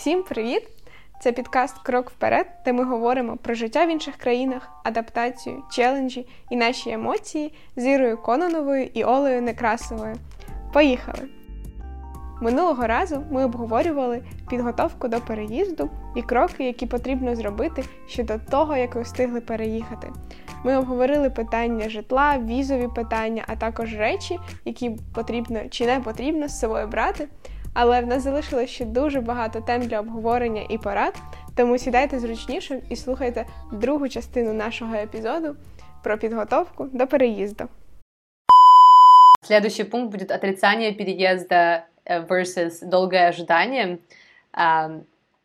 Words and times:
Всім 0.00 0.22
привіт! 0.22 0.62
Це 1.22 1.32
підкаст 1.32 1.78
Крок 1.78 2.10
вперед, 2.10 2.46
де 2.64 2.72
ми 2.72 2.84
говоримо 2.84 3.36
про 3.36 3.54
життя 3.54 3.86
в 3.86 3.88
інших 3.88 4.16
країнах, 4.16 4.70
адаптацію, 4.84 5.62
челенджі 5.70 6.26
і 6.50 6.56
наші 6.56 6.90
емоції 6.90 7.52
з 7.76 7.86
Ірою 7.86 8.18
Кононовою 8.18 8.88
і 8.94 9.04
Олею 9.04 9.42
Некрасовою. 9.42 10.16
Поїхали! 10.72 11.28
Минулого 12.40 12.86
разу 12.86 13.24
ми 13.30 13.44
обговорювали 13.44 14.22
підготовку 14.50 15.08
до 15.08 15.20
переїзду 15.20 15.90
і 16.16 16.22
кроки, 16.22 16.64
які 16.64 16.86
потрібно 16.86 17.36
зробити 17.36 17.84
щодо 18.08 18.38
того, 18.50 18.76
як 18.76 18.94
ви 18.94 19.02
встигли 19.02 19.40
переїхати. 19.40 20.10
Ми 20.64 20.76
обговорили 20.76 21.30
питання 21.30 21.88
житла, 21.88 22.38
візові 22.38 22.88
питання, 22.94 23.44
а 23.46 23.56
також 23.56 23.94
речі, 23.94 24.38
які 24.64 24.90
потрібно 25.14 25.60
чи 25.70 25.86
не 25.86 26.00
потрібно 26.00 26.48
з 26.48 26.60
собою 26.60 26.86
брати. 26.86 27.28
Але 27.75 28.01
в 28.01 28.07
нас 28.07 28.23
залишилося 28.23 28.67
ще 28.67 28.85
дуже 28.85 29.21
багато 29.21 29.61
тем 29.61 29.81
для 29.81 29.99
обговорення 29.99 30.61
і 30.69 30.77
порад, 30.77 31.15
тому 31.55 31.77
сідайте 31.77 32.19
зручніше 32.19 32.81
і 32.89 32.95
слухайте 32.95 33.45
другу 33.71 34.09
частину 34.09 34.53
нашого 34.53 34.95
епізоду 34.95 35.55
про 36.03 36.17
підготовку 36.17 36.87
до 36.93 37.07
переїзду. 37.07 37.67
Следующий 39.41 39.85
пункт 39.85 40.11
будет 40.11 40.31
отрицание 40.31 40.91
переезда 40.91 41.85
э, 42.05 42.27
versus 42.27 42.89
долгое 42.89 43.27
ожидание. 43.27 43.97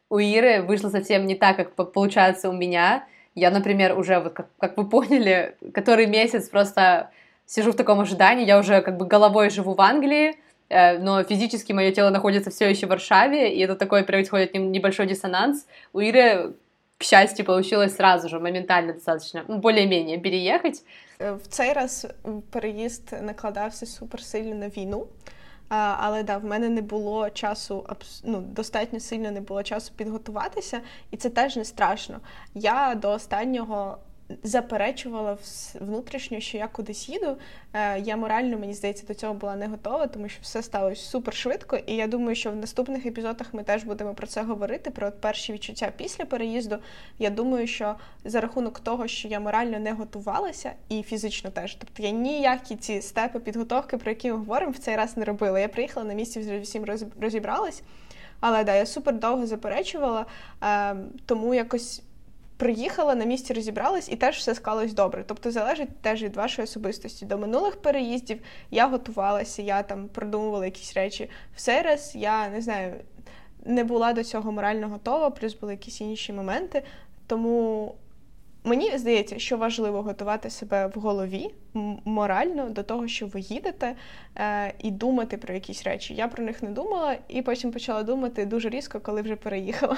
У 0.08 0.18
Иры 0.18 0.62
вышло 0.62 0.90
совсем 0.90 1.26
не 1.26 1.34
так, 1.34 1.56
как 1.56 1.92
получается 1.92 2.48
у 2.48 2.52
меня. 2.52 3.06
Я, 3.34 3.50
например, 3.50 3.98
уже, 3.98 4.18
вот 4.18 4.32
как, 4.32 4.46
как 4.58 4.76
вы 4.76 4.88
поняли, 4.88 5.54
который 5.74 6.06
месяц 6.06 6.48
просто 6.48 7.10
сижу 7.46 7.72
в 7.72 7.76
таком 7.76 8.00
ожидании, 8.00 8.46
я 8.46 8.58
уже 8.58 8.80
как 8.80 8.96
бы 8.96 9.06
головой 9.06 9.50
живу 9.50 9.74
в 9.74 9.80
Англии, 9.80 10.30
Э, 10.30 10.43
но 10.74 11.24
физически 11.24 11.72
мое 11.72 11.90
тело 11.90 12.10
находится 12.10 12.50
все 12.50 12.70
еще 12.70 12.86
в 12.86 12.90
Варшаве, 12.90 13.54
и 13.54 13.60
это 13.60 13.74
такой 13.74 14.04
происходит 14.04 14.54
небольшой 14.54 15.06
диссонанс. 15.06 15.66
У 15.92 15.98
Иры, 16.00 16.54
к 16.98 17.02
счастью, 17.02 17.44
получилось 17.44 17.96
сразу 17.96 18.28
же, 18.28 18.38
моментально 18.38 18.92
достаточно, 18.92 19.44
ну, 19.48 19.58
более-менее 19.58 20.18
переехать. 20.18 20.84
Э, 21.18 21.34
в 21.34 21.46
цей 21.48 21.72
раз 21.72 22.06
переїзд 22.50 23.22
накладався 23.22 23.86
супер 23.86 24.22
сильно 24.22 24.54
на 24.54 24.68
війну. 24.68 25.06
Але 25.70 26.22
да, 26.22 26.38
в 26.38 26.44
мене 26.44 26.68
не 26.68 26.82
було 26.82 27.30
часу, 27.30 27.86
ну, 28.24 28.40
достатньо 28.40 29.00
сильно 29.00 29.30
не 29.30 29.40
було 29.40 29.62
часу 29.62 29.92
підготуватися, 29.96 30.80
і 31.10 31.16
це 31.16 31.30
теж 31.30 31.56
не 31.56 31.64
страшно. 31.64 32.20
Я 32.54 32.94
до 32.94 33.10
останнього 33.10 33.98
заперечувала 34.43 35.37
внутрішньо, 35.79 36.39
що 36.39 36.57
я 36.57 36.67
кудись 36.67 37.09
їду. 37.09 37.37
Е, 37.73 37.99
я 37.99 38.17
морально, 38.17 38.57
мені 38.57 38.73
здається, 38.73 39.05
до 39.07 39.13
цього 39.13 39.33
була 39.33 39.55
не 39.55 39.67
готова, 39.67 40.07
тому 40.07 40.29
що 40.29 40.39
все 40.41 40.63
сталося 40.63 41.01
супер 41.01 41.33
швидко. 41.33 41.77
І 41.77 41.95
я 41.95 42.07
думаю, 42.07 42.35
що 42.35 42.51
в 42.51 42.55
наступних 42.55 43.05
епізодах 43.05 43.53
ми 43.53 43.63
теж 43.63 43.83
будемо 43.83 44.13
про 44.13 44.27
це 44.27 44.43
говорити, 44.43 44.91
про 44.91 45.11
перші 45.11 45.53
відчуття 45.53 45.91
після 45.97 46.25
переїзду. 46.25 46.77
Я 47.19 47.29
думаю, 47.29 47.67
що 47.67 47.95
за 48.25 48.41
рахунок 48.41 48.79
того, 48.79 49.07
що 49.07 49.27
я 49.27 49.39
морально 49.39 49.79
не 49.79 49.93
готувалася, 49.93 50.71
і 50.89 51.03
фізично 51.03 51.49
теж. 51.49 51.75
Тобто 51.75 52.03
я 52.03 52.09
ніякі 52.09 52.75
ці 52.75 53.01
степи 53.01 53.39
підготовки, 53.39 53.97
про 53.97 54.11
які 54.11 54.31
ми 54.31 54.37
говоримо, 54.37 54.71
в 54.71 54.77
цей 54.77 54.95
раз 54.95 55.17
не 55.17 55.25
робила. 55.25 55.59
Я 55.59 55.67
приїхала 55.67 56.05
на 56.05 56.13
місці, 56.13 56.39
вже 56.39 56.59
всім 56.59 56.85
розібралась. 57.21 57.83
Але 58.39 58.63
да, 58.63 58.75
я 58.75 58.85
супер 58.85 59.19
довго 59.19 59.47
заперечувала, 59.47 60.25
е, 60.63 60.95
тому 61.25 61.53
якось 61.53 62.01
приїхала 62.57 63.15
на 63.15 63.25
місці, 63.25 63.53
розібралась 63.53 64.09
і 64.09 64.15
теж 64.15 64.37
все 64.37 64.55
склалось 64.55 64.93
добре. 64.93 65.23
Тобто 65.27 65.51
залежить 65.51 66.01
теж 66.01 66.23
від 66.23 66.35
вашої 66.35 66.63
особистості. 66.63 67.25
До 67.25 67.37
минулих 67.37 67.81
переїздів 67.81 68.39
я 68.71 68.87
готувалася, 68.87 69.61
я 69.61 69.83
там 69.83 70.07
продумувала 70.07 70.65
якісь 70.65 70.93
речі. 70.93 71.29
В 71.57 71.83
раз 71.83 72.11
я 72.15 72.49
не 72.49 72.61
знаю, 72.61 72.93
не 73.65 73.83
була 73.83 74.13
до 74.13 74.23
цього 74.23 74.51
морально 74.51 74.89
готова, 74.89 75.29
плюс 75.29 75.59
були 75.59 75.73
якісь 75.73 76.01
інші 76.01 76.33
моменти. 76.33 76.83
Тому 77.27 77.95
мені 78.63 78.97
здається, 78.97 79.39
що 79.39 79.57
важливо 79.57 80.01
готувати 80.01 80.49
себе 80.49 80.87
в 80.87 80.99
голові 80.99 81.49
морально 82.05 82.69
до 82.69 82.83
того, 82.83 83.07
що 83.07 83.27
ви 83.27 83.39
їдете, 83.39 83.95
е, 84.35 84.73
і 84.79 84.91
думати 84.91 85.37
про 85.37 85.53
якісь 85.53 85.83
речі. 85.83 86.13
Я 86.13 86.27
про 86.27 86.43
них 86.43 86.63
не 86.63 86.69
думала, 86.69 87.17
і 87.27 87.41
потім 87.41 87.71
почала 87.71 88.03
думати 88.03 88.45
дуже 88.45 88.69
різко, 88.69 88.99
коли 88.99 89.21
вже 89.21 89.35
переїхала. 89.35 89.97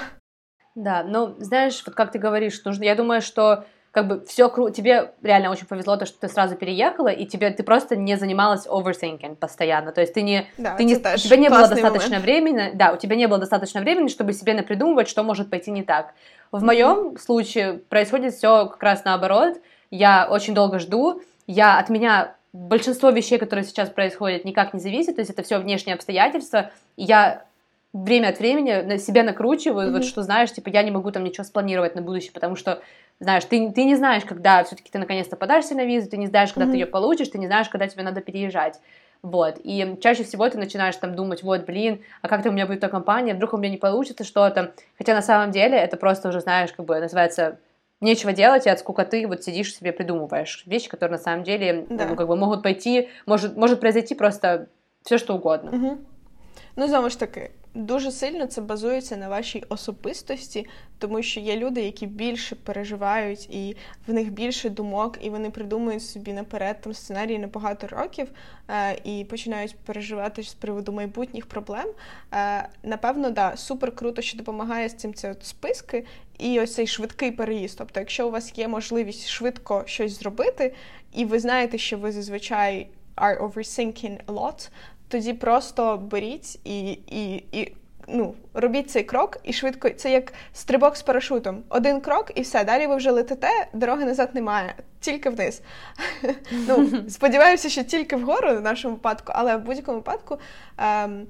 Да, 0.74 1.02
ну, 1.02 1.34
знаешь, 1.38 1.82
вот 1.84 1.94
как 1.94 2.12
ты 2.12 2.18
говоришь, 2.18 2.62
нужно, 2.64 2.84
я 2.84 2.94
думаю, 2.94 3.20
что 3.20 3.64
как 3.90 4.06
бы 4.06 4.24
все 4.26 4.48
круто, 4.48 4.72
тебе 4.72 5.12
реально 5.22 5.50
очень 5.50 5.66
повезло 5.66 5.96
то, 5.96 6.06
что 6.06 6.20
ты 6.20 6.28
сразу 6.28 6.56
переехала, 6.56 7.08
и 7.08 7.26
тебе 7.26 7.50
ты 7.50 7.62
просто 7.62 7.96
не 7.96 8.16
занималась 8.16 8.66
overthinking 8.66 9.36
постоянно, 9.36 9.92
то 9.92 10.00
есть 10.00 10.14
ты 10.14 10.22
не, 10.22 10.46
да, 10.58 10.76
ты 10.76 10.84
не, 10.84 10.94
у 10.94 10.98
тебя 10.98 11.36
не 11.36 11.48
было 11.48 11.66
достаточно 11.66 12.18
момент. 12.18 12.24
времени, 12.24 12.70
да, 12.74 12.92
у 12.92 12.96
тебя 12.96 13.16
не 13.16 13.26
было 13.26 13.38
достаточно 13.38 13.80
времени, 13.80 14.08
чтобы 14.08 14.34
себе 14.34 14.54
напридумывать, 14.54 15.08
что 15.08 15.22
может 15.22 15.50
пойти 15.50 15.70
не 15.70 15.82
так. 15.82 16.14
В 16.52 16.56
mm-hmm. 16.56 16.64
моем 16.64 17.18
случае 17.18 17.74
происходит 17.74 18.34
все 18.34 18.66
как 18.66 18.82
раз 18.82 19.04
наоборот, 19.04 19.56
я 19.90 20.28
очень 20.30 20.54
долго 20.54 20.78
жду, 20.78 21.22
я 21.46 21.78
от 21.78 21.88
меня 21.88 22.36
большинство 22.52 23.10
вещей, 23.10 23.38
которые 23.38 23.64
сейчас 23.64 23.88
происходят, 23.88 24.44
никак 24.44 24.74
не 24.74 24.80
зависит, 24.80 25.16
то 25.16 25.20
есть 25.20 25.30
это 25.30 25.42
все 25.42 25.58
внешние 25.58 25.94
обстоятельства, 25.94 26.70
я 26.96 27.44
время 28.04 28.28
от 28.28 28.38
времени 28.38 28.82
на 28.82 28.98
себя 28.98 29.22
накручиваю, 29.22 29.88
mm-hmm. 29.88 29.92
вот 29.92 30.04
что 30.04 30.22
знаешь, 30.22 30.52
типа 30.52 30.68
я 30.68 30.82
не 30.82 30.90
могу 30.90 31.10
там 31.10 31.24
ничего 31.24 31.44
спланировать 31.44 31.94
на 31.94 32.02
будущее, 32.02 32.32
потому 32.32 32.56
что 32.56 32.82
знаешь, 33.20 33.44
ты, 33.44 33.70
ты 33.72 33.84
не 33.84 33.96
знаешь, 33.96 34.24
когда 34.24 34.62
все-таки 34.64 34.90
ты 34.90 34.98
наконец-то 34.98 35.36
подашься 35.36 35.74
на 35.74 35.84
визу, 35.84 36.08
ты 36.08 36.16
не 36.16 36.26
знаешь, 36.26 36.52
когда 36.52 36.68
mm-hmm. 36.68 36.72
ты 36.72 36.76
ее 36.76 36.86
получишь, 36.86 37.28
ты 37.28 37.38
не 37.38 37.46
знаешь, 37.46 37.68
когда 37.68 37.88
тебе 37.88 38.02
надо 38.02 38.20
переезжать. 38.20 38.80
Вот, 39.20 39.56
и 39.64 39.98
чаще 40.00 40.22
всего 40.22 40.48
ты 40.48 40.58
начинаешь 40.58 40.94
там 40.94 41.16
думать, 41.16 41.42
вот, 41.42 41.66
блин, 41.66 42.02
а 42.22 42.28
как-то 42.28 42.50
у 42.50 42.52
меня 42.52 42.66
будет 42.66 42.78
эта 42.78 42.88
компания, 42.88 43.34
вдруг 43.34 43.52
у 43.52 43.56
меня 43.56 43.70
не 43.70 43.76
получится 43.76 44.22
что-то, 44.22 44.74
хотя 44.96 45.12
на 45.12 45.22
самом 45.22 45.50
деле 45.50 45.76
это 45.76 45.96
просто 45.96 46.28
уже, 46.28 46.40
знаешь, 46.40 46.72
как 46.72 46.86
бы 46.86 47.00
называется 47.00 47.58
нечего 48.00 48.32
делать, 48.32 48.66
и 48.66 48.70
от 48.70 48.78
скукоты 48.78 49.26
вот 49.26 49.42
сидишь 49.42 49.74
себе 49.74 49.92
придумываешь 49.92 50.62
вещи, 50.66 50.88
которые 50.88 51.18
на 51.18 51.22
самом 51.22 51.42
деле, 51.42 51.84
да. 51.90 52.06
ну, 52.06 52.14
как 52.14 52.28
бы 52.28 52.36
могут 52.36 52.62
пойти, 52.62 53.08
может, 53.26 53.56
может 53.56 53.80
произойти 53.80 54.14
просто 54.14 54.68
все 55.02 55.18
что 55.18 55.34
угодно. 55.34 55.70
Угу. 55.72 55.98
Ну, 56.76 56.86
знову 56.86 57.10
ж 57.10 57.16
таки, 57.16 57.50
дуже 57.74 58.10
сильно 58.10 58.46
це 58.46 58.60
базується 58.60 59.16
на 59.16 59.28
вашій 59.28 59.64
особистості, 59.68 60.66
тому 60.98 61.22
що 61.22 61.40
є 61.40 61.56
люди, 61.56 61.82
які 61.82 62.06
більше 62.06 62.56
переживають, 62.56 63.50
і 63.50 63.76
в 64.06 64.12
них 64.12 64.32
більше 64.32 64.70
думок, 64.70 65.18
і 65.20 65.30
вони 65.30 65.50
придумують 65.50 66.02
собі 66.02 66.32
наперед 66.32 66.80
там 66.80 66.94
сценарії 66.94 67.38
на 67.38 67.46
багато 67.46 67.86
років 67.86 68.28
е, 68.68 68.98
і 69.04 69.24
починають 69.24 69.76
переживати 69.76 70.42
з 70.42 70.54
приводу 70.54 70.92
майбутніх 70.92 71.46
проблем. 71.46 71.86
Е, 72.34 72.68
напевно, 72.82 73.30
да, 73.30 73.56
супер 73.56 73.94
круто, 73.94 74.22
що 74.22 74.38
допомагає 74.38 74.88
з 74.88 74.94
цим 74.94 75.14
це 75.14 75.30
от 75.30 75.44
списки. 75.44 76.04
І 76.38 76.60
ось 76.60 76.74
цей 76.74 76.86
швидкий 76.86 77.32
переїзд. 77.32 77.78
Тобто, 77.78 78.00
якщо 78.00 78.28
у 78.28 78.30
вас 78.30 78.58
є 78.58 78.68
можливість 78.68 79.28
швидко 79.28 79.82
щось 79.86 80.18
зробити, 80.18 80.74
і 81.12 81.24
ви 81.24 81.38
знаєте, 81.38 81.78
що 81.78 81.98
ви 81.98 82.12
зазвичай 82.12 82.88
are 83.18 83.36
overthinking 83.40 84.20
a 84.26 84.32
lot, 84.32 84.70
тоді 85.08 85.32
просто 85.32 85.96
беріть 85.96 86.58
і 86.64 86.90
і, 86.92 87.44
і 87.52 87.72
ну, 88.08 88.34
робіть 88.54 88.90
цей 88.90 89.04
крок 89.04 89.38
і 89.44 89.52
швидко. 89.52 89.90
Це 89.90 90.12
як 90.12 90.32
стрибок 90.52 90.96
з 90.96 91.02
парашутом. 91.02 91.62
Один 91.68 92.00
крок 92.00 92.32
і 92.34 92.40
все. 92.40 92.64
Далі 92.64 92.86
ви 92.86 92.96
вже 92.96 93.10
летите, 93.10 93.68
дороги 93.72 94.04
назад 94.04 94.34
немає, 94.34 94.74
тільки 95.00 95.30
вниз. 95.30 95.62
Ну, 96.50 96.88
Сподіваюся, 97.08 97.68
що 97.68 97.84
тільки 97.84 98.16
вгору 98.16 98.56
в 98.56 98.60
нашому 98.60 98.94
випадку, 98.94 99.32
але 99.34 99.56
в 99.56 99.60
будь-якому 99.60 99.98
випадку. 99.98 100.38
Ем, 100.78 101.26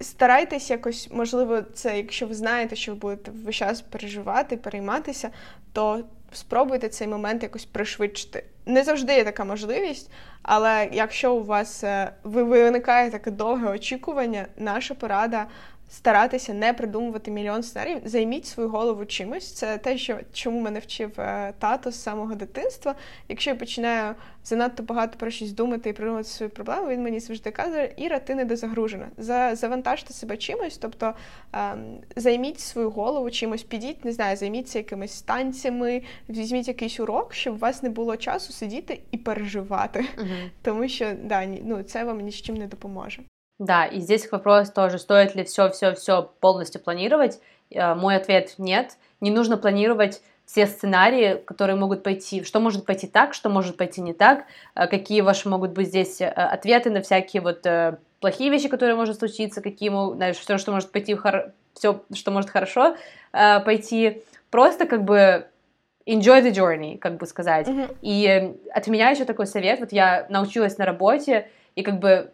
Старайтесь 0.00 0.70
якось, 0.70 1.08
можливо, 1.12 1.62
це, 1.62 1.96
якщо 1.96 2.26
ви 2.26 2.34
знаєте, 2.34 2.76
що 2.76 2.92
ви 2.92 2.98
будете 2.98 3.30
весь 3.30 3.56
час 3.56 3.80
переживати, 3.80 4.56
перейматися, 4.56 5.30
то 5.72 6.04
спробуйте 6.32 6.88
цей 6.88 7.08
момент 7.08 7.42
якось 7.42 7.64
пришвидшити. 7.64 8.44
Не 8.66 8.84
завжди 8.84 9.14
є 9.14 9.24
така 9.24 9.44
можливість, 9.44 10.10
але 10.42 10.88
якщо 10.92 11.34
у 11.34 11.44
вас 11.44 11.84
ви 12.24 12.42
виникає 12.42 13.10
таке 13.10 13.30
довге 13.30 13.68
очікування, 13.68 14.46
наша 14.56 14.94
порада 14.94 15.46
старатися 15.92 16.54
не 16.54 16.72
придумувати 16.72 17.30
мільйон 17.30 17.62
сценаріїв, 17.62 18.00
займіть 18.04 18.46
свою 18.46 18.68
голову 18.68 19.04
чимось. 19.04 19.52
Це 19.52 19.78
те, 19.78 19.98
що 19.98 20.18
чому 20.32 20.60
мене 20.60 20.78
вчив 20.78 21.20
е, 21.20 21.52
тато 21.58 21.90
з 21.90 22.02
самого 22.02 22.34
дитинства. 22.34 22.94
Якщо 23.28 23.50
я 23.50 23.56
починаю 23.56 24.14
занадто 24.44 24.82
багато 24.82 25.18
про 25.18 25.30
щось 25.30 25.52
думати 25.52 25.90
і 25.90 25.92
придумати 25.92 26.24
свої 26.24 26.50
проблеми, 26.50 26.88
він 26.88 27.02
мені 27.02 27.20
завжди 27.20 27.50
каже: 27.50 27.92
Іра, 27.96 28.18
ти 28.18 28.34
недозагружена. 28.34 29.08
Завантажте 29.52 30.14
себе 30.14 30.36
чимось, 30.36 30.78
тобто 30.78 31.14
ем, 31.52 31.98
займіть 32.16 32.60
свою 32.60 32.90
голову 32.90 33.30
чимось, 33.30 33.62
підіть, 33.62 34.04
не 34.04 34.12
знаю, 34.12 34.36
займіться 34.36 34.78
якимись 34.78 35.22
танцями, 35.22 36.02
візьміть 36.28 36.68
якийсь 36.68 37.00
урок, 37.00 37.34
щоб 37.34 37.54
у 37.54 37.58
вас 37.58 37.82
не 37.82 37.90
було 37.90 38.16
часу 38.16 38.52
сидіти 38.52 39.00
і 39.10 39.18
переживати, 39.18 40.04
угу. 40.18 40.28
тому 40.62 40.88
що 40.88 41.12
да, 41.24 41.46
ну, 41.46 41.82
це 41.82 42.04
вам 42.04 42.20
ні 42.20 42.30
з 42.30 42.42
чим 42.42 42.56
не 42.56 42.66
допоможе. 42.66 43.22
Да, 43.58 43.86
и 43.86 44.00
здесь 44.00 44.30
вопрос 44.30 44.70
тоже, 44.70 44.98
стоит 44.98 45.34
ли 45.34 45.44
все-все-все 45.44 46.30
полностью 46.40 46.80
планировать. 46.80 47.40
Э, 47.70 47.94
мой 47.94 48.16
ответ 48.16 48.54
нет. 48.58 48.96
Не 49.20 49.30
нужно 49.30 49.56
планировать 49.56 50.22
все 50.44 50.66
сценарии, 50.66 51.40
которые 51.46 51.76
могут 51.76 52.02
пойти, 52.02 52.42
что 52.42 52.60
может 52.60 52.84
пойти 52.84 53.06
так, 53.06 53.34
что 53.34 53.48
может 53.48 53.76
пойти 53.76 54.00
не 54.00 54.12
так, 54.12 54.44
э, 54.74 54.86
какие 54.86 55.20
ваши 55.20 55.48
могут 55.48 55.72
быть 55.72 55.88
здесь 55.88 56.20
э, 56.20 56.28
ответы 56.28 56.90
на 56.90 57.02
всякие 57.02 57.42
вот 57.42 57.66
плохие 58.20 58.50
вещи, 58.50 58.68
которые 58.68 58.96
могут 58.96 59.16
случиться, 59.16 59.60
какие, 59.60 59.90
знаешь, 60.14 60.36
все, 60.36 60.58
что 60.58 60.72
может 60.72 60.92
пойти 60.92 61.16
все, 61.74 62.02
что 62.14 62.30
может 62.30 62.50
хорошо 62.50 62.96
пойти. 63.32 64.22
Просто 64.50 64.86
как 64.86 65.02
бы 65.04 65.48
enjoy 66.06 66.42
the 66.42 66.52
journey, 66.52 66.98
как 66.98 67.16
бы 67.16 67.26
сказать. 67.26 67.66
Mm-hmm. 67.66 67.96
И 68.02 68.54
от 68.72 68.86
меня 68.86 69.10
еще 69.10 69.24
такой 69.24 69.46
совет, 69.46 69.80
вот 69.80 69.92
я 69.92 70.26
научилась 70.28 70.78
на 70.78 70.84
работе, 70.86 71.48
и 71.74 71.82
как 71.82 71.98
бы, 71.98 72.30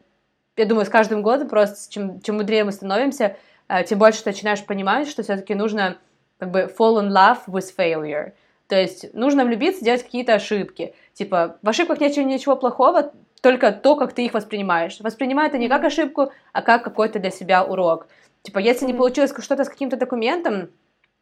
я 0.58 0.66
думаю, 0.66 0.86
с 0.86 0.88
каждым 0.88 1.22
годом 1.22 1.48
просто, 1.48 1.92
чем, 1.92 2.20
чем 2.20 2.36
мудрее 2.36 2.64
мы 2.64 2.72
становимся, 2.72 3.36
э, 3.68 3.84
тем 3.84 3.98
больше 3.98 4.22
ты 4.22 4.30
начинаешь 4.30 4.64
понимать, 4.64 5.08
что 5.08 5.22
все-таки 5.22 5.54
нужно 5.54 5.98
как 6.38 6.50
бы 6.50 6.72
fall 6.78 7.02
in 7.02 7.10
love 7.10 7.38
with 7.46 7.74
failure. 7.76 8.32
То 8.68 8.76
есть 8.76 9.14
нужно 9.14 9.44
влюбиться, 9.44 9.84
делать 9.84 10.02
какие-то 10.02 10.34
ошибки. 10.34 10.94
Типа, 11.14 11.58
в 11.62 11.68
ошибках 11.68 12.00
нет 12.00 12.16
ничего 12.18 12.54
плохого, 12.54 13.12
только 13.40 13.72
то, 13.72 13.96
как 13.96 14.12
ты 14.12 14.24
их 14.24 14.34
воспринимаешь. 14.34 14.98
Воспринимай 15.00 15.48
это 15.48 15.58
не 15.58 15.68
как 15.68 15.84
ошибку, 15.84 16.32
а 16.52 16.62
как 16.62 16.84
какой-то 16.84 17.18
для 17.18 17.30
себя 17.30 17.64
урок. 17.64 18.08
Типа, 18.42 18.58
если 18.58 18.84
не 18.84 18.94
получилось 18.94 19.32
что-то 19.38 19.64
с 19.64 19.68
каким-то 19.68 19.96
документом, 19.96 20.70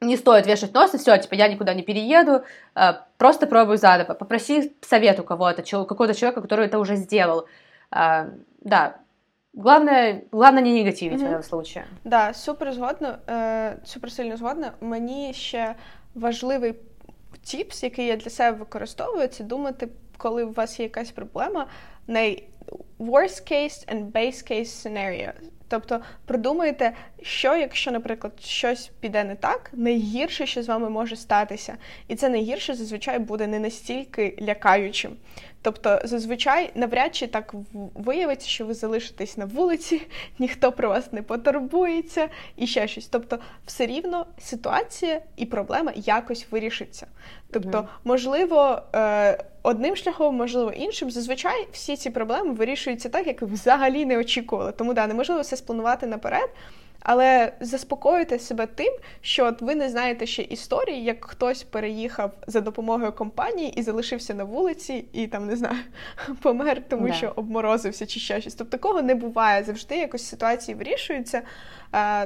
не 0.01 0.17
стоит 0.17 0.47
вешать 0.47 0.75
нос 0.75 0.95
и 0.95 0.99
все, 0.99 1.17
типа, 1.17 1.35
я 1.35 1.49
никуда 1.49 1.73
не 1.73 1.83
перееду, 1.83 2.43
а, 2.75 3.07
просто 3.17 3.47
пробуй 3.47 3.79
заново. 3.79 4.15
Попроси 4.15 4.77
совет 4.83 5.19
у 5.21 5.25
кого-то, 5.25 5.63
какого-то 5.63 6.15
человека, 6.15 6.43
который 6.43 6.67
это 6.67 6.79
уже 6.79 6.97
сделал. 6.97 7.47
А, 7.91 8.29
да, 8.61 8.99
Главное, 9.57 10.25
главное 10.33 10.63
не 10.63 10.73
негативить 10.75 11.21
mm-hmm. 11.21 11.29
в 11.29 11.33
этом 11.33 11.43
случае. 11.43 11.87
Да, 12.05 12.35
супер 12.35 12.73
згодно, 12.73 13.19
е, 13.29 13.77
супер 13.85 14.13
сильно 14.13 14.37
згодна. 14.37 14.73
Мені 14.81 15.35
ще 15.35 15.75
важливий 16.15 16.75
тіпс, 17.43 17.83
який 17.83 18.07
я 18.07 18.17
для 18.17 18.31
себе 18.31 18.59
використовую, 18.59 19.29
це 19.29 19.45
думати, 19.45 19.89
коли 20.17 20.45
у 20.45 20.53
вас 20.53 20.81
є 20.81 20.85
якась 20.85 21.11
проблема, 21.11 21.67
на 22.07 22.21
worst 22.99 23.51
case 23.53 23.89
and 23.89 24.13
base 24.13 24.53
case 24.53 24.67
scenario. 24.67 25.33
Тобто 25.69 26.01
продумайте, 26.25 26.93
що, 27.23 27.57
якщо, 27.57 27.91
наприклад, 27.91 28.33
щось 28.41 28.91
піде 29.01 29.25
не 29.25 29.35
так, 29.35 29.71
найгірше, 29.73 30.47
що 30.47 30.63
з 30.63 30.69
вами 30.69 30.91
може 30.91 31.17
статися. 31.17 31.77
І 32.09 32.15
це 32.17 32.29
найгірше 32.29 32.75
зазвичай 32.75 33.19
буде 33.19 33.47
не 33.47 33.59
настільки 33.59 34.39
лякаючим. 34.43 35.17
Тобто, 35.63 36.01
зазвичай 36.05 36.71
навряд 36.75 37.15
чи 37.15 37.27
так 37.27 37.55
виявиться, 37.95 38.49
що 38.49 38.67
ви 38.67 38.75
залишитесь 38.75 39.37
на 39.37 39.45
вулиці, 39.45 40.03
ніхто 40.39 40.73
про 40.73 40.89
вас 40.89 41.13
не 41.13 41.23
потурбується 41.23 42.29
і 42.57 42.67
ще 42.67 42.89
щось. 42.89 43.07
Тобто, 43.07 43.39
все 43.67 43.87
рівно 43.87 44.27
ситуація 44.39 45.21
і 45.37 45.47
проблема 45.47 45.93
якось 45.97 46.47
вирішиться. 46.51 47.07
Тобто, 47.51 47.89
можливо, 48.05 48.83
е, 48.95 49.45
одним 49.67 49.97
шляхом, 49.97 50.37
можливо, 50.37 50.71
іншим. 50.71 51.11
Зазвичай 51.11 51.69
всі 51.73 51.97
ці 51.97 52.11
проблеми 52.11 52.53
вирішуються 52.53 53.09
так, 53.09 53.27
як 53.27 53.43
взагалі 53.43 54.07
не 54.07 54.19
очікували. 54.19 54.73
Тому 54.73 54.95
да, 54.95 55.07
неможливо 55.07 55.41
все 55.41 55.57
спланувати 55.57 56.07
наперед. 56.07 56.51
Але 57.01 57.53
заспокоюйте 57.61 58.39
себе 58.39 58.67
тим, 58.67 58.93
що 59.21 59.47
от 59.47 59.63
ви 59.63 59.75
не 59.75 59.89
знаєте 59.89 60.27
ще 60.27 60.43
історії, 60.43 61.05
як 61.05 61.25
хтось 61.25 61.63
переїхав 61.63 62.33
за 62.47 62.61
допомогою 62.61 63.13
компанії 63.13 63.73
і 63.77 63.83
залишився 63.83 64.35
на 64.35 64.45
вулиці, 64.45 65.09
і 65.13 65.27
там 65.27 65.47
не 65.47 65.57
знаю, 65.57 65.79
помер, 66.43 66.83
тому 66.89 67.07
да. 67.07 67.13
що 67.13 67.33
обморозився 67.37 68.07
чи 68.07 68.21
ще 68.21 68.41
щось. 68.41 68.55
Тобто 68.55 68.79
такого 68.79 69.03
не 69.03 69.15
буває. 69.15 69.65
Завжди 69.65 69.97
якось 69.97 70.29
ситуації 70.29 70.75
вирішуються, 70.75 71.43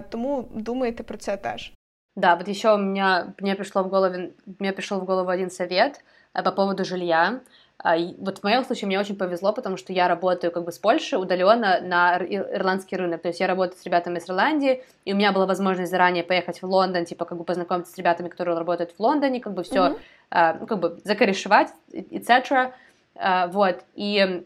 тому 0.08 0.48
думайте 0.54 1.02
про 1.02 1.18
це 1.18 1.36
теж. 1.36 1.72
Да, 2.16 2.34
вот 2.34 2.48
еще 2.48 2.74
у 2.74 2.78
меня, 2.78 3.34
мне, 3.38 3.54
пришло 3.54 3.82
в 3.82 3.88
голову, 3.88 4.14
мне 4.58 4.72
пришел 4.72 5.00
в 5.00 5.06
голову 5.06 5.30
один 5.30 5.50
совет 5.50 6.04
по 6.32 6.52
поводу 6.52 6.84
жилья. 6.84 7.40
А, 7.82 7.96
вот 8.18 8.38
в 8.38 8.44
моем 8.44 8.64
случае 8.64 8.86
мне 8.86 9.00
очень 9.00 9.16
повезло, 9.16 9.52
потому 9.52 9.76
что 9.76 9.92
я 9.92 10.08
работаю 10.08 10.52
как 10.52 10.64
бы 10.64 10.72
с 10.72 10.78
Польши 10.78 11.16
удаленно 11.16 11.80
на 11.80 12.18
ирландский 12.18 12.96
рынок. 12.96 13.22
То 13.22 13.28
есть 13.28 13.40
я 13.40 13.46
работаю 13.46 13.78
с 13.78 13.84
ребятами 13.84 14.18
из 14.18 14.28
Ирландии, 14.28 14.84
и 15.04 15.12
у 15.12 15.16
меня 15.16 15.32
была 15.32 15.46
возможность 15.46 15.90
заранее 15.90 16.24
поехать 16.24 16.60
в 16.60 16.66
Лондон, 16.66 17.04
типа 17.04 17.24
как 17.24 17.38
бы 17.38 17.44
познакомиться 17.44 17.92
с 17.92 17.98
ребятами, 17.98 18.28
которые 18.28 18.58
работают 18.58 18.92
в 18.96 19.00
Лондоне, 19.00 19.40
как 19.40 19.54
бы 19.54 19.62
все, 19.62 19.80
mm-hmm. 19.80 20.00
А, 20.32 20.54
ну, 20.54 20.66
как 20.66 20.78
бы 20.78 21.00
закорешевать, 21.04 21.70
etc. 21.92 22.72
А, 23.16 23.48
вот. 23.48 23.80
И 23.94 24.44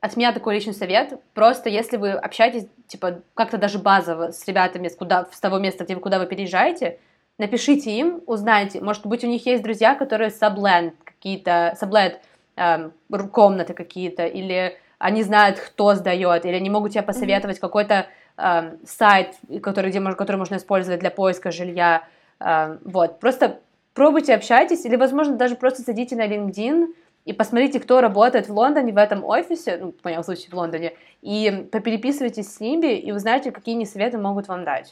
от 0.00 0.16
меня 0.16 0.32
такой 0.32 0.54
личный 0.54 0.72
совет. 0.72 1.20
Просто 1.34 1.68
если 1.68 1.96
вы 1.96 2.12
общаетесь, 2.12 2.66
типа, 2.86 3.20
как-то 3.34 3.58
даже 3.58 3.78
базово 3.78 4.32
с 4.32 4.46
ребятами 4.46 4.88
с, 4.88 4.96
куда, 4.96 5.26
с 5.30 5.40
того 5.40 5.58
места, 5.58 5.84
где 5.84 5.94
вы, 5.94 6.00
куда 6.00 6.18
вы 6.18 6.26
переезжаете, 6.26 6.98
напишите 7.38 7.90
им, 7.90 8.22
узнайте. 8.26 8.80
Может 8.80 9.06
быть, 9.06 9.24
у 9.24 9.26
них 9.26 9.44
есть 9.44 9.62
друзья, 9.62 9.94
которые 9.94 10.30
сабленд 10.30 10.94
какие-то, 11.19 11.75
саблет 11.79 12.21
э, 12.55 12.89
комнаты 13.31 13.73
какие-то, 13.73 14.25
или 14.25 14.77
они 14.99 15.23
знают, 15.23 15.59
кто 15.59 15.95
сдает, 15.95 16.45
или 16.45 16.55
они 16.55 16.69
могут 16.69 16.91
тебе 16.93 17.03
посоветовать 17.03 17.57
mm-hmm. 17.57 17.61
какой-то 17.61 18.07
э, 18.37 18.77
сайт, 18.85 19.35
который, 19.61 19.89
где, 19.89 20.01
который 20.01 20.37
можно 20.37 20.55
использовать 20.55 20.99
для 20.99 21.11
поиска 21.11 21.51
жилья. 21.51 22.03
Э, 22.39 22.77
вот, 22.83 23.19
просто 23.19 23.59
пробуйте, 23.93 24.35
общайтесь, 24.35 24.85
или, 24.85 24.95
возможно, 24.95 25.35
даже 25.35 25.55
просто 25.55 25.81
зайдите 25.81 26.15
на 26.15 26.27
LinkedIn, 26.27 26.87
и 27.25 27.33
посмотрите, 27.33 27.79
кто 27.79 28.01
работает 28.01 28.47
в 28.47 28.53
Лондоне 28.53 28.93
в 28.93 28.97
этом 28.97 29.23
офисе, 29.25 29.77
ну, 29.81 29.93
в 29.99 30.05
моем 30.05 30.23
случае 30.23 30.49
в 30.51 30.53
Лондоне, 30.53 30.93
и 31.23 31.67
попереписывайтесь 31.71 32.53
с 32.53 32.61
ними, 32.61 32.93
і 32.93 33.13
узнаєте, 33.13 33.49
які 33.49 33.71
они 33.71 33.85
советы 33.85 34.17
можуть 34.17 34.47
вам 34.47 34.63
дати. 34.63 34.89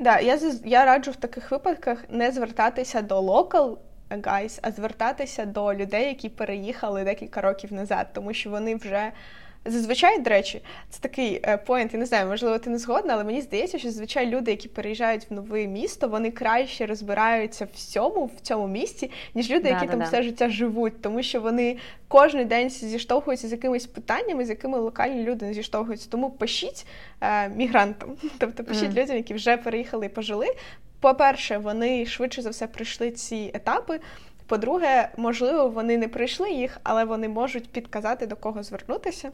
Да, 0.00 0.18
я 0.18 0.38
я 0.64 0.84
раджу 0.84 1.10
в 1.10 1.16
таких 1.16 1.50
випадках 1.50 2.04
не 2.08 2.30
звертатися 2.30 3.02
до 3.02 3.20
local 3.20 3.76
guys, 4.11 4.59
а 4.61 4.71
звертатися 4.71 5.45
до 5.45 5.73
людей, 5.73 6.07
які 6.07 6.29
переїхали 6.29 7.03
декілька 7.03 7.41
років 7.41 7.73
назад, 7.73 8.07
тому 8.13 8.33
що 8.33 8.49
вони 8.49 8.75
вже 8.75 9.11
Зазвичай, 9.65 10.19
до 10.19 10.29
речі, 10.29 10.61
це 10.89 10.99
такий 11.01 11.41
point, 11.65 11.93
я 11.93 11.99
не 11.99 12.05
знаю, 12.05 12.27
можливо, 12.27 12.59
ти 12.59 12.69
не 12.69 12.77
згодна, 12.77 13.13
але 13.13 13.23
мені 13.23 13.41
здається, 13.41 13.79
що 13.79 13.87
зазвичай 13.87 14.27
люди, 14.27 14.51
які 14.51 14.67
переїжджають 14.67 15.29
в 15.29 15.33
нове 15.33 15.67
місто, 15.67 16.07
вони 16.07 16.31
краще 16.31 16.85
розбираються 16.85 17.67
всьому 17.73 18.25
в 18.25 18.39
цьому 18.41 18.67
місті, 18.67 19.11
ніж 19.35 19.49
люди, 19.51 19.69
які 19.69 19.85
да, 19.85 19.91
там 19.91 19.99
да. 19.99 20.05
все 20.05 20.23
життя 20.23 20.49
живуть, 20.49 21.01
тому 21.01 21.23
що 21.23 21.41
вони 21.41 21.77
кожен 22.07 22.47
день 22.47 22.69
зіштовхуються 22.69 23.47
з 23.47 23.51
якимись 23.51 23.85
питаннями, 23.85 24.45
з 24.45 24.49
якими 24.49 24.79
локальні 24.79 25.23
люди 25.23 25.45
не 25.45 25.53
зіштовхуються. 25.53 26.09
Тому 26.09 26.29
пишіть 26.29 26.85
е, 27.21 27.49
мігрантам, 27.49 28.09
тобто 28.37 28.63
пишіть 28.63 28.91
mm. 28.91 29.01
людям, 29.01 29.15
які 29.15 29.33
вже 29.33 29.57
переїхали 29.57 30.05
і 30.05 30.09
пожили. 30.09 30.47
По-перше, 30.99 31.57
вони 31.57 32.05
швидше 32.05 32.41
за 32.41 32.49
все 32.49 32.67
пройшли 32.67 33.11
ці 33.11 33.51
етапи. 33.53 33.99
По-друге, 34.47 35.09
можливо, 35.17 35.67
вони 35.67 35.97
не 35.97 36.07
пройшли 36.07 36.51
їх, 36.51 36.77
але 36.83 37.03
вони 37.05 37.29
можуть 37.29 37.69
підказати, 37.69 38.27
до 38.27 38.35
кого 38.35 38.63
звернутися. 38.63 39.31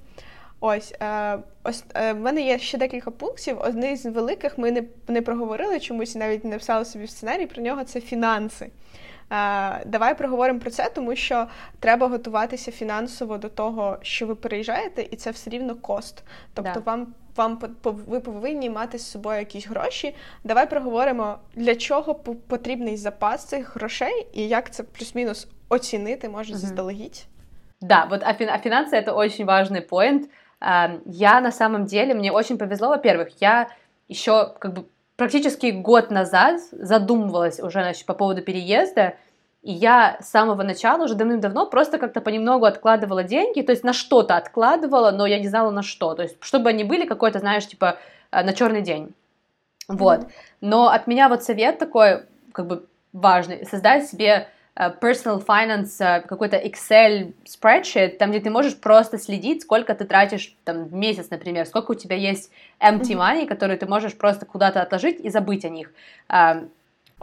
Ось 0.59 0.93
е, 1.01 1.37
ось 1.63 1.83
е, 1.95 2.13
в 2.13 2.19
мене 2.19 2.41
є 2.41 2.59
ще 2.59 2.77
декілька 2.77 3.11
пунктів. 3.11 3.57
Одне 3.59 3.95
з 3.95 4.05
великих 4.05 4.57
ми 4.57 4.71
не 4.71 4.83
не 5.07 5.21
проговорили 5.21 5.79
чомусь, 5.79 6.15
навіть 6.15 6.43
не 6.43 6.49
написали 6.49 6.85
собі 6.85 7.05
в 7.05 7.09
сценарій. 7.09 7.45
Про 7.45 7.63
нього 7.63 7.83
це 7.83 8.01
фінанси. 8.01 8.65
Е, 8.65 8.71
давай 9.85 10.17
проговоримо 10.17 10.59
про 10.59 10.71
це, 10.71 10.89
тому 10.95 11.15
що 11.15 11.47
треба 11.79 12.07
готуватися 12.07 12.71
фінансово 12.71 13.37
до 13.37 13.49
того, 13.49 13.97
що 14.01 14.27
ви 14.27 14.35
переїжджаєте, 14.35 15.07
і 15.11 15.15
це 15.15 15.31
все 15.31 15.49
рівно 15.49 15.75
кост. 15.75 16.23
Тобто, 16.53 16.71
да. 16.73 16.79
вам 16.79 17.13
вам 17.36 17.58
ви 17.82 18.20
повинні 18.20 18.70
мати 18.70 18.98
з 18.98 19.10
собою 19.10 19.38
якісь 19.38 19.68
гроші. 19.68 20.14
Давай 20.44 20.70
проговоримо, 20.70 21.38
для 21.54 21.74
чого 21.74 22.14
потрібний 22.48 22.96
запас 22.96 23.44
цих 23.44 23.76
грошей 23.76 24.26
і 24.32 24.48
як 24.48 24.70
це 24.70 24.82
плюс-мінус 24.82 25.48
оцінити 25.68 26.28
може 26.28 26.52
угу. 26.52 26.60
заздалегідь. 26.60 27.26
Да, 27.80 28.06
вот 28.10 28.22
а, 28.22 28.34
фин, 28.34 28.50
а 28.50 28.58
финансы 28.58 28.96
это 28.96 29.14
очень 29.14 29.46
важный 29.46 29.80
поинт. 29.80 30.28
Я 31.06 31.40
на 31.40 31.50
самом 31.50 31.86
деле, 31.86 32.14
мне 32.14 32.30
очень 32.30 32.58
повезло, 32.58 32.88
во-первых, 32.88 33.28
я 33.40 33.68
еще 34.08 34.54
как 34.58 34.74
бы 34.74 34.84
практически 35.16 35.70
год 35.70 36.10
назад 36.10 36.60
задумывалась 36.72 37.60
уже 37.60 37.80
значит, 37.80 38.04
по 38.04 38.14
поводу 38.14 38.42
переезда, 38.42 39.14
и 39.65 39.71
я 39.71 40.17
с 40.21 40.29
самого 40.29 40.61
начала, 40.61 41.05
уже 41.05 41.15
давным-давно, 41.15 41.65
просто 41.65 41.97
как-то 41.97 42.21
понемногу 42.21 42.65
откладывала 42.65 43.23
деньги, 43.23 43.63
то 43.63 43.71
есть 43.71 43.83
на 43.83 43.93
что-то 43.93 44.37
откладывала, 44.37 45.09
но 45.09 45.25
я 45.25 45.39
не 45.39 45.47
знала 45.47 45.71
на 45.71 45.81
что. 45.81 46.13
То 46.13 46.21
есть, 46.21 46.37
чтобы 46.39 46.69
они 46.69 46.83
были 46.83 47.07
какой-то, 47.07 47.39
знаешь, 47.39 47.65
типа 47.65 47.97
э, 48.31 48.43
на 48.43 48.53
черный 48.53 48.83
день. 48.83 49.15
Вот. 49.87 50.19
Mm-hmm. 50.19 50.31
Но 50.61 50.89
от 50.89 51.07
меня 51.07 51.29
вот 51.29 51.43
совет 51.43 51.79
такой, 51.79 52.25
как 52.51 52.67
бы 52.67 52.85
важный, 53.11 53.65
создать 53.65 54.07
себе 54.07 54.49
э, 54.75 54.91
personal 55.01 55.43
finance, 55.43 55.95
э, 55.99 56.21
какой-то 56.21 56.57
Excel 56.57 57.33
spreadsheet, 57.45 58.17
там, 58.17 58.29
где 58.29 58.41
ты 58.41 58.51
можешь 58.51 58.79
просто 58.79 59.17
следить, 59.17 59.63
сколько 59.63 59.95
ты 59.95 60.05
тратишь 60.05 60.55
там, 60.63 60.85
в 60.85 60.93
месяц, 60.93 61.31
например, 61.31 61.65
сколько 61.65 61.93
у 61.93 61.95
тебя 61.95 62.15
есть 62.15 62.51
empty 62.79 63.15
money, 63.15 63.47
которые 63.47 63.79
ты 63.79 63.87
можешь 63.87 64.15
просто 64.15 64.45
куда-то 64.45 64.83
отложить 64.83 65.19
и 65.21 65.29
забыть 65.31 65.65
о 65.65 65.69
них. 65.69 65.91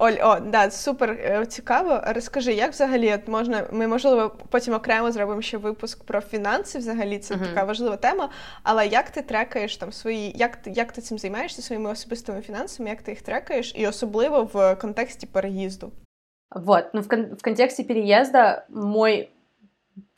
Оль, 0.03 0.19
о, 0.23 0.41
да, 0.41 0.71
супер 0.71 1.11
е, 1.11 1.47
цікаво. 1.47 2.01
Розкажи, 2.07 2.53
як 2.53 2.71
взагалі 2.73 3.15
от 3.15 3.29
можна, 3.29 3.67
ми 3.73 3.87
можливо 3.87 4.37
потім 4.51 4.75
окремо 4.75 5.13
зробимо 5.13 5.43
ще 5.43 5.57
випуск 5.57 6.05
про 6.05 6.21
фінанси. 6.21 6.79
Взагалі 6.79 7.19
це 7.19 7.35
uh-huh. 7.35 7.49
така 7.49 7.65
важлива 7.65 7.97
тема. 7.97 8.29
Але 8.63 8.87
як 8.87 9.11
ти 9.11 9.23
трекаєш 9.23 9.77
там 9.77 9.93
свої, 9.93 10.33
як 10.37 10.57
ти 10.57 10.71
як 10.71 10.93
ти 10.93 11.01
цим 11.01 11.19
займаєшся 11.19 11.63
своїми 11.63 11.91
особистими 11.91 12.41
фінансами, 12.41 12.89
як 12.91 13.03
ти 13.03 13.11
їх 13.11 13.23
трекаєш, 13.23 13.73
і 13.77 13.87
особливо 13.87 14.51
в 14.53 14.75
контексті 14.75 15.27
переїзду? 15.27 15.93
Вот, 16.51 16.85
ну 16.95 17.01
в, 17.01 17.09
кон- 17.09 17.35
в 17.35 17.43
контексте 17.43 17.85
переезда 17.85 18.65
мой 18.69 19.29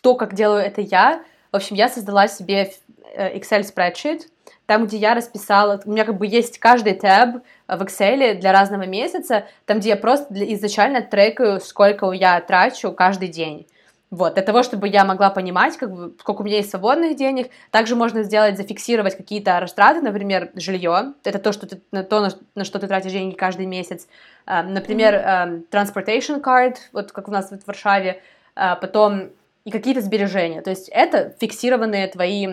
то, 0.02 0.14
как 0.14 0.34
делаю 0.34 0.64
это 0.64 0.80
я, 0.80 1.24
в 1.52 1.56
общем, 1.56 1.76
я 1.76 1.88
создала 1.88 2.28
себе 2.28 2.70
э, 3.16 3.38
Excel 3.38 3.62
spreadsheet, 3.74 4.28
там, 4.66 4.86
где 4.86 4.96
я 4.96 5.14
расписала, 5.14 5.80
у 5.84 5.90
меня 5.90 6.04
как 6.04 6.16
бы 6.16 6.26
есть 6.26 6.58
каждый 6.58 6.94
таб 6.94 7.42
в 7.68 7.82
Excel 7.82 8.34
для 8.34 8.52
разного 8.52 8.86
месяца, 8.86 9.46
там, 9.66 9.78
где 9.78 9.90
я 9.90 9.96
просто 9.96 10.26
изначально 10.54 11.02
трекаю, 11.02 11.60
сколько 11.60 12.10
я 12.12 12.40
трачу 12.40 12.92
каждый 12.92 13.28
день. 13.28 13.66
Вот, 14.10 14.34
для 14.34 14.44
того, 14.44 14.62
чтобы 14.62 14.86
я 14.86 15.04
могла 15.04 15.30
понимать, 15.30 15.76
как 15.76 15.92
бы, 15.92 16.14
сколько 16.20 16.42
у 16.42 16.44
меня 16.44 16.58
есть 16.58 16.70
свободных 16.70 17.16
денег. 17.16 17.50
Также 17.72 17.96
можно 17.96 18.22
сделать, 18.22 18.56
зафиксировать 18.56 19.16
какие-то 19.16 19.58
растраты, 19.58 20.02
например, 20.02 20.50
жилье. 20.54 21.14
Это 21.24 21.40
то, 21.40 21.52
что 21.52 21.66
ты, 21.66 21.80
на 21.90 22.04
то, 22.04 22.20
на, 22.20 22.30
на 22.54 22.64
что 22.64 22.78
ты 22.78 22.86
тратишь 22.86 23.10
деньги 23.10 23.34
каждый 23.34 23.66
месяц. 23.66 24.06
Uh, 24.46 24.62
например, 24.62 25.14
uh, 25.14 25.68
transportation 25.68 26.40
card, 26.40 26.76
вот 26.92 27.10
как 27.10 27.26
у 27.26 27.32
нас 27.32 27.50
в 27.50 27.66
Варшаве. 27.66 28.22
Uh, 28.54 28.78
потом 28.80 29.30
и 29.64 29.72
какие-то 29.72 30.00
сбережения. 30.00 30.62
То 30.62 30.70
есть 30.70 30.88
это 30.90 31.34
фиксированные 31.40 32.06
твои 32.06 32.46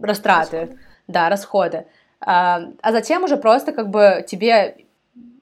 растраты, 0.00 0.60
расходы. 0.60 0.78
да, 1.08 1.28
расходы. 1.28 1.86
А 2.20 2.62
затем 2.90 3.24
уже 3.24 3.36
просто 3.36 3.72
как 3.72 3.90
бы 3.90 4.24
тебе 4.26 4.84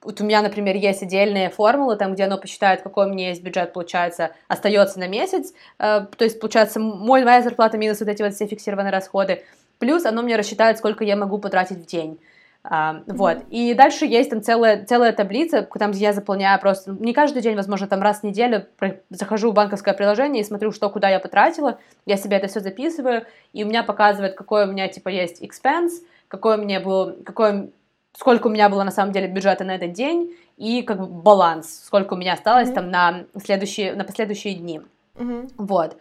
вот 0.03 0.21
у 0.21 0.23
меня, 0.25 0.41
например, 0.41 0.75
есть 0.75 1.01
отдельные 1.01 1.49
формулы, 1.49 1.95
там, 1.95 2.13
где 2.13 2.25
оно 2.25 2.37
посчитает, 2.37 2.81
какой 2.81 3.05
у 3.05 3.09
меня 3.09 3.29
есть 3.29 3.41
бюджет, 3.41 3.73
получается, 3.73 4.31
остается 4.47 4.99
на 4.99 5.07
месяц, 5.07 5.53
э, 5.79 6.05
то 6.17 6.23
есть, 6.23 6.39
получается, 6.39 6.79
мой, 6.79 7.23
моя 7.23 7.41
зарплата 7.41 7.77
минус 7.77 7.99
вот 7.99 8.09
эти 8.09 8.21
вот 8.21 8.33
все 8.33 8.45
фиксированные 8.45 8.91
расходы, 8.91 9.43
плюс 9.79 10.05
оно 10.05 10.21
мне 10.21 10.35
рассчитает, 10.35 10.77
сколько 10.77 11.03
я 11.03 11.15
могу 11.15 11.37
потратить 11.37 11.77
в 11.77 11.85
день. 11.85 12.19
Uh, 12.65 12.71
mm-hmm. 12.71 13.15
Вот. 13.15 13.37
И 13.49 13.73
дальше 13.73 14.05
есть 14.05 14.29
там 14.29 14.41
целая, 14.41 14.85
целая 14.85 15.11
таблица, 15.11 15.67
там, 15.77 15.91
где 15.91 16.05
я 16.05 16.13
заполняю 16.13 16.59
просто, 16.61 16.91
не 16.91 17.13
каждый 17.13 17.41
день, 17.41 17.57
возможно, 17.57 17.87
там 17.87 18.01
раз 18.01 18.21
в 18.21 18.23
неделю 18.23 18.65
захожу 19.09 19.51
в 19.51 19.53
банковское 19.53 19.93
приложение 19.93 20.41
и 20.41 20.45
смотрю, 20.45 20.71
что 20.71 20.89
куда 20.89 21.09
я 21.09 21.19
потратила, 21.19 21.77
я 22.05 22.15
себе 22.15 22.37
это 22.37 22.47
все 22.47 22.61
записываю, 22.61 23.25
и 23.51 23.65
у 23.65 23.67
меня 23.67 23.83
показывает, 23.83 24.35
какой 24.35 24.63
у 24.63 24.71
меня, 24.71 24.87
типа, 24.87 25.09
есть 25.09 25.43
expense, 25.43 25.91
какой 26.29 26.57
у 26.57 26.61
меня 26.61 26.79
был, 26.79 27.17
какой 27.25 27.73
сколько 28.15 28.47
у 28.47 28.49
меня 28.49 28.69
было 28.69 28.83
на 28.83 28.91
самом 28.91 29.11
деле 29.11 29.27
бюджета 29.27 29.63
на 29.63 29.75
этот 29.75 29.91
день 29.91 30.33
и 30.57 30.83
как 30.83 30.99
бы 30.99 31.07
баланс, 31.07 31.83
сколько 31.85 32.13
у 32.13 32.17
меня 32.17 32.33
осталось 32.33 32.69
mm-hmm. 32.69 32.73
там 32.73 32.91
на 32.91 33.25
следующие, 33.43 33.95
на 33.95 34.03
последующие 34.03 34.53
дни. 34.53 34.81
Mm-hmm. 35.15 35.51
Вот. 35.57 35.97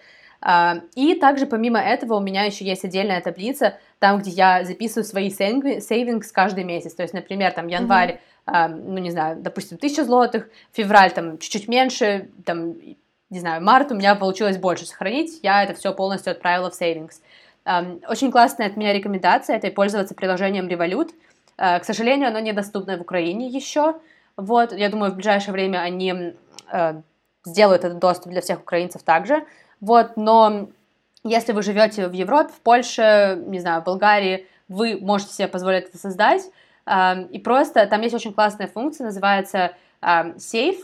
И 0.96 1.14
также 1.14 1.46
помимо 1.46 1.78
этого 1.78 2.14
у 2.14 2.20
меня 2.20 2.44
еще 2.44 2.64
есть 2.64 2.84
отдельная 2.84 3.20
таблица, 3.20 3.78
там, 4.00 4.18
где 4.18 4.30
я 4.30 4.64
записываю 4.64 5.04
свои 5.04 5.28
savings 5.30 6.24
каждый 6.32 6.64
месяц. 6.64 6.94
То 6.94 7.02
есть, 7.02 7.14
например, 7.14 7.52
там 7.52 7.68
январь, 7.68 8.20
mm-hmm. 8.46 8.82
ну 8.86 8.98
не 8.98 9.10
знаю, 9.12 9.36
допустим, 9.40 9.76
1000 9.76 10.04
злотых, 10.04 10.48
февраль 10.72 11.12
там 11.12 11.38
чуть-чуть 11.38 11.68
меньше, 11.68 12.28
там, 12.44 12.74
не 13.30 13.38
знаю, 13.38 13.62
март 13.62 13.92
у 13.92 13.94
меня 13.94 14.16
получилось 14.16 14.58
больше 14.58 14.84
сохранить, 14.84 15.38
я 15.42 15.62
это 15.62 15.74
все 15.74 15.94
полностью 15.94 16.32
отправила 16.32 16.70
в 16.70 16.80
savings. 16.80 17.20
Очень 18.08 18.32
классная 18.32 18.66
от 18.66 18.76
меня 18.76 18.92
рекомендация, 18.92 19.56
это 19.56 19.70
пользоваться 19.70 20.14
приложением 20.14 20.66
Revolut. 20.66 21.10
Э, 21.56 21.78
к 21.78 21.84
сожалению, 21.84 22.28
оно 22.28 22.40
недоступно 22.40 22.98
в 22.98 23.02
Украине 23.02 23.46
еще. 23.48 24.00
Вот, 24.36 24.72
я 24.72 24.88
думаю, 24.88 25.12
в 25.12 25.14
ближайшее 25.14 25.52
время 25.52 25.78
они 25.78 26.34
э, 26.72 27.02
сделают 27.44 27.84
этот 27.84 28.00
доступ 28.00 28.32
для 28.32 28.40
всех 28.40 28.60
украинцев 28.60 29.04
также. 29.04 29.44
Вот, 29.82 30.16
но 30.16 30.68
если 31.24 31.52
вы 31.52 31.62
живете 31.62 32.08
в 32.08 32.12
Европе, 32.12 32.52
в 32.56 32.60
Польше, 32.60 33.42
не 33.46 33.60
знаю, 33.60 33.82
в 33.82 33.84
Болгарии, 33.84 34.46
вы 34.68 34.96
можете 34.98 35.34
себе 35.34 35.48
позволить 35.48 35.88
это 35.88 35.98
создать. 35.98 36.42
Э, 36.86 37.26
и 37.30 37.38
просто 37.38 37.86
там 37.86 38.00
есть 38.00 38.14
очень 38.14 38.32
классная 38.32 38.68
функция, 38.68 39.04
называется 39.04 39.72
э, 40.00 40.06
Safe 40.36 40.78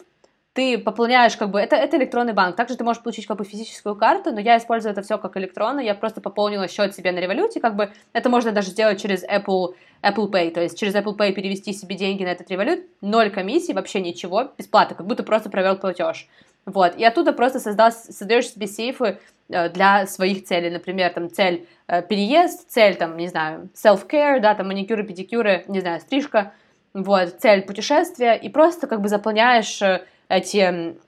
ты 0.59 0.76
пополняешь, 0.76 1.37
как 1.37 1.50
бы, 1.50 1.61
это, 1.61 1.76
это 1.76 1.97
электронный 1.99 2.33
банк. 2.33 2.57
Также 2.57 2.76
ты 2.76 2.83
можешь 2.83 3.00
получить 3.00 3.28
как 3.28 3.37
бы 3.37 3.45
физическую 3.45 3.95
карту, 3.95 4.33
но 4.33 4.40
я 4.40 4.59
использую 4.59 4.90
это 4.90 5.02
все 5.02 5.17
как 5.17 5.37
электронно. 5.37 5.78
Я 5.78 5.95
просто 5.95 6.21
пополнила 6.21 6.67
счет 6.67 6.97
себе 6.97 7.12
на 7.12 7.21
революте, 7.21 7.61
как 7.61 7.76
бы 7.76 7.93
это 8.12 8.28
можно 8.28 8.50
даже 8.50 8.71
сделать 8.71 9.00
через 9.00 9.23
Apple, 9.23 9.76
Apple 10.02 10.28
Pay, 10.28 10.50
то 10.50 10.61
есть 10.61 10.76
через 10.76 10.97
Apple 10.97 11.17
Pay 11.17 11.31
перевести 11.31 11.73
себе 11.73 11.95
деньги 11.95 12.25
на 12.25 12.31
этот 12.31 12.50
револют, 12.50 12.81
ноль 13.00 13.31
комиссий, 13.31 13.73
вообще 13.73 14.00
ничего, 14.00 14.50
бесплатно, 14.59 14.97
как 14.97 15.07
будто 15.07 15.23
просто 15.23 15.49
провел 15.49 15.76
платеж. 15.76 16.26
Вот, 16.69 16.97
и 16.97 17.05
оттуда 17.05 17.33
просто 17.33 17.61
создал, 17.61 17.91
создаешь 17.93 18.51
себе 18.51 18.67
сейфы 18.67 19.19
э, 19.49 19.71
для 19.71 20.07
своих 20.07 20.45
целей, 20.45 20.69
например, 20.69 21.11
там 21.15 21.31
цель 21.31 21.67
э, 21.87 22.03
переезд, 22.03 22.69
цель 22.69 22.95
там, 22.95 23.17
не 23.17 23.29
знаю, 23.29 23.71
self-care, 23.75 24.39
да, 24.41 24.55
там 24.55 24.69
маникюры, 24.69 25.03
педикюры, 25.03 25.65
не 25.69 25.81
знаю, 25.81 25.99
стрижка, 26.01 26.53
вот, 26.93 27.41
цель 27.41 27.63
путешествия, 27.63 28.35
и 28.35 28.51
просто 28.51 28.87
как 28.87 29.01
бы 29.01 29.09
заполняешь 29.09 29.81
э, 29.81 30.05
эти, 30.29 30.99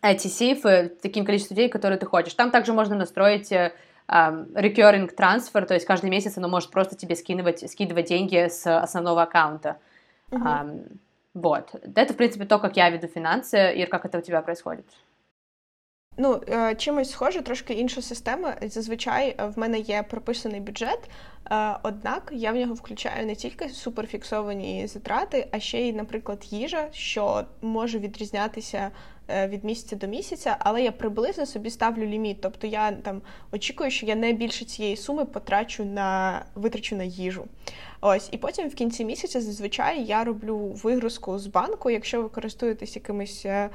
эти 0.00 0.28
сейфы 0.28 0.90
таким 1.02 1.26
количеством 1.26 1.58
людей, 1.58 1.68
которые 1.68 1.98
ты 1.98 2.06
хочешь. 2.06 2.32
Там 2.32 2.50
также 2.50 2.72
можно 2.72 2.96
настроить 2.96 3.52
um, 3.52 4.50
recurring 4.54 5.14
transfer, 5.14 5.66
то 5.66 5.74
есть 5.74 5.84
каждый 5.84 6.08
месяц 6.08 6.38
оно 6.38 6.48
может 6.48 6.70
просто 6.70 6.96
тебе 6.96 7.14
скидывать, 7.14 7.70
скидывать 7.70 8.06
деньги 8.06 8.48
с 8.48 8.64
основного 8.66 9.24
аккаунта. 9.24 9.76
Uh-huh. 10.30 10.62
Um, 10.62 10.98
вот. 11.37 11.75
Это, 11.95 12.13
в 12.13 12.17
принципе, 12.17 12.45
то, 12.45 12.59
как 12.59 12.77
я 12.77 12.89
веду 12.89 13.07
финансы, 13.07 13.73
и 13.73 13.85
как 13.85 14.05
это 14.05 14.19
у 14.19 14.21
тебя 14.21 14.41
происходит. 14.41 14.85
Ну, 16.20 16.40
е, 16.48 16.74
чимось 16.74 17.10
схоже, 17.10 17.42
трошки 17.42 17.74
інша 17.74 18.02
система. 18.02 18.54
Зазвичай 18.62 19.36
е, 19.38 19.46
в 19.46 19.58
мене 19.58 19.78
є 19.78 20.04
прописаний 20.10 20.60
бюджет, 20.60 21.10
е, 21.50 21.76
однак 21.82 22.32
я 22.34 22.52
в 22.52 22.56
нього 22.56 22.74
включаю 22.74 23.26
не 23.26 23.34
тільки 23.34 23.68
суперфіксовані 23.68 24.86
затрати, 24.86 25.48
а 25.50 25.60
ще 25.60 25.80
й, 25.80 25.92
наприклад, 25.92 26.44
їжа, 26.50 26.88
що 26.92 27.44
може 27.62 27.98
відрізнятися 27.98 28.90
від 29.48 29.64
місяця 29.64 29.96
до 29.96 30.06
місяця, 30.06 30.56
але 30.58 30.82
я 30.82 30.92
приблизно 30.92 31.46
собі 31.46 31.70
ставлю 31.70 32.06
ліміт. 32.06 32.40
Тобто 32.40 32.66
я 32.66 32.92
там 32.92 33.22
очікую, 33.52 33.90
що 33.90 34.06
я 34.06 34.14
не 34.14 34.32
більше 34.32 34.64
цієї 34.64 34.96
суми 34.96 35.24
потрачу 35.24 35.84
на 35.84 36.42
витрачу 36.54 36.96
на 36.96 37.04
їжу. 37.04 37.44
Ось, 38.00 38.28
і 38.32 38.36
потім 38.36 38.68
в 38.68 38.74
кінці 38.74 39.04
місяця 39.04 39.40
зазвичай 39.40 40.04
я 40.04 40.24
роблю 40.24 40.58
вигрузку 40.58 41.38
з 41.38 41.46
банку, 41.46 41.90
якщо 41.90 42.22
ви 42.22 42.28
користуєтесь 42.28 42.96
якимись 42.96 43.46
е, 43.46 43.70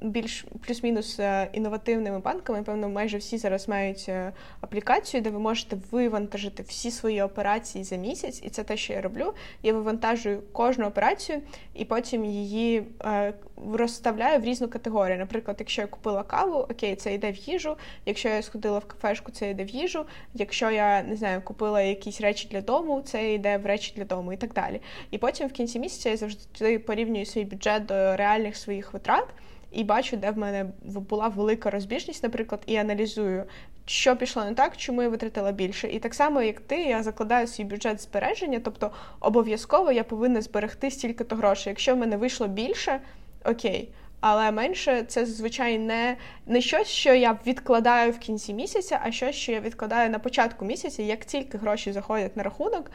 більш 0.00 0.44
плюс-мінус 0.66 1.20
е, 1.20 1.48
інновативними 1.52 2.18
банками. 2.18 2.62
Певно, 2.62 2.88
майже 2.88 3.18
всі 3.18 3.38
зараз 3.38 3.68
мають 3.68 4.06
е, 4.08 4.32
аплікацію, 4.60 5.22
де 5.22 5.30
ви 5.30 5.38
можете 5.38 5.76
вивантажити 5.90 6.62
всі 6.62 6.90
свої 6.90 7.22
операції 7.22 7.84
за 7.84 7.96
місяць, 7.96 8.40
і 8.44 8.50
це 8.50 8.62
те, 8.62 8.76
що 8.76 8.92
я 8.92 9.00
роблю. 9.00 9.34
Я 9.62 9.72
вивантажую 9.72 10.42
кожну 10.52 10.86
операцію 10.86 11.40
і 11.74 11.84
потім 11.84 12.24
її 12.24 12.82
е, 13.04 13.34
розставляю 13.72 14.40
в 14.40 14.44
різну 14.44 14.68
категорію. 14.68 15.18
Наприклад, 15.18 15.56
якщо 15.60 15.82
я 15.82 15.88
купила 15.88 16.22
каву, 16.22 16.58
окей, 16.58 16.96
це 16.96 17.14
йде 17.14 17.32
в 17.32 17.36
їжу. 17.36 17.76
Якщо 18.06 18.28
я 18.28 18.42
сходила 18.42 18.78
в 18.78 18.84
кафешку, 18.84 19.32
це 19.32 19.50
йде 19.50 19.64
в 19.64 19.68
їжу. 19.68 20.04
Якщо 20.34 20.70
я 20.70 21.02
не 21.02 21.16
знаю, 21.16 21.42
купила 21.42 21.82
якісь 21.82 22.20
речі 22.20 22.48
для 22.50 22.60
дому, 22.60 23.02
це 23.02 23.34
йде 23.34 23.58
в 23.58 23.66
речі 23.66 23.92
для 23.96 24.04
дому 24.04 24.32
і 24.32 24.36
так 24.36 24.52
далі. 24.52 24.80
І 25.10 25.18
потім 25.18 25.48
в 25.48 25.52
кінці 25.52 25.78
місяця 25.78 26.10
я 26.10 26.16
завжди 26.16 26.78
порівнюю 26.78 27.26
свій 27.26 27.44
бюджет 27.44 27.86
до 27.86 28.16
реальних 28.16 28.56
своїх 28.56 28.92
витрат 28.92 29.28
і 29.72 29.84
бачу, 29.84 30.16
де 30.16 30.30
в 30.30 30.38
мене 30.38 30.66
була 30.82 31.28
велика 31.28 31.70
розбіжність, 31.70 32.22
наприклад, 32.22 32.62
і 32.66 32.76
аналізую, 32.76 33.44
що 33.86 34.16
пішло 34.16 34.44
не 34.44 34.54
так, 34.54 34.76
чому 34.76 35.02
я 35.02 35.08
витратила 35.08 35.52
більше. 35.52 35.88
І 35.88 35.98
так 35.98 36.14
само, 36.14 36.42
як 36.42 36.60
ти, 36.60 36.76
я 36.76 37.02
закладаю 37.02 37.46
свій 37.46 37.64
бюджет 37.64 38.02
збереження, 38.02 38.60
тобто 38.64 38.90
обов'язково 39.20 39.92
я 39.92 40.04
повинна 40.04 40.40
зберегти 40.40 40.90
стільки-то 40.90 41.36
грошей. 41.36 41.70
Якщо 41.70 41.94
в 41.94 41.98
мене 41.98 42.16
вийшло 42.16 42.48
більше, 42.48 43.00
окей 43.44 43.90
але 44.20 44.52
менше 44.52 45.02
це 45.02 45.26
зазвичай 45.26 45.78
не 45.78 46.16
не 46.46 46.60
щось, 46.60 46.88
що 46.88 47.14
я 47.14 47.38
відкладаю 47.46 48.12
в 48.12 48.18
кінці 48.18 48.54
місяця, 48.54 49.00
а 49.04 49.10
щось, 49.10 49.34
що 49.36 49.52
я 49.52 49.60
відкладаю 49.60 50.10
на 50.10 50.18
початку 50.18 50.64
місяця. 50.64 51.02
Як 51.02 51.24
тільки 51.24 51.58
гроші 51.58 51.92
заходять 51.92 52.36
на 52.36 52.42
рахунок, 52.42 52.90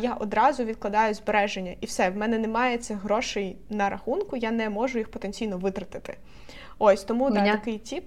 я 0.00 0.16
одразу 0.20 0.64
відкладаю 0.64 1.14
збереження. 1.14 1.74
І 1.80 1.86
все, 1.86 2.10
в 2.10 2.16
мене 2.16 2.38
немає 2.38 2.78
цих 2.78 2.96
грошей 2.96 3.56
на 3.70 3.90
рахунку, 3.90 4.36
я 4.36 4.50
не 4.50 4.70
можу 4.70 4.98
їх 4.98 5.10
потенційно 5.10 5.58
витратити. 5.58 6.16
Ось 6.78 7.04
тому 7.04 7.30
да, 7.30 7.40
меня... 7.40 7.52
такий 7.52 7.78
тип. 7.78 8.04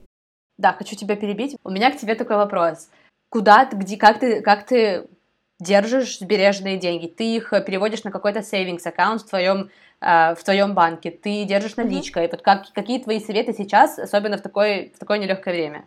Да, 0.58 0.74
хочу 0.74 0.96
тебя 0.96 1.16
перебить. 1.16 1.56
У 1.64 1.70
меня 1.70 1.92
к 1.92 1.98
тебе 1.98 2.16
такой 2.16 2.38
вопрос. 2.38 2.90
Куда, 3.30 3.70
где, 3.72 3.98
как 3.98 4.20
ты, 4.20 4.42
как 4.42 4.66
ты 4.66 5.08
держишь 5.61 6.19
сбереженные 6.19 6.79
деньги? 6.79 7.07
Ты 7.07 7.37
их 7.37 7.51
переводишь 7.51 8.05
на 8.05 8.11
какой-то 8.11 8.41
savings 8.41 8.87
аккаунт 8.87 9.23
в 9.23 9.29
твоем 9.29 9.71
Э, 10.03 10.35
в 10.35 10.43
твоем 10.43 10.75
банке, 10.75 11.11
ты 11.13 11.45
держишь 11.45 11.77
наличкой. 11.77 12.25
Mm-hmm. 12.25 12.31
Вот 12.33 12.43
как, 12.43 12.73
какие 12.73 12.99
твои 12.99 13.21
советы 13.21 13.53
сейчас, 13.53 13.99
особенно 13.99 14.37
в 14.37 14.41
такое, 14.41 14.91
в 14.95 14.99
такое 14.99 15.19
нелегкое 15.19 15.55
время? 15.55 15.85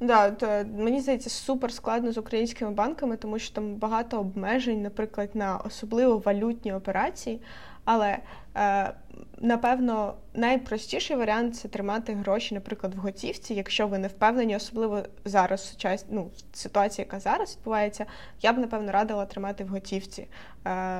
Да, 0.00 0.30
то 0.30 0.64
мені 0.76 1.00
здається 1.00 1.30
супер 1.30 1.72
складно 1.72 2.12
з 2.12 2.18
українськими 2.18 2.70
банками, 2.70 3.16
тому 3.16 3.38
що 3.38 3.54
там 3.54 3.74
багато 3.74 4.20
обмежень, 4.20 4.82
наприклад, 4.82 5.30
на 5.34 5.56
особливо 5.56 6.18
валютні 6.18 6.72
операції. 6.72 7.40
Але 7.84 8.18
е, 8.56 8.94
напевно 9.43 10.13
найпростіший 10.33 11.17
варіант 11.17 11.55
це 11.55 11.67
тримати 11.67 12.13
гроші, 12.13 12.55
наприклад, 12.55 12.95
в 12.95 12.97
готівці, 12.97 13.53
якщо 13.53 13.87
ви 13.87 13.97
не 13.97 14.07
впевнені, 14.07 14.55
особливо 14.55 14.99
зараз 15.25 15.77
ну, 16.09 16.29
ситуація, 16.53 17.05
яка 17.05 17.19
зараз 17.19 17.55
відбувається, 17.57 18.05
я 18.41 18.53
б 18.53 18.57
напевно 18.57 18.91
радила 18.91 19.25
тримати 19.25 19.63
в 19.63 19.67
готівці 19.67 20.21
е, 20.21 20.27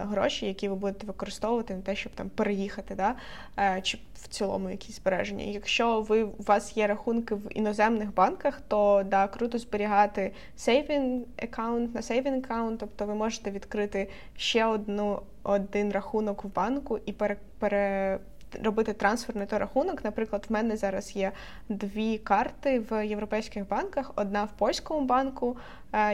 гроші, 0.03 0.45
які 0.45 0.69
ви 0.69 0.75
будете 0.75 1.07
використовувати 1.07 1.75
на 1.75 1.81
те, 1.81 1.95
щоб 1.95 2.11
там 2.13 2.29
переїхати, 2.29 2.95
да? 2.95 3.15
е, 3.59 3.81
чи 3.81 3.99
в 4.15 4.27
цілому 4.27 4.69
якісь 4.69 4.95
збереження. 4.95 5.43
Якщо 5.43 6.01
ви 6.01 6.23
у 6.23 6.43
вас 6.43 6.77
є 6.77 6.87
рахунки 6.87 7.35
в 7.35 7.57
іноземних 7.57 8.13
банках, 8.13 8.61
то 8.67 9.03
да, 9.05 9.27
круто 9.27 9.57
зберігати 9.57 10.31
saving 10.57 11.21
account 11.37 11.95
на 11.95 12.01
saving 12.01 12.47
account, 12.47 12.77
тобто 12.79 13.05
ви 13.05 13.15
можете 13.15 13.51
відкрити 13.51 14.09
ще 14.37 14.65
одну 14.65 15.19
один 15.43 15.91
рахунок 15.91 16.43
в 16.43 16.47
банку 16.47 16.99
і 17.05 17.13
пере, 17.13 17.37
пере 17.63 18.19
робити 18.63 18.93
трансфер 18.93 19.35
на 19.35 19.45
той 19.45 19.59
рахунок. 19.59 20.03
Наприклад, 20.03 20.45
в 20.49 20.53
мене 20.53 20.77
зараз 20.77 21.15
є 21.15 21.31
дві 21.69 22.17
карти 22.17 22.79
в 22.79 23.07
європейських 23.07 23.67
банках: 23.67 24.11
одна 24.15 24.43
в 24.43 24.51
польському 24.57 25.01
банку, 25.05 25.57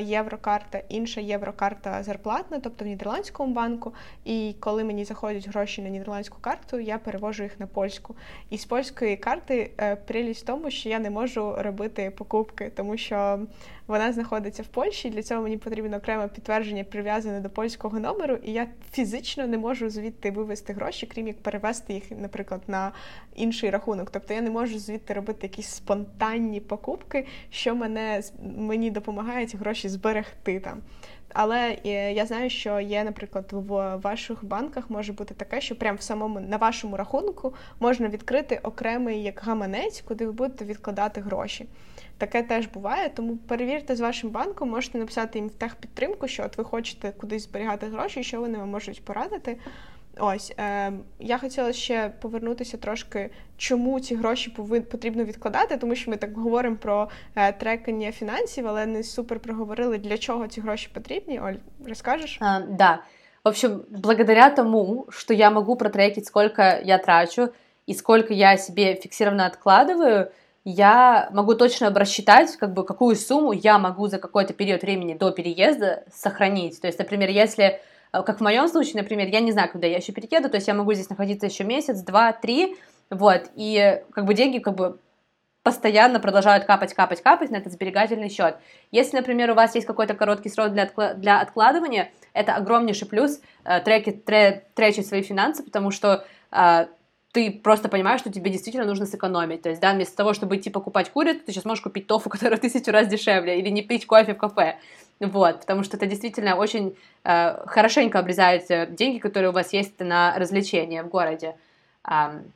єврокарта, 0.01 0.81
інша 0.89 1.21
єврокарта 1.21 2.03
зарплатна, 2.03 2.59
тобто 2.59 2.85
в 2.85 2.87
нідерландському 2.87 3.53
банку. 3.53 3.93
І 4.25 4.55
коли 4.59 4.83
мені 4.83 5.05
заходять 5.05 5.47
гроші 5.47 5.81
на 5.81 5.89
нідерландську 5.89 6.37
карту, 6.41 6.79
я 6.79 6.97
перевожу 6.97 7.43
їх 7.43 7.59
на 7.59 7.67
польську. 7.67 8.15
І 8.49 8.57
з 8.57 8.65
польської 8.65 9.17
карти 9.17 9.71
е, 9.79 9.95
прелість 9.95 10.43
в 10.43 10.45
тому, 10.45 10.71
що 10.71 10.89
я 10.89 10.99
не 10.99 11.09
можу 11.09 11.55
робити 11.57 12.11
покупки, 12.17 12.71
тому 12.75 12.97
що 12.97 13.39
вона 13.87 14.13
знаходиться 14.13 14.63
в 14.63 14.67
Польщі. 14.67 15.09
Для 15.09 15.23
цього 15.23 15.41
мені 15.41 15.57
потрібно 15.57 15.97
окреме 15.97 16.27
підтвердження 16.27 16.83
прив'язане 16.83 17.39
до 17.39 17.49
польського 17.49 17.99
номеру, 17.99 18.37
і 18.43 18.51
я 18.51 18.67
фізично 18.91 19.47
не 19.47 19.57
можу 19.57 19.89
звідти 19.89 20.31
вивести 20.31 20.73
гроші, 20.73 21.07
крім 21.07 21.27
як 21.27 21.37
перевести 21.37 21.93
їх, 21.93 22.03
наприклад, 22.11 22.61
на 22.67 22.91
інший 23.35 23.69
рахунок. 23.69 24.09
Тобто 24.11 24.33
я 24.33 24.41
не 24.41 24.49
можу 24.49 24.79
звідти 24.79 25.13
робити 25.13 25.39
якісь 25.43 25.67
спонтанні 25.67 26.59
покупки, 26.59 27.25
що 27.49 27.75
мене 27.75 28.21
мені 28.57 28.91
допомагає 28.91 29.45
ці 29.45 29.57
гроші 29.57 29.68
зберегти 29.75 30.59
там. 30.59 30.81
Але 31.33 31.77
е, 31.85 32.13
я 32.13 32.25
знаю, 32.25 32.49
що 32.49 32.79
є, 32.79 33.03
наприклад, 33.03 33.49
в 33.51 33.95
ваших 33.95 34.45
банках 34.45 34.89
може 34.89 35.13
бути 35.13 35.33
таке, 35.33 35.61
що 35.61 35.75
прямо 35.75 35.97
в 35.97 36.01
самому 36.01 36.39
на 36.39 36.57
вашому 36.57 36.97
рахунку 36.97 37.53
можна 37.79 38.07
відкрити 38.07 38.59
окремий 38.63 39.23
як 39.23 39.41
гаманець, 39.43 40.03
куди 40.07 40.25
ви 40.25 40.31
будете 40.31 40.65
відкладати 40.65 41.21
гроші. 41.21 41.65
Таке 42.17 42.43
теж 42.43 42.67
буває, 42.67 43.09
тому 43.09 43.37
перевірте 43.37 43.95
з 43.95 43.99
вашим 43.99 44.29
банком, 44.29 44.69
можете 44.69 44.97
написати 44.97 45.39
їм 45.39 45.47
в 45.47 45.51
техпідтримку, 45.51 46.27
що 46.27 46.43
от 46.43 46.57
ви 46.57 46.63
хочете 46.63 47.11
кудись 47.11 47.43
зберігати 47.43 47.87
гроші, 47.87 48.23
що 48.23 48.39
вони 48.39 48.57
вам 48.57 48.69
можуть 48.69 49.05
порадити. 49.05 49.57
Ось 50.18 50.52
е, 50.58 50.92
я 51.20 51.38
хотіла 51.38 51.72
ще 51.72 52.12
повернутися 52.20 52.76
трошки, 52.76 53.30
чому 53.56 54.00
ці 54.00 54.14
гроші 54.14 54.50
повин, 54.50 54.82
потрібно 54.82 55.24
відкладати, 55.24 55.76
тому 55.76 55.94
що 55.94 56.10
ми 56.10 56.16
так 56.16 56.36
говоримо 56.36 56.76
про 56.76 57.08
е, 57.36 57.52
трекання 57.52 58.12
фінансів, 58.12 58.66
але 58.68 58.86
не 58.86 59.02
супер 59.02 59.40
проговорили, 59.40 59.98
для 59.98 60.18
чого 60.18 60.48
ці 60.48 60.60
гроші 60.60 60.90
потрібні. 60.94 61.40
Оль, 61.40 61.86
розкажеш? 61.88 62.38
А, 62.40 62.60
да. 62.60 62.98
В 63.44 63.48
общем, 63.48 63.84
благодаря 63.90 64.50
тому, 64.50 65.06
что 65.10 65.34
я 65.34 65.50
могу 65.50 65.76
протрекить, 65.76 66.26
сколько 66.26 66.62
я 66.62 66.98
трачу 66.98 67.48
и 67.86 67.94
сколько 67.94 68.32
я 68.32 68.56
себе 68.56 68.94
фиксированно 68.94 69.44
откладываю, 69.44 70.30
я 70.64 71.28
могу 71.32 71.54
точно 71.54 71.90
рассчитать, 71.90 72.56
как 72.56 72.72
бы, 72.72 72.84
какую 72.84 73.16
сумму 73.16 73.52
я 73.52 73.78
могу 73.78 74.08
за 74.08 74.18
какой-то 74.18 74.54
период 74.54 74.82
времени 74.82 75.14
до 75.14 75.30
переезда 75.30 76.04
сохранить. 76.10 76.80
То 76.80 76.86
есть, 76.86 76.98
например, 76.98 77.28
если, 77.28 77.64
э, 77.64 77.78
как 78.11 78.39
в 78.39 78.41
моем 78.41 78.67
случае, 78.67 79.01
например, 79.01 79.27
я 79.27 79.39
не 79.39 79.51
знаю, 79.51 79.69
когда 79.71 79.87
я 79.87 79.97
еще 79.97 80.11
перееду, 80.11 80.49
то 80.49 80.55
есть 80.55 80.67
я 80.67 80.73
могу 80.73 80.93
здесь 80.93 81.09
находиться 81.09 81.45
еще 81.45 81.63
месяц, 81.63 82.01
два, 82.01 82.31
три, 82.31 82.77
вот, 83.09 83.49
и 83.55 84.01
как 84.11 84.25
бы 84.25 84.33
деньги 84.33 84.59
как 84.59 84.75
бы 84.75 84.99
постоянно 85.63 86.19
продолжают 86.19 86.65
капать, 86.65 86.93
капать, 86.93 87.21
капать 87.21 87.51
на 87.51 87.57
этот 87.57 87.73
сберегательный 87.73 88.29
счет. 88.29 88.57
Если, 88.91 89.17
например, 89.17 89.51
у 89.51 89.53
вас 89.53 89.75
есть 89.75 89.85
какой-то 89.85 90.15
короткий 90.15 90.49
срок 90.49 90.71
для, 90.71 90.85
откла- 90.85 91.13
для 91.13 91.41
откладывания, 91.41 92.11
это 92.33 92.55
огромнейший 92.55 93.07
плюс 93.07 93.39
э, 93.65 93.79
треки, 93.81 94.11
тре- 94.11 94.65
тречить 94.73 95.07
свои 95.07 95.21
финансы, 95.21 95.61
потому 95.63 95.91
что 95.91 96.25
э, 96.51 96.87
ты 97.33 97.51
просто 97.51 97.89
понимаешь, 97.89 98.21
что 98.21 98.31
тебе 98.31 98.49
действительно 98.49 98.85
нужно 98.85 99.05
сэкономить. 99.05 99.61
То 99.61 99.69
есть, 99.69 99.81
да, 99.81 99.93
вместо 99.93 100.15
того, 100.15 100.33
чтобы 100.33 100.57
идти 100.57 100.69
покупать 100.69 101.11
курицу, 101.11 101.41
ты 101.45 101.51
сейчас 101.51 101.65
можешь 101.65 101.83
купить 101.83 102.07
тофу, 102.07 102.29
которая 102.31 102.59
тысячу 102.59 102.91
раз 102.91 103.07
дешевле, 103.07 103.59
или 103.59 103.69
не 103.69 103.81
пить 103.81 104.07
кофе 104.07 104.33
в 104.33 104.37
кафе. 104.37 104.77
Вот, 105.19 105.61
потому 105.61 105.83
что 105.83 105.97
это 105.97 106.05
действительно 106.05 106.55
очень 106.55 106.97
э, 107.25 107.67
хорошенько 107.67 108.19
обрезает 108.19 108.71
э, 108.71 108.87
деньги, 108.89 109.19
которые 109.19 109.49
у 109.49 109.53
вас 109.53 109.73
есть 109.73 109.99
на 109.99 110.37
развлечения 110.37 111.03
в 111.03 111.09
городе. 111.09 111.57
Um, 112.09 112.51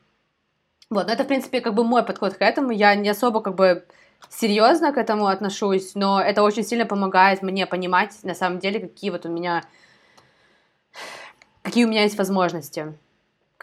вот, 0.89 1.08
но 1.08 1.13
это, 1.13 1.25
в 1.25 1.27
принципе, 1.27 1.60
как 1.60 1.74
бы 1.74 1.84
мой 1.84 2.03
подход 2.03 2.35
к 2.35 2.42
этому. 2.42 2.72
Я 2.72 2.96
не 2.96 3.09
особо 3.09 3.42
как 3.42 3.55
бы 3.55 3.85
серьезно 4.29 4.94
к 4.94 4.98
этому 4.98 5.27
отношусь, 5.27 5.94
но 5.96 6.22
это 6.22 6.42
очень 6.42 6.64
сильно 6.64 6.85
помогает 6.85 7.42
мне 7.42 7.66
понимать, 7.66 8.11
на 8.24 8.33
самом 8.33 8.59
деле, 8.59 8.79
какие 8.79 9.09
вот 9.09 9.25
у 9.25 9.29
меня 9.29 9.64
какие 11.64 11.83
у 11.85 11.90
меня 11.90 12.03
есть 12.03 12.18
возможности 12.18 12.94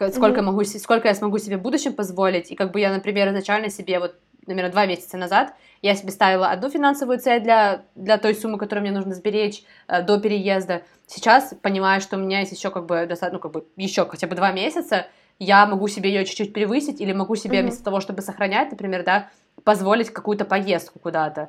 сколько, 0.09 0.39
mm-hmm. 0.39 0.43
могу, 0.43 0.63
сколько 0.63 1.07
я 1.07 1.15
смогу 1.15 1.37
себе 1.37 1.57
в 1.57 1.61
будущем 1.61 1.93
позволить. 1.93 2.51
И 2.51 2.55
как 2.55 2.71
бы 2.71 2.79
я, 2.79 2.91
например, 2.91 3.29
изначально 3.29 3.69
себе 3.69 3.99
вот, 3.99 4.15
наверное, 4.47 4.71
два 4.71 4.85
месяца 4.85 5.17
назад 5.17 5.53
я 5.81 5.95
себе 5.95 6.11
ставила 6.11 6.49
одну 6.49 6.69
финансовую 6.69 7.19
цель 7.19 7.41
для, 7.41 7.83
для 7.95 8.17
той 8.17 8.35
суммы, 8.35 8.57
которую 8.57 8.83
мне 8.83 8.91
нужно 8.91 9.13
сберечь 9.15 9.63
э, 9.87 10.03
до 10.03 10.19
переезда. 10.19 10.83
Сейчас 11.07 11.53
понимаю, 11.61 12.01
что 12.01 12.17
у 12.17 12.19
меня 12.19 12.39
есть 12.41 12.51
еще 12.51 12.69
как 12.69 12.85
бы 12.85 13.05
достаточно, 13.07 13.33
ну, 13.33 13.39
как 13.39 13.51
бы 13.51 13.65
еще 13.75 14.05
хотя 14.05 14.27
бы 14.27 14.35
два 14.35 14.51
месяца, 14.51 15.07
я 15.39 15.65
могу 15.65 15.87
себе 15.87 16.11
ее 16.11 16.23
чуть-чуть 16.23 16.53
превысить 16.53 17.01
или 17.01 17.13
могу 17.13 17.35
себе 17.35 17.59
mm-hmm. 17.59 17.61
вместо 17.63 17.83
того, 17.83 17.99
чтобы 17.99 18.21
сохранять, 18.21 18.69
например, 18.69 19.03
да, 19.03 19.29
позволить 19.63 20.09
какую-то 20.09 20.45
поїздку 20.45 20.99
куди-то. 20.99 21.47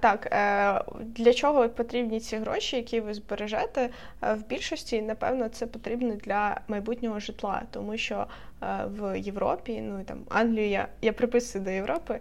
Так, 0.00 0.28
е, 0.32 0.84
для 1.02 1.32
чого 1.32 1.68
потрібні 1.68 2.20
ці 2.20 2.36
гроші, 2.36 2.76
які 2.76 3.00
ви 3.00 3.14
збережете? 3.14 3.90
Е, 4.22 4.34
в 4.34 4.46
більшості, 4.46 5.02
напевно, 5.02 5.48
це 5.48 5.66
потрібно 5.66 6.14
для 6.14 6.60
майбутнього 6.68 7.20
житла, 7.20 7.62
тому 7.70 7.96
що 7.96 8.26
е, 8.62 8.84
в 8.86 9.18
Європі, 9.18 9.80
ну 9.80 10.04
там 10.04 10.18
Англію 10.28 10.68
я, 10.68 10.88
я 11.02 11.12
приписую 11.12 11.64
до 11.64 11.70
Європи, 11.70 12.20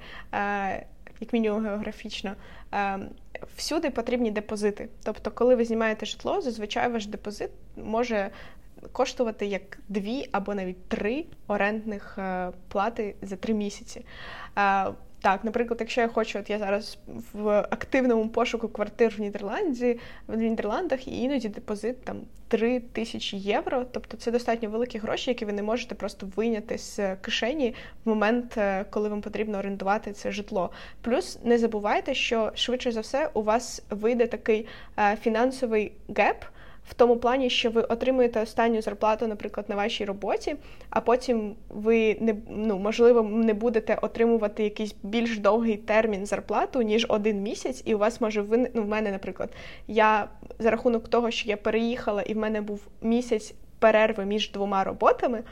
як 1.21 1.33
мінімум 1.33 1.65
географічно. 1.65 2.35
Всюди 3.55 3.89
потрібні 3.89 4.31
депозити. 4.31 4.89
Тобто, 5.03 5.31
коли 5.31 5.55
ви 5.55 5.65
знімаєте 5.65 6.05
житло, 6.05 6.41
зазвичай 6.41 6.91
ваш 6.91 7.05
депозит 7.05 7.49
може 7.77 8.29
коштувати 8.91 9.45
як 9.45 9.79
дві 9.89 10.29
або 10.31 10.55
навіть 10.55 10.87
три 10.87 11.25
орендних 11.47 12.19
плати 12.67 13.15
за 13.21 13.35
три 13.35 13.53
місяці. 13.53 14.05
Так, 15.21 15.43
наприклад, 15.43 15.77
якщо 15.79 16.01
я 16.01 16.07
хочу, 16.07 16.39
от 16.39 16.49
я 16.49 16.59
зараз 16.59 16.97
в 17.33 17.49
активному 17.49 18.29
пошуку 18.29 18.69
квартир 18.69 19.15
в 19.17 19.21
Нідерланді, 19.21 19.99
в 20.27 20.37
Нідерландах, 20.37 21.07
і 21.07 21.21
іноді 21.21 21.49
депозит 21.49 22.03
там 22.03 22.17
3 22.47 22.79
тисячі 22.79 23.37
євро. 23.37 23.85
Тобто 23.91 24.17
це 24.17 24.31
достатньо 24.31 24.69
великі 24.69 24.99
гроші, 24.99 25.31
які 25.31 25.45
ви 25.45 25.53
не 25.53 25.63
можете 25.63 25.95
просто 25.95 26.27
вийняти 26.35 26.77
з 26.77 27.15
кишені 27.15 27.75
в 28.05 28.09
момент, 28.09 28.57
е, 28.57 28.85
коли 28.89 29.09
вам 29.09 29.21
потрібно 29.21 29.57
орендувати 29.57 30.13
це 30.13 30.31
житло. 30.31 30.71
Плюс 31.01 31.39
не 31.43 31.57
забувайте, 31.57 32.13
що 32.13 32.51
швидше 32.55 32.91
за 32.91 33.01
все 33.01 33.29
у 33.33 33.41
вас 33.41 33.83
вийде 33.89 34.27
такий 34.27 34.67
е, 34.99 35.17
фінансовий 35.21 35.91
геп 36.17 36.43
в 36.85 36.93
тому 36.93 37.17
плані, 37.17 37.49
що 37.49 37.69
ви 37.69 37.81
отримуєте 37.81 38.41
останню 38.41 38.81
зарплату, 38.81 39.27
наприклад, 39.27 39.65
на 39.69 39.75
вашій 39.75 40.05
роботі, 40.05 40.55
а 40.89 41.01
потім 41.01 41.55
ви 41.69 42.17
не 42.19 42.35
ну 42.49 42.79
можливо 42.79 43.23
не 43.23 43.53
будете 43.53 43.97
отримувати 44.01 44.63
якийсь 44.63 44.95
більш 45.03 45.39
довгий 45.39 45.77
термін 45.77 46.25
зарплату 46.25 46.81
ніж 46.81 47.05
один 47.09 47.41
місяць, 47.41 47.81
і 47.85 47.95
у 47.95 47.97
вас 47.97 48.21
може 48.21 48.41
ви 48.41 48.71
ну, 48.73 48.83
в 48.83 48.87
мене, 48.87 49.11
наприклад, 49.11 49.49
я 49.87 50.29
за 50.59 50.71
рахунок 50.71 51.07
того, 51.07 51.31
що 51.31 51.49
я 51.49 51.57
переїхала, 51.57 52.21
і 52.21 52.33
в 52.33 52.37
мене 52.37 52.61
був 52.61 52.87
місяць 53.01 53.53
перерви 53.79 54.25
між 54.25 54.51
двома 54.51 54.83
роботами 54.83 55.43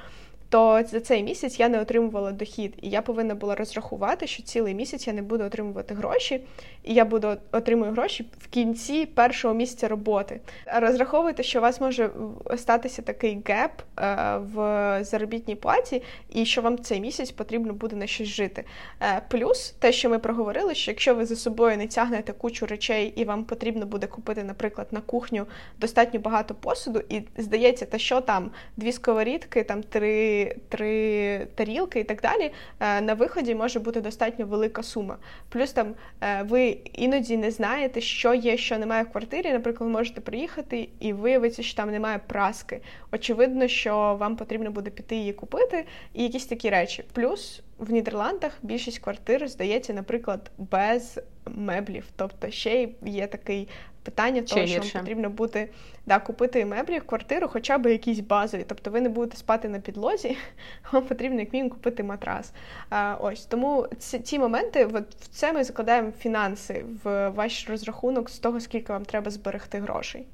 то 0.49 0.83
за 0.87 0.99
цей 0.99 1.23
місяць 1.23 1.59
я 1.59 1.69
не 1.69 1.81
отримувала 1.81 2.31
дохід, 2.31 2.73
і 2.81 2.89
я 2.89 3.01
повинна 3.01 3.35
була 3.35 3.55
розрахувати, 3.55 4.27
що 4.27 4.43
цілий 4.43 4.73
місяць 4.73 5.07
я 5.07 5.13
не 5.13 5.21
буду 5.21 5.43
отримувати 5.43 5.93
гроші, 5.93 6.41
і 6.83 6.93
я 6.93 7.05
буду 7.05 7.35
отримую 7.51 7.91
гроші 7.91 8.25
в 8.39 8.47
кінці 8.47 9.05
першого 9.05 9.53
місяця 9.53 9.87
роботи. 9.87 10.39
Розраховуйте, 10.65 11.43
що 11.43 11.59
у 11.59 11.61
вас 11.61 11.81
може 11.81 12.09
статися 12.57 13.01
такий 13.01 13.41
геп 13.45 13.71
е, 13.99 14.37
в 14.37 14.99
заробітній 15.03 15.55
платі, 15.55 16.03
і 16.33 16.45
що 16.45 16.61
вам 16.61 16.79
цей 16.79 16.99
місяць 16.99 17.31
потрібно 17.31 17.73
буде 17.73 17.95
на 17.95 18.07
щось 18.07 18.27
жити. 18.27 18.63
Е, 19.01 19.21
плюс 19.29 19.75
те, 19.79 19.91
що 19.91 20.09
ми 20.09 20.19
проговорили, 20.19 20.75
що 20.75 20.91
якщо 20.91 21.15
ви 21.15 21.25
за 21.25 21.35
собою 21.35 21.77
не 21.77 21.87
тягнете 21.87 22.33
кучу 22.33 22.65
речей, 22.65 23.13
і 23.15 23.25
вам 23.25 23.43
потрібно 23.43 23.85
буде 23.85 24.07
купити, 24.07 24.43
наприклад, 24.43 24.87
на 24.91 25.01
кухню 25.01 25.45
достатньо 25.79 26.19
багато 26.19 26.55
посуду, 26.55 27.01
і 27.09 27.21
здається, 27.37 27.85
та 27.85 27.97
що 27.97 28.21
там 28.21 28.51
дві 28.77 28.91
сковорідки, 28.91 29.63
там 29.63 29.83
три 29.83 30.36
три 30.69 31.47
тарілки 31.55 31.99
і 31.99 32.03
так 32.03 32.21
далі, 32.21 32.51
е, 32.79 33.01
на 33.01 33.13
виході 33.13 33.55
може 33.55 33.79
бути 33.79 34.01
достатньо 34.01 34.45
велика 34.45 34.83
сума. 34.83 35.17
Плюс 35.49 35.71
там 35.71 35.95
е, 36.21 36.43
ви 36.43 36.77
іноді 36.93 37.37
не 37.37 37.51
знаєте, 37.51 38.01
що 38.01 38.33
є, 38.33 38.57
що 38.57 38.77
немає 38.77 39.03
в 39.03 39.11
квартирі. 39.11 39.51
Наприклад, 39.51 39.89
ви 39.89 39.97
можете 39.97 40.21
приїхати 40.21 40.89
і 40.99 41.13
виявиться, 41.13 41.63
що 41.63 41.77
там 41.77 41.91
немає 41.91 42.19
праски. 42.27 42.81
Очевидно, 43.11 43.67
що 43.67 44.17
вам 44.19 44.35
потрібно 44.35 44.71
буде 44.71 44.89
піти 44.89 45.15
її 45.15 45.33
купити, 45.33 45.85
і 46.13 46.23
якісь 46.23 46.45
такі 46.45 46.69
речі. 46.69 47.03
Плюс 47.13 47.61
в 47.79 47.91
Нідерландах 47.91 48.51
більшість 48.61 48.99
квартир 48.99 49.47
здається, 49.47 49.93
наприклад, 49.93 50.51
без 50.57 51.19
меблів. 51.45 52.05
Тобто 52.15 52.51
ще 52.51 52.89
є 53.05 53.27
такий 53.27 53.67
питання 54.03 54.41
того, 54.41 54.67
що 54.67 54.79
вам 54.79 54.89
потрібно 54.91 55.29
буде 55.29 55.67
да, 56.05 56.19
купити 56.19 56.65
меблі 56.65 56.99
в 56.99 57.05
квартиру, 57.05 57.47
хоча 57.47 57.77
б 57.77 57.91
якісь 57.91 58.19
базові. 58.19 58.65
Тобто 58.67 58.91
ви 58.91 59.01
не 59.01 59.09
будете 59.09 59.37
спати 59.37 59.69
на 59.69 59.79
підлозі, 59.79 60.37
вам 60.91 61.03
потрібно 61.03 61.39
як 61.39 61.53
мінімум 61.53 61.69
купити 61.69 62.03
матрас. 62.03 62.53
А, 62.89 63.17
Ось 63.21 63.45
тому 63.45 63.87
ці, 63.97 64.19
ці 64.19 64.39
моменти, 64.39 64.85
от 64.85 65.15
в 65.15 65.27
це 65.27 65.53
ми 65.53 65.63
закладаємо 65.63 66.11
фінанси 66.11 66.85
в 67.03 67.29
ваш 67.29 67.69
розрахунок 67.69 68.29
з 68.29 68.39
того, 68.39 68.59
скільки 68.59 68.93
вам 68.93 69.05
треба 69.05 69.31
зберегти 69.31 69.79
грошей. 69.79 70.27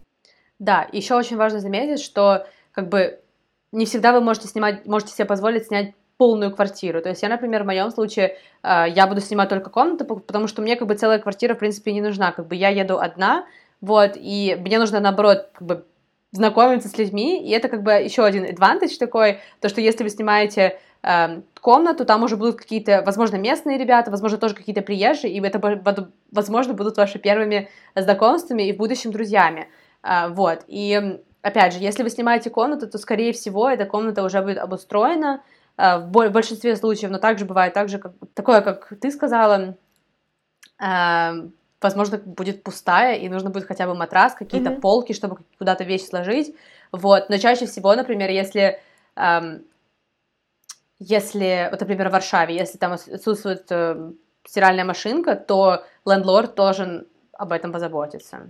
Да, 0.59 0.87
еще 0.93 1.15
очень 1.15 1.37
важно 1.37 1.59
заметить, 1.59 1.99
что 1.99 2.45
как 2.71 2.89
бы 2.89 3.19
не 3.71 3.85
всегда 3.85 4.11
вы 4.13 4.21
можете 4.21 4.47
снимать, 4.47 4.85
можете 4.85 5.11
себе 5.11 5.27
позволить 5.27 5.67
снять 5.67 5.93
полную 6.17 6.53
квартиру. 6.53 7.01
То 7.01 7.09
есть 7.09 7.23
я, 7.23 7.29
например, 7.29 7.63
в 7.63 7.65
моем 7.65 7.91
случае, 7.91 8.37
э, 8.63 8.85
я 8.89 9.07
буду 9.07 9.21
снимать 9.21 9.49
только 9.49 9.69
комнату, 9.69 10.05
потому 10.05 10.47
что 10.47 10.61
мне 10.61 10.75
как 10.75 10.87
бы 10.87 10.95
целая 10.95 11.19
квартира, 11.19 11.55
в 11.55 11.59
принципе, 11.59 11.91
не 11.91 12.01
нужна. 12.01 12.31
Как 12.31 12.47
бы 12.47 12.55
я 12.55 12.69
еду 12.69 12.99
одна, 12.99 13.45
вот, 13.81 14.13
и 14.15 14.55
мне 14.59 14.79
нужно, 14.79 14.99
наоборот, 14.99 15.49
как 15.53 15.67
бы 15.67 15.85
знакомиться 16.31 16.89
с 16.89 16.97
людьми, 16.97 17.43
и 17.45 17.51
это 17.51 17.67
как 17.69 17.83
бы 17.83 17.91
еще 17.91 18.23
один 18.23 18.45
advantage 18.45 18.97
такой, 18.97 19.39
то, 19.61 19.69
что 19.69 19.81
если 19.81 20.03
вы 20.03 20.09
снимаете 20.09 20.79
э, 21.03 21.41
комнату, 21.61 22.05
там 22.05 22.23
уже 22.23 22.37
будут 22.37 22.55
какие-то, 22.55 23.03
возможно, 23.05 23.35
местные 23.35 23.77
ребята, 23.77 24.09
возможно, 24.09 24.37
тоже 24.37 24.55
какие-то 24.55 24.81
приезжие, 24.81 25.33
и 25.33 25.41
это, 25.41 25.59
возможно, 26.31 26.73
будут 26.73 26.97
ваши 26.97 27.19
первыми 27.19 27.69
знакомствами 27.95 28.63
и 28.63 28.73
в 28.73 28.77
будущем 28.77 29.11
друзьями, 29.11 29.67
э, 30.01 30.29
вот, 30.29 30.63
и 30.67 31.19
опять 31.43 31.73
же, 31.73 31.79
если 31.79 32.01
вы 32.01 32.09
снимаете 32.09 32.49
комнату, 32.49 32.89
то, 32.89 32.97
скорее 32.97 33.31
всего, 33.31 33.69
эта 33.69 33.85
комната 33.85 34.23
уже 34.23 34.41
будет 34.41 34.57
обустроена, 34.57 35.41
в 35.77 36.29
большинстве 36.29 36.75
случаев, 36.75 37.11
но 37.11 37.17
также 37.17 37.45
бывает 37.45 37.73
так 37.73 37.89
же, 37.89 37.97
как, 37.97 38.13
такое, 38.33 38.61
как 38.61 38.93
ты 39.01 39.11
сказала, 39.11 39.75
э, 40.79 41.49
возможно, 41.81 42.17
будет 42.17 42.63
пустая, 42.63 43.17
и 43.17 43.29
нужно 43.29 43.49
будет 43.49 43.65
хотя 43.65 43.87
бы 43.87 43.95
матрас, 43.95 44.33
какие-то 44.33 44.71
mm-hmm. 44.71 44.81
полки, 44.81 45.13
чтобы 45.13 45.37
куда-то 45.57 45.83
вещи 45.83 46.05
сложить. 46.05 46.55
Вот. 46.91 47.29
Но 47.29 47.37
чаще 47.37 47.65
всего, 47.65 47.95
например, 47.95 48.29
если, 48.29 48.79
эм, 49.15 49.63
если 50.99 51.69
вот, 51.71 51.79
например, 51.81 52.09
в 52.09 52.11
Варшаве, 52.11 52.55
если 52.55 52.77
там 52.77 52.93
отсутствует 52.93 53.65
э, 53.71 54.11
стиральная 54.45 54.85
машинка, 54.85 55.35
то 55.35 55.83
лендлорд 56.05 56.55
должен 56.55 57.07
об 57.33 57.51
этом 57.51 57.71
позаботиться. 57.71 58.47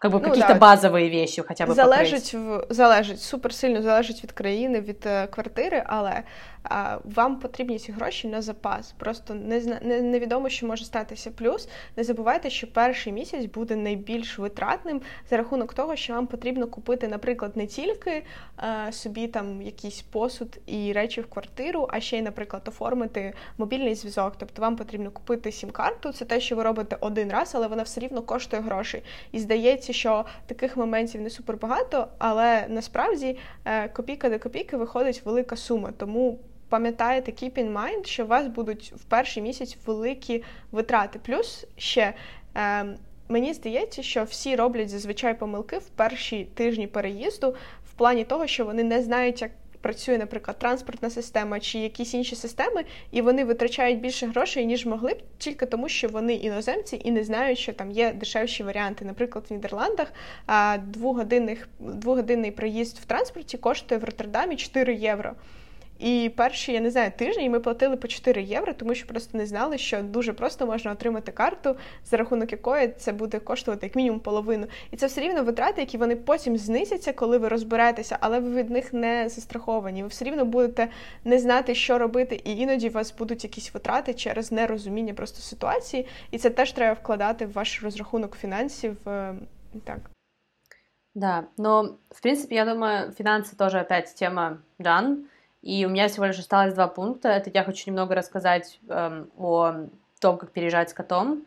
Как 0.00 0.12
бы 0.12 0.20
ну, 0.20 0.28
какие-то 0.28 0.52
да. 0.52 0.58
базові 0.58 1.10
вещи 1.10 1.42
хоча 1.42 1.66
б 1.66 1.72
залежить 1.72 2.34
в 2.34 2.66
залежить 2.70 3.20
супер 3.20 3.54
сильно 3.54 3.82
залежить 3.82 4.22
від 4.22 4.32
країни, 4.32 4.80
від 4.80 5.06
е, 5.06 5.26
квартири, 5.26 5.82
але 5.86 6.22
а, 6.62 6.98
вам 7.04 7.36
потрібні 7.36 7.78
ці 7.78 7.92
гроші 7.92 8.28
на 8.28 8.42
запас. 8.42 8.94
Просто 8.98 9.34
не, 9.34 9.60
не 9.82 10.00
невідомо, 10.00 10.48
що 10.48 10.66
може 10.66 10.84
статися. 10.84 11.30
Плюс 11.30 11.68
не 11.96 12.04
забувайте, 12.04 12.50
що 12.50 12.72
перший 12.72 13.12
місяць 13.12 13.44
буде 13.44 13.76
найбільш 13.76 14.38
витратним 14.38 15.00
за 15.30 15.36
рахунок 15.36 15.74
того, 15.74 15.96
що 15.96 16.12
вам 16.12 16.26
потрібно 16.26 16.66
купити, 16.66 17.08
наприклад, 17.08 17.56
не 17.56 17.66
тільки 17.66 18.24
а, 18.56 18.92
собі 18.92 19.28
там 19.28 19.62
якийсь 19.62 20.02
посуд 20.02 20.58
і 20.66 20.92
речі 20.92 21.20
в 21.20 21.26
квартиру, 21.26 21.88
а 21.90 22.00
ще 22.00 22.18
й, 22.18 22.22
наприклад, 22.22 22.62
оформити 22.68 23.34
мобільний 23.58 23.94
зв'язок. 23.94 24.34
Тобто 24.38 24.62
вам 24.62 24.76
потрібно 24.76 25.10
купити 25.10 25.52
сім-карту. 25.52 26.12
Це 26.12 26.24
те, 26.24 26.40
що 26.40 26.56
ви 26.56 26.62
робите 26.62 26.96
один 27.00 27.32
раз, 27.32 27.52
але 27.54 27.66
вона 27.66 27.82
все 27.82 28.00
рівно 28.00 28.22
коштує 28.22 28.62
грошей. 28.62 29.02
І 29.32 29.38
здається, 29.38 29.87
що 29.92 30.24
таких 30.46 30.76
моментів 30.76 31.20
не 31.20 31.30
супер 31.30 31.56
багато, 31.56 32.08
але 32.18 32.66
насправді 32.68 33.38
е, 33.64 33.88
копійка 33.88 34.30
до 34.30 34.38
копійки 34.38 34.76
виходить 34.76 35.22
велика 35.24 35.56
сума. 35.56 35.92
Тому 35.96 36.38
пам'ятаєте, 36.68 37.32
keep 37.32 37.52
in 37.52 37.72
mind, 37.72 38.06
що 38.06 38.24
у 38.24 38.26
вас 38.26 38.46
будуть 38.46 38.92
в 38.96 39.04
перший 39.04 39.42
місяць 39.42 39.78
великі 39.86 40.42
витрати. 40.72 41.18
Плюс 41.18 41.66
ще. 41.76 42.14
Е, 42.56 42.86
Мені 43.30 43.54
здається, 43.54 44.02
що 44.02 44.24
всі 44.24 44.56
роблять 44.56 44.88
зазвичай 44.88 45.38
помилки 45.38 45.78
в 45.78 45.88
перші 45.88 46.44
тижні 46.54 46.86
переїзду 46.86 47.54
в 47.90 47.92
плані 47.92 48.24
того, 48.24 48.46
що 48.46 48.64
вони 48.64 48.84
не 48.84 49.02
знають, 49.02 49.42
як 49.42 49.50
працює, 49.80 50.18
наприклад, 50.18 50.58
транспортна 50.58 51.10
система 51.10 51.60
чи 51.60 51.78
якісь 51.78 52.14
інші 52.14 52.36
системи, 52.36 52.84
і 53.10 53.22
вони 53.22 53.44
витрачають 53.44 54.00
більше 54.00 54.26
грошей, 54.26 54.66
ніж 54.66 54.86
могли 54.86 55.14
б, 55.14 55.22
тільки 55.38 55.66
тому, 55.66 55.88
що 55.88 56.08
вони 56.08 56.34
іноземці 56.34 57.00
і 57.04 57.10
не 57.10 57.24
знають, 57.24 57.58
що 57.58 57.72
там 57.72 57.90
є 57.90 58.12
дешевші 58.12 58.62
варіанти. 58.62 59.04
Наприклад, 59.04 59.44
в 59.48 59.52
Нідерландах 59.52 60.12
двогодинний 61.78 62.50
проїзд 62.50 62.98
в 62.98 63.04
транспорті 63.04 63.58
коштує 63.58 64.00
в 64.00 64.04
Роттердамі 64.04 64.56
4 64.56 64.94
євро. 64.94 65.34
І 65.98 66.30
перші, 66.36 66.72
я 66.72 66.80
не 66.80 66.90
знаю, 66.90 67.12
тижні 67.16 67.50
ми 67.50 67.60
платили 67.60 67.96
по 67.96 68.08
4 68.08 68.42
євро, 68.42 68.72
тому 68.74 68.94
що 68.94 69.06
просто 69.06 69.38
не 69.38 69.46
знали, 69.46 69.78
що 69.78 70.02
дуже 70.02 70.32
просто 70.32 70.66
можна 70.66 70.92
отримати 70.92 71.32
карту, 71.32 71.76
за 72.04 72.16
рахунок 72.16 72.52
якої 72.52 72.88
це 72.88 73.12
буде 73.12 73.38
коштувати 73.38 73.86
як 73.86 73.96
мінімум 73.96 74.20
половину. 74.20 74.66
І 74.90 74.96
це 74.96 75.06
все 75.06 75.20
рівно 75.20 75.44
витрати, 75.44 75.80
які 75.80 75.98
вони 75.98 76.16
потім 76.16 76.56
знизяться, 76.56 77.12
коли 77.12 77.38
ви 77.38 77.48
розберетеся, 77.48 78.18
але 78.20 78.40
ви 78.40 78.50
від 78.50 78.70
них 78.70 78.92
не 78.92 79.28
застраховані. 79.28 80.02
Ви 80.02 80.08
все 80.08 80.24
рівно 80.24 80.44
будете 80.44 80.88
не 81.24 81.38
знати, 81.38 81.74
що 81.74 81.98
робити, 81.98 82.40
і 82.44 82.56
іноді 82.56 82.88
у 82.88 82.92
вас 82.92 83.14
будуть 83.18 83.44
якісь 83.44 83.74
витрати 83.74 84.14
через 84.14 84.52
нерозуміння 84.52 85.14
просто 85.14 85.42
ситуації. 85.42 86.06
І 86.30 86.38
це 86.38 86.50
теж 86.50 86.72
треба 86.72 86.92
вкладати 86.92 87.46
в 87.46 87.52
ваш 87.52 87.82
розрахунок 87.82 88.36
фінансів. 88.36 89.08
Е, 89.08 89.34
так. 89.84 89.98
Да, 91.14 91.48
но 91.56 91.98
в 92.10 92.22
принципе, 92.22 92.54
я 92.54 92.64
думаю, 92.64 93.12
финансы 93.12 93.56
тоже 93.56 93.80
опять 93.80 94.14
тема 94.14 94.62
Дан. 94.78 95.26
И 95.62 95.84
у 95.84 95.88
меня 95.88 96.08
всего 96.08 96.26
лишь 96.26 96.38
осталось 96.38 96.74
два 96.74 96.88
пункта. 96.88 97.28
Это 97.28 97.50
я 97.52 97.64
хочу 97.64 97.90
немного 97.90 98.14
рассказать 98.14 98.78
эм, 98.88 99.30
о 99.36 99.88
том, 100.20 100.38
как 100.38 100.52
переезжать 100.52 100.90
с 100.90 100.94
котом. 100.94 101.44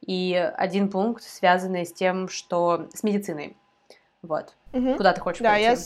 И 0.00 0.34
один 0.56 0.90
пункт, 0.90 1.22
связанный 1.22 1.86
с 1.86 1.92
тем, 1.92 2.28
что 2.28 2.88
с 2.92 3.02
медициной. 3.02 3.56
Вот. 4.22 4.54
Угу. 4.72 4.96
Куда 4.96 5.12
ты 5.12 5.20
хочешь 5.20 5.42
да, 5.42 5.50
пойти? 5.50 5.64
Я... 5.64 5.76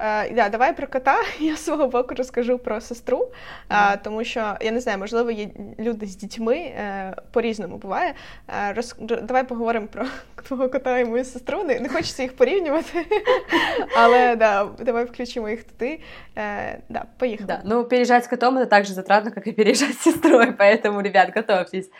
Е, 0.00 0.34
да, 0.34 0.48
Давай 0.48 0.76
про 0.76 0.86
кота. 0.86 1.16
Я 1.38 1.56
з 1.56 1.64
свого 1.64 1.86
боку 1.86 2.14
розкажу 2.14 2.58
про 2.58 2.80
сестру, 2.80 3.28
е, 3.70 3.96
тому 3.96 4.24
що 4.24 4.56
я 4.60 4.70
не 4.70 4.80
знаю, 4.80 4.98
можливо, 4.98 5.30
є 5.30 5.48
люди 5.78 6.06
з 6.06 6.16
дітьми 6.16 6.56
е, 6.56 7.16
по-різному 7.30 7.76
буває. 7.76 8.14
Е, 8.48 8.72
роз... 8.72 8.96
Давай 8.98 9.48
поговоримо 9.48 9.86
про 9.86 10.06
твого 10.44 10.68
кота 10.68 10.98
і 10.98 11.04
мою 11.04 11.24
сестру. 11.24 11.64
Не, 11.64 11.80
не 11.80 11.88
хочеться 11.88 12.22
їх 12.22 12.36
порівнювати, 12.36 13.06
але 13.96 14.36
да, 14.36 14.64
давай 14.64 15.04
включимо 15.04 15.48
їх 15.48 15.64
туди. 15.64 16.00
Е, 16.38 16.78
да, 16.88 17.04
поїхали. 17.18 17.48
Да. 17.48 17.60
Ну, 17.64 17.84
переезжать 17.84 18.24
с 18.24 18.28
котом 18.28 18.58
это 18.58 18.66
так 18.66 18.84
же 18.84 18.92
затратно, 18.92 19.30
как 19.30 19.46
и 19.46 19.52
переезжать 19.52 19.94
с 19.94 20.02
сестрой, 20.02 20.52
поэтому, 20.52 21.02
ребят, 21.02 21.34
готовьтесь. 21.34 21.90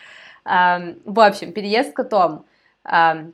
Um, 0.45 0.95
в 1.05 1.21
общем, 1.21 1.53
переезд 1.53 1.91
с 1.91 1.93
котом. 1.93 2.45
Um, 2.85 3.33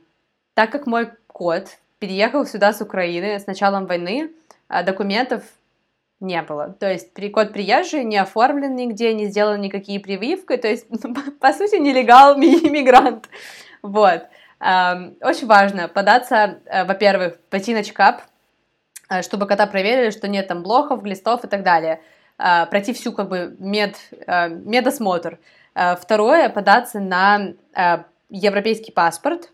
так 0.53 0.71
как 0.71 0.87
мой 0.87 1.09
кот 1.27 1.77
переехал 1.99 2.45
сюда 2.45 2.73
с 2.73 2.81
Украины 2.81 3.39
с 3.39 3.47
началом 3.47 3.85
войны, 3.85 4.29
а 4.29 4.36
Документов 4.84 5.42
не 6.20 6.42
было. 6.42 6.74
То 6.78 6.90
есть 6.90 7.12
код 7.32 7.52
приезжий, 7.52 8.04
не 8.04 8.16
оформлен 8.16 8.74
нигде, 8.74 9.14
не 9.14 9.26
сделан 9.26 9.60
никакие 9.60 10.00
прививки, 10.00 10.56
то 10.56 10.68
есть, 10.68 10.86
ну, 10.90 11.14
по 11.40 11.52
сути, 11.52 11.76
нелегал, 11.76 12.36
иммигрант. 12.36 13.28
Вот. 13.82 14.24
Очень 14.60 15.46
важно 15.46 15.86
податься, 15.86 16.58
э, 16.64 16.84
во-первых, 16.84 17.38
пойти 17.48 17.74
на 17.74 17.84
чекап, 17.84 18.22
э, 19.08 19.22
чтобы 19.22 19.46
кота 19.46 19.66
проверили, 19.68 20.10
что 20.10 20.26
нет 20.26 20.48
там 20.48 20.64
блохов, 20.64 21.02
глистов 21.02 21.44
и 21.44 21.48
так 21.48 21.62
далее. 21.62 22.00
Э, 22.38 22.66
пройти 22.66 22.92
всю 22.92 23.12
как 23.12 23.28
бы 23.28 23.54
мед, 23.58 23.96
медосмотр. 24.26 25.38
Второе, 25.74 26.48
податься 26.48 26.98
на 26.98 27.52
европейский 28.30 28.90
паспорт. 28.90 29.52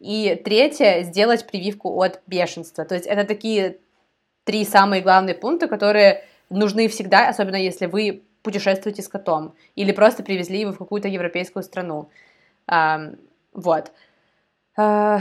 И 0.00 0.34
третье, 0.44 1.02
сделать 1.02 1.46
прививку 1.46 2.02
от 2.02 2.22
бешенства. 2.26 2.84
То 2.84 2.96
есть 2.96 3.06
это 3.06 3.24
такие 3.24 3.78
три 4.50 4.64
самые 4.64 5.00
главные 5.00 5.36
пункта, 5.36 5.68
которые 5.68 6.24
нужны 6.48 6.88
всегда, 6.88 7.28
особенно 7.28 7.54
если 7.54 7.86
вы 7.86 8.24
путешествуете 8.42 9.00
с 9.00 9.06
котом 9.06 9.54
или 9.76 9.92
просто 9.92 10.24
привезли 10.24 10.58
его 10.58 10.72
в 10.72 10.78
какую-то 10.78 11.06
европейскую 11.06 11.62
страну. 11.62 12.10
А, 12.66 13.12
вот. 13.52 13.92
А, 14.76 15.20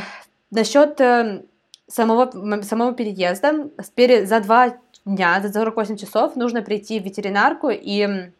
насчет 0.49 0.99
э, 0.99 1.43
самого, 1.85 2.31
самого 2.63 2.95
переезда, 2.95 3.69
за 4.25 4.39
два 4.39 4.77
дня, 5.05 5.39
за 5.43 5.53
48 5.53 5.97
часов 5.97 6.35
нужно 6.35 6.63
прийти 6.63 6.99
в 6.99 7.03
ветеринарку 7.03 7.69
и, 7.69 8.31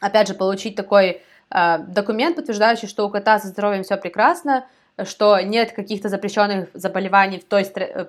опять 0.00 0.26
же, 0.26 0.34
получить 0.34 0.74
такой 0.74 1.22
э, 1.50 1.78
документ, 1.86 2.34
подтверждающий, 2.34 2.88
что 2.88 3.06
у 3.06 3.10
кота 3.10 3.38
со 3.38 3.46
здоровьем 3.46 3.84
все 3.84 3.96
прекрасно, 3.96 4.66
что 5.04 5.38
нет 5.38 5.70
каких-то 5.70 6.08
запрещенных 6.08 6.70
заболеваний 6.74 7.38
в 7.38 7.44
той 7.44 7.64
стране, 7.64 8.08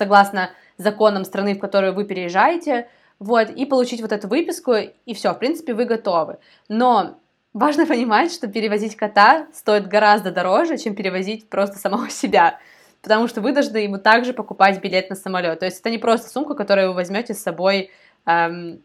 согласно 0.00 0.50
законам 0.78 1.24
страны, 1.24 1.54
в 1.54 1.58
которую 1.58 1.94
вы 1.94 2.04
переезжаете, 2.04 2.88
вот, 3.18 3.50
и 3.50 3.66
получить 3.66 4.00
вот 4.00 4.12
эту 4.12 4.28
выписку, 4.28 4.72
и 4.72 5.12
все, 5.14 5.34
в 5.34 5.38
принципе, 5.38 5.74
вы 5.74 5.84
готовы. 5.84 6.38
Но 6.68 7.18
важно 7.52 7.86
понимать, 7.92 8.32
что 8.32 8.48
перевозить 8.48 8.96
кота 8.96 9.46
стоит 9.52 9.88
гораздо 9.88 10.30
дороже, 10.30 10.78
чем 10.78 10.94
перевозить 10.94 11.50
просто 11.50 11.78
самого 11.78 12.08
себя, 12.22 12.58
потому 13.02 13.28
что 13.28 13.42
вы 13.42 13.52
должны 13.52 13.76
ему 13.76 13.98
также 13.98 14.32
покупать 14.32 14.80
билет 14.80 15.10
на 15.10 15.16
самолет. 15.16 15.58
То 15.60 15.66
есть 15.66 15.80
это 15.80 15.90
не 15.90 15.98
просто 15.98 16.30
сумка, 16.30 16.54
которую 16.54 16.88
вы 16.88 16.94
возьмете 16.94 17.34
с 17.34 17.42
собой 17.42 17.90
эм, 18.24 18.82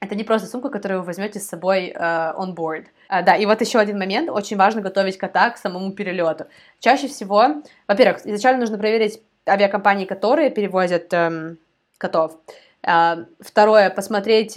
это 0.00 0.14
не 0.14 0.24
просто 0.24 0.48
сумка, 0.48 0.70
которую 0.70 1.00
вы 1.00 1.06
возьмете 1.06 1.40
с 1.40 1.46
собой 1.46 1.92
on 1.94 2.54
board. 2.54 2.86
Uh, 3.10 3.22
да, 3.22 3.36
и 3.36 3.44
вот 3.44 3.60
еще 3.60 3.78
один 3.78 3.98
момент. 3.98 4.30
Очень 4.30 4.56
важно 4.56 4.80
готовить 4.80 5.18
кота 5.18 5.50
к 5.50 5.58
самому 5.58 5.92
перелету. 5.92 6.46
Чаще 6.78 7.06
всего, 7.06 7.62
во-первых, 7.86 8.24
изначально 8.24 8.60
нужно 8.60 8.78
проверить 8.78 9.20
авиакомпании, 9.48 10.06
которые 10.06 10.50
перевозят 10.50 11.12
um, 11.12 11.56
котов. 11.98 12.36
Uh, 12.82 13.26
второе, 13.40 13.90
посмотреть 13.90 14.56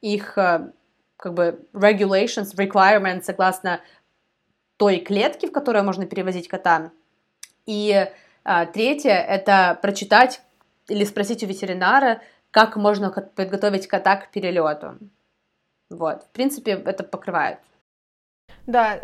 их 0.00 0.38
uh, 0.38 0.72
как 1.16 1.34
бы 1.34 1.66
regulations, 1.72 2.54
requirements 2.56 3.22
согласно 3.22 3.80
той 4.76 4.98
клетки, 4.98 5.46
в 5.46 5.52
которой 5.52 5.82
можно 5.82 6.06
перевозить 6.06 6.48
кота. 6.48 6.90
И 7.66 8.08
uh, 8.44 8.72
третье, 8.72 9.12
это 9.12 9.78
прочитать 9.80 10.40
или 10.88 11.04
спросить 11.04 11.42
у 11.42 11.46
ветеринара, 11.46 12.20
как 12.50 12.76
можно 12.76 13.10
подготовить 13.10 13.86
кота 13.86 14.16
к 14.16 14.30
перельоту. 14.30 14.98
Вот, 15.90 16.22
в 16.22 16.28
принципі, 16.32 16.78
це 16.84 17.02
покриває. 17.02 17.58
Да, 18.66 19.00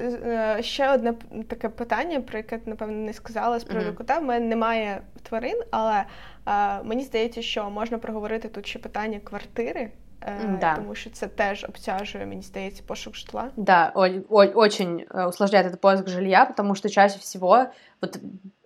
ще 0.60 0.92
одне 0.92 1.14
таке 1.48 1.68
питання, 1.68 2.20
про 2.20 2.38
яке 2.38 2.58
ти, 2.58 2.70
напевно, 2.70 2.96
не 2.96 3.12
сказала 3.12 3.58
з 3.58 3.64
приводу 3.64 3.90
uh-huh. 3.90 3.94
кота. 3.94 4.18
В 4.18 4.24
мене 4.24 4.46
немає 4.46 5.00
тварин, 5.22 5.62
але 5.70 6.04
а, 6.44 6.82
мені 6.82 7.02
здається, 7.02 7.42
що 7.42 7.70
можна 7.70 7.98
проговорити 7.98 8.48
тут 8.48 8.66
ще 8.66 8.78
питання 8.78 9.20
квартири. 9.24 9.90
е, 10.26 10.58
да. 10.60 10.74
Тому 10.74 10.94
що 10.94 11.10
це 11.10 11.26
теж 11.26 11.64
обтяжує, 11.64 12.26
мені 12.26 12.42
здається, 12.42 12.82
пошук 12.86 13.16
житла. 13.16 13.50
Да, 13.56 13.92
очень 14.28 15.06
усложняет 15.28 15.66
этот 15.66 15.80
поиск 15.80 16.08
жилья, 16.08 16.44
потому 16.44 16.74
что 16.74 16.88
чаще 16.88 17.18
всего 17.18 17.66
вот 18.02 18.18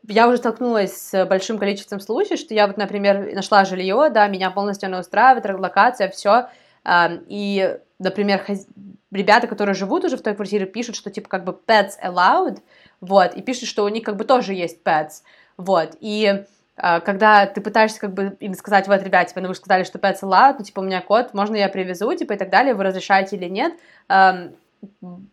я 0.09 0.29
уже 0.29 0.38
столкнулась 0.38 0.97
с 0.97 1.25
большим 1.27 1.59
количеством 1.59 2.01
случаев, 2.01 2.40
что 2.40 2.55
я 2.55 2.66
вот, 2.66 2.79
например, 2.79 3.35
нашла 3.35 3.64
жилье, 3.64 4.11
да, 4.11 4.29
меня 4.29 4.51
полностью 4.51 4.88
оно 4.88 5.01
устраивает, 5.01 5.45
локация, 5.61 6.09
все, 6.09 6.49
и, 7.29 7.79
например, 8.01 8.45
ребята, 9.11 9.47
которые 9.47 9.75
живут 9.75 10.05
уже 10.05 10.17
в 10.17 10.23
той 10.23 10.35
квартире, 10.35 10.67
пишут, 10.67 10.97
что 10.97 11.11
типа 11.11 11.29
как 11.29 11.45
бы 11.45 11.57
pets 11.67 11.93
allowed, 12.03 12.59
вот, 13.01 13.35
и 13.35 13.43
пишут, 13.43 13.69
что 13.69 13.85
у 13.85 13.89
них 13.89 14.03
как 14.03 14.17
бы 14.17 14.25
тоже 14.25 14.55
есть 14.55 14.83
pets, 14.85 15.23
вот, 15.57 15.97
и 16.01 16.45
а, 16.77 17.01
когда 17.01 17.47
ты 17.47 17.61
пытаешься 17.61 18.01
как 18.01 18.13
бы 18.13 18.37
им 18.41 18.55
сказать, 18.55 18.89
вот, 18.89 19.03
ребят, 19.03 19.29
типа, 19.29 19.41
ну 19.41 19.49
вы 19.49 19.55
сказали, 19.55 19.85
что 19.85 19.99
pets 19.99 20.23
allowed, 20.23 20.57
ну, 20.59 20.65
типа, 20.65 20.81
у 20.81 20.85
меня 20.85 21.01
кот, 21.01 21.35
можно 21.35 21.57
я 21.57 21.69
привезу, 21.69 22.13
типа, 22.15 22.33
и 22.33 22.37
так 22.37 22.51
далее, 22.51 22.75
вы 22.75 22.85
разрешаете 22.85 23.37
или 23.37 23.47
нет, 23.47 23.75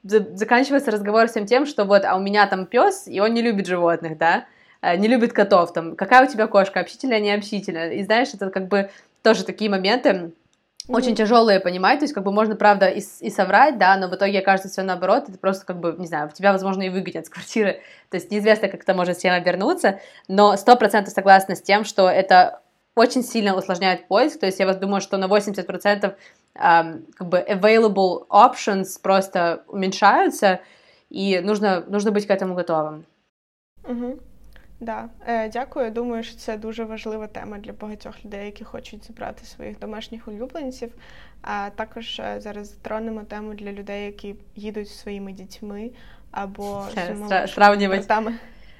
заканчивается 0.03 0.91
разговор 0.91 1.27
всем 1.27 1.45
тем, 1.45 1.65
что 1.65 1.85
вот, 1.85 2.03
а 2.05 2.15
у 2.15 2.19
меня 2.19 2.47
там 2.47 2.65
пес, 2.65 3.07
и 3.07 3.19
он 3.19 3.33
не 3.33 3.41
любит 3.41 3.65
животных, 3.65 4.17
да, 4.17 4.45
Э, 4.81 4.95
не 4.95 5.07
любит 5.07 5.33
котов, 5.33 5.73
там, 5.73 5.95
какая 5.95 6.25
у 6.25 6.31
тебя 6.31 6.47
кошка, 6.47 6.79
общительная, 6.79 7.19
не 7.19 7.31
общительная, 7.31 7.91
и 7.91 8.03
знаешь, 8.03 8.29
это 8.33 8.49
как 8.49 8.67
бы 8.67 8.89
тоже 9.23 9.43
такие 9.43 9.69
моменты. 9.69 10.31
Очень 10.87 11.15
тяжелые 11.15 11.59
понимать, 11.59 11.99
то 11.99 12.05
есть 12.05 12.13
как 12.13 12.23
бы 12.23 12.31
можно, 12.31 12.55
правда, 12.55 12.87
и, 12.87 13.01
и 13.19 13.29
соврать, 13.29 13.77
да, 13.77 13.97
но 13.97 14.07
в 14.07 14.15
итоге 14.15 14.39
окажется 14.39 14.69
все 14.69 14.83
наоборот, 14.83 15.25
это 15.27 15.37
просто 15.37 15.65
как 15.65 15.79
бы, 15.79 15.95
не 15.97 16.07
знаю, 16.07 16.29
тебя, 16.33 16.51
возможно, 16.51 16.83
и 16.83 16.89
выгонят 16.89 17.25
с 17.25 17.29
квартиры, 17.29 17.81
то 18.09 18.15
есть 18.15 18.31
неизвестно, 18.31 18.67
как 18.69 18.83
это 18.83 18.93
может 18.93 19.17
всем 19.17 19.33
обернуться, 19.33 19.99
но 20.27 20.55
сто 20.55 20.75
процентов 20.75 21.13
согласна 21.13 21.55
с 21.55 21.61
тем, 21.61 21.83
что 21.83 22.09
это 22.09 22.61
очень 22.95 23.23
сильно 23.23 23.55
усложняет 23.55 24.07
поиск, 24.07 24.39
то 24.39 24.45
есть 24.45 24.59
я 24.59 24.65
вас 24.65 24.77
думаю, 24.77 25.01
что 25.01 25.17
на 25.17 25.25
80% 25.25 26.15
эм, 26.55 27.05
как 27.15 27.27
бы 27.27 27.45
available 27.47 28.27
options 28.29 28.99
просто 29.01 29.63
уменьшаются, 29.67 30.61
и 31.09 31.39
нужно, 31.39 31.83
нужно 31.87 32.11
быть 32.11 32.27
к 32.27 32.31
этому 32.31 32.55
готовым. 32.55 33.05
Угу. 33.83 34.19
Да, 34.79 35.09
е, 35.27 35.49
дякую. 35.49 35.91
Думаю, 35.91 36.23
що 36.23 36.35
це 36.35 36.57
дуже 36.57 36.83
важлива 36.83 37.27
тема 37.27 37.57
для 37.57 37.73
багатьох 37.73 38.25
людей, 38.25 38.45
які 38.45 38.63
хочуть 38.63 39.07
забрати 39.07 39.45
своїх 39.45 39.79
домашніх 39.79 40.27
улюбленців. 40.27 40.93
А 41.41 41.69
також 41.75 42.19
е, 42.19 42.35
зараз 42.39 42.69
затронемо 42.69 43.23
тему 43.23 43.53
для 43.53 43.71
людей, 43.71 44.05
які 44.05 44.35
їдуть 44.55 44.87
зі 44.87 44.93
своїми 44.93 45.31
дітьми 45.31 45.89
або 46.31 46.85
сравнювати. 46.93 47.47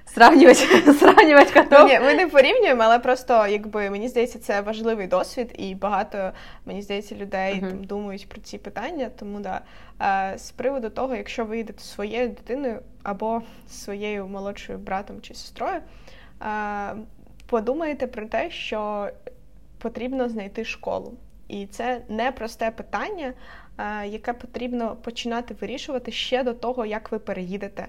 Сравнювати 0.08 0.94
сравнювати 0.94 1.64
котов. 1.64 1.88
Ні, 1.88 2.00
ми 2.00 2.14
не 2.14 2.28
порівнюємо, 2.28 2.84
але 2.84 3.00
просто 3.00 3.48
якби 3.48 3.90
мені 3.90 4.08
здається, 4.08 4.40
це 4.40 4.62
важливий 4.62 5.08
досвід, 5.08 5.56
і 5.58 5.76
багато 5.76 6.32
мені 6.66 6.82
здається 6.82 7.16
людей 7.16 7.54
uh-huh. 7.54 7.70
там 7.70 7.84
думають 7.84 8.30
про 8.30 8.42
ці 8.42 8.58
питання. 8.58 9.10
Тому 9.20 9.40
да 9.40 9.62
е, 10.02 10.38
з 10.38 10.52
приводу 10.52 10.90
того, 10.90 11.16
якщо 11.16 11.46
ви 11.46 11.58
їдете 11.58 11.84
своєю 11.84 12.30
дитиною 12.30 12.80
або 13.04 13.42
своєю 13.70 14.28
молодшою 14.28 14.80
братом 14.80 15.22
чи 15.22 15.34
сестрою, 15.34 15.80
е, 16.42 16.96
подумайте 17.48 18.08
про 18.08 18.26
те, 18.26 18.52
що 18.52 19.10
потрібно 19.78 20.30
знайти 20.30 20.66
школу. 20.66 21.14
І 21.48 21.66
це 21.66 22.02
непросте 22.10 22.72
питання, 22.72 23.34
е, 23.78 24.08
яке 24.08 24.34
потрібно 24.34 24.96
починати 24.96 25.56
вирішувати 25.62 26.12
ще 26.12 26.44
до 26.44 26.54
того, 26.54 26.86
як 26.86 27.12
ви 27.12 27.20
переїдете. 27.20 27.88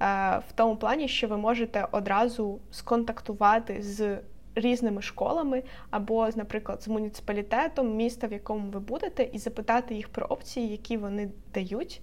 В 0.00 0.52
тому 0.54 0.76
плані, 0.76 1.08
що 1.08 1.28
ви 1.28 1.36
можете 1.36 1.86
одразу 1.92 2.60
сконтактувати 2.70 3.82
з 3.82 4.18
різними 4.54 5.02
школами, 5.02 5.62
або, 5.90 6.28
наприклад, 6.36 6.82
з 6.82 6.88
муніципалітетом 6.88 7.96
міста, 7.96 8.26
в 8.26 8.32
якому 8.32 8.70
ви 8.70 8.80
будете, 8.80 9.22
і 9.22 9.38
запитати 9.38 9.94
їх 9.94 10.08
про 10.08 10.26
опції, 10.26 10.68
які 10.68 10.96
вони 10.96 11.28
дають, 11.54 12.00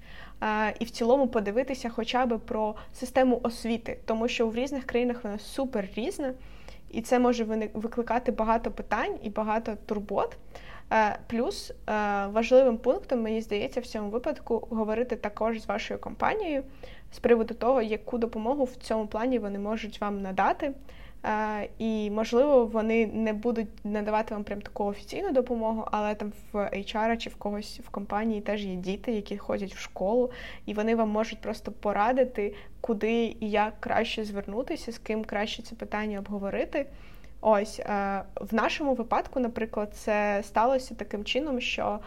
і 0.80 0.86
в 0.86 0.90
цілому 0.90 1.28
подивитися 1.28 1.90
хоча 1.90 2.26
б 2.26 2.38
про 2.38 2.76
систему 2.94 3.40
освіти, 3.44 4.00
тому 4.06 4.28
що 4.28 4.48
в 4.48 4.56
різних 4.56 4.84
країнах 4.84 5.24
вона 5.24 5.40
супер 5.40 5.90
різна, 5.96 6.34
і 6.92 7.02
це 7.02 7.20
може 7.20 7.44
викликати 7.74 8.32
багато 8.32 8.72
питань 8.72 9.16
і 9.24 9.30
багато 9.30 9.78
турбот. 9.86 10.38
Е, 10.94 11.20
плюс 11.28 11.72
е, 11.72 11.74
важливим 12.28 12.78
пунктом, 12.78 13.22
мені 13.22 13.42
здається, 13.42 13.80
в 13.80 13.86
цьому 13.86 14.10
випадку 14.10 14.68
говорити 14.70 15.16
також 15.16 15.62
з 15.62 15.68
вашою 15.68 16.00
компанією 16.00 16.64
з 17.12 17.20
приводу 17.20 17.54
того, 17.54 17.82
яку 17.82 18.18
допомогу 18.18 18.64
в 18.64 18.76
цьому 18.76 19.08
плані 19.08 19.40
вони 19.40 19.60
можуть 19.60 20.02
вам 20.02 20.22
надати. 20.22 20.74
І, 21.78 22.12
можливо, 22.12 22.66
вони 22.66 23.08
не 23.08 23.34
будуть 23.34 23.68
надавати 23.84 24.34
вам 24.34 24.44
прям 24.44 24.62
таку 24.62 24.84
офіційну 24.84 25.32
допомогу, 25.32 25.88
але 25.92 26.16
там 26.16 26.32
в 26.52 26.58
HR 26.58 27.18
чи 27.18 27.30
в 27.30 27.36
когось 27.36 27.80
в 27.86 27.90
компанії 27.90 28.42
теж 28.42 28.66
є 28.66 28.76
діти, 28.76 29.12
які 29.12 29.38
ходять 29.38 29.74
в 29.74 29.80
школу, 29.80 30.32
і 30.66 30.74
вони 30.74 30.96
вам 30.96 31.10
можуть 31.10 31.42
просто 31.42 31.72
порадити, 31.72 32.56
куди 32.82 33.36
і 33.40 33.50
як 33.50 33.74
краще 33.80 34.26
звернутися, 34.26 34.92
з 34.92 34.98
ким 34.98 35.24
краще 35.24 35.64
це 35.64 35.76
питання 35.76 36.20
обговорити. 36.20 36.86
Ось 37.42 37.80
в 38.36 38.54
нашому 38.54 38.94
випадку, 38.94 39.40
наприклад, 39.40 39.94
це 39.96 40.42
сталося 40.44 40.96
таким 40.96 41.24
чином, 41.24 41.62
що 41.62 42.00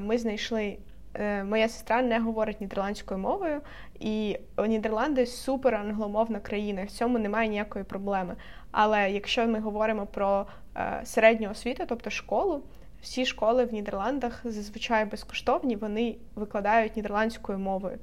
ми 0.00 0.18
знайшли 0.18 0.76
Е, 0.86 0.95
моя 1.44 1.68
сестра 1.68 2.02
не 2.02 2.20
говорить 2.20 2.60
нідерландською 2.60 3.20
мовою, 3.20 3.60
і 4.00 4.38
Нідерланди 4.66 5.26
супер 5.26 5.74
англомовна 5.74 6.40
країна. 6.40 6.84
В 6.84 6.90
цьому 6.90 7.18
немає 7.18 7.48
ніякої 7.48 7.84
проблеми. 7.84 8.36
Але 8.70 9.10
якщо 9.10 9.46
ми 9.46 9.60
говоримо 9.60 10.06
про 10.06 10.46
е, 10.76 11.00
середню 11.04 11.50
освіту, 11.50 11.84
тобто 11.88 12.10
школу, 12.10 12.62
всі 13.02 13.26
школи 13.26 13.64
в 13.64 13.72
Нідерландах 13.72 14.40
зазвичай 14.44 15.04
безкоштовні, 15.04 15.76
вони 15.76 16.16
викладають 16.34 16.96
нідерландською 16.96 17.58
мовою. 17.58 17.98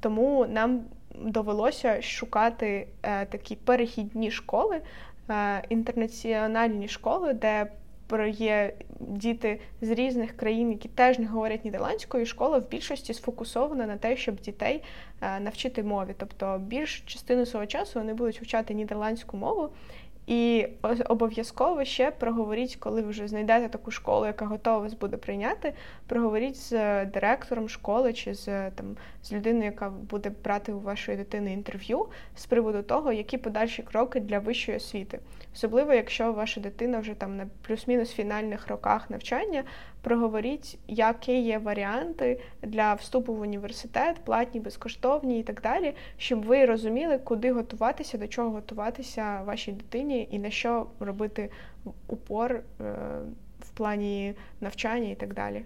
Тому 0.00 0.46
нам 0.46 0.80
довелося 1.14 2.02
шукати 2.02 2.88
е, 3.02 3.26
такі 3.26 3.56
перехідні 3.56 4.30
школи, 4.30 4.80
інтернаціональні 5.68 6.88
школи, 6.88 7.34
де 7.34 7.66
є 8.28 8.72
діти 9.00 9.60
з 9.80 9.90
різних 9.90 10.36
країн, 10.36 10.70
які 10.70 10.88
теж 10.88 11.18
не 11.18 11.26
говорять 11.26 11.64
нідерландською, 11.64 12.22
і 12.22 12.26
школа 12.26 12.58
в 12.58 12.68
більшості 12.68 13.14
сфокусована 13.14 13.86
на 13.86 13.96
те, 13.96 14.16
щоб 14.16 14.40
дітей 14.40 14.82
е, 15.20 15.40
навчити 15.40 15.82
мові. 15.82 16.14
Тобто 16.18 16.58
більш 16.58 17.00
частину 17.00 17.46
свого 17.46 17.66
часу 17.66 17.98
вони 17.98 18.14
будуть 18.14 18.42
вчати 18.42 18.74
нідерландську 18.74 19.36
мову. 19.36 19.68
І 20.26 20.66
обов'язково 21.08 21.84
ще 21.84 22.10
проговоріть, 22.10 22.76
коли 22.76 23.02
ви 23.02 23.08
вже 23.08 23.28
знайдете 23.28 23.68
таку 23.68 23.90
школу, 23.90 24.26
яка 24.26 24.46
готова 24.46 24.78
вас 24.78 24.94
буде 24.94 25.16
прийняти. 25.16 25.72
Проговоріть 26.06 26.56
з 26.56 27.04
директором 27.04 27.68
школи 27.68 28.12
чи 28.12 28.34
з 28.34 28.70
там 28.70 28.96
з 29.22 29.32
людиною, 29.32 29.64
яка 29.64 29.90
буде 29.90 30.32
брати 30.44 30.72
у 30.72 30.80
вашої 30.80 31.16
дитини 31.16 31.52
інтерв'ю 31.52 32.06
з 32.36 32.46
приводу 32.46 32.82
того, 32.82 33.12
які 33.12 33.38
подальші 33.38 33.82
кроки 33.82 34.20
для 34.20 34.38
вищої 34.38 34.76
освіти, 34.76 35.18
особливо 35.54 35.94
якщо 35.94 36.32
ваша 36.32 36.60
дитина 36.60 36.98
вже 36.98 37.14
там 37.14 37.36
на 37.36 37.46
плюс-мінус 37.66 38.12
фінальних 38.12 38.68
роках 38.68 39.10
навчання, 39.10 39.64
проговоріть, 40.05 40.79
які 40.87 41.41
є 41.41 41.57
варіанти 41.57 42.39
для 42.61 42.93
вступу 42.93 43.33
в 43.33 43.41
університет, 43.41 44.15
платні, 44.25 44.59
безкоштовні 44.59 45.39
і 45.39 45.43
так 45.43 45.61
далі, 45.61 45.93
щоб 46.17 46.45
ви 46.45 46.65
розуміли, 46.65 47.17
куди 47.17 47.51
готуватися, 47.51 48.17
до 48.17 48.27
чого 48.27 48.49
готуватися 48.49 49.41
вашій 49.45 49.71
дитині 49.71 50.27
і 50.31 50.39
на 50.39 50.49
що 50.49 50.87
робити 50.99 51.49
упор 52.07 52.51
е, 52.53 52.63
в 53.59 53.69
плані 53.69 54.33
навчання 54.61 55.09
і 55.09 55.15
так 55.15 55.33
далі. 55.33 55.65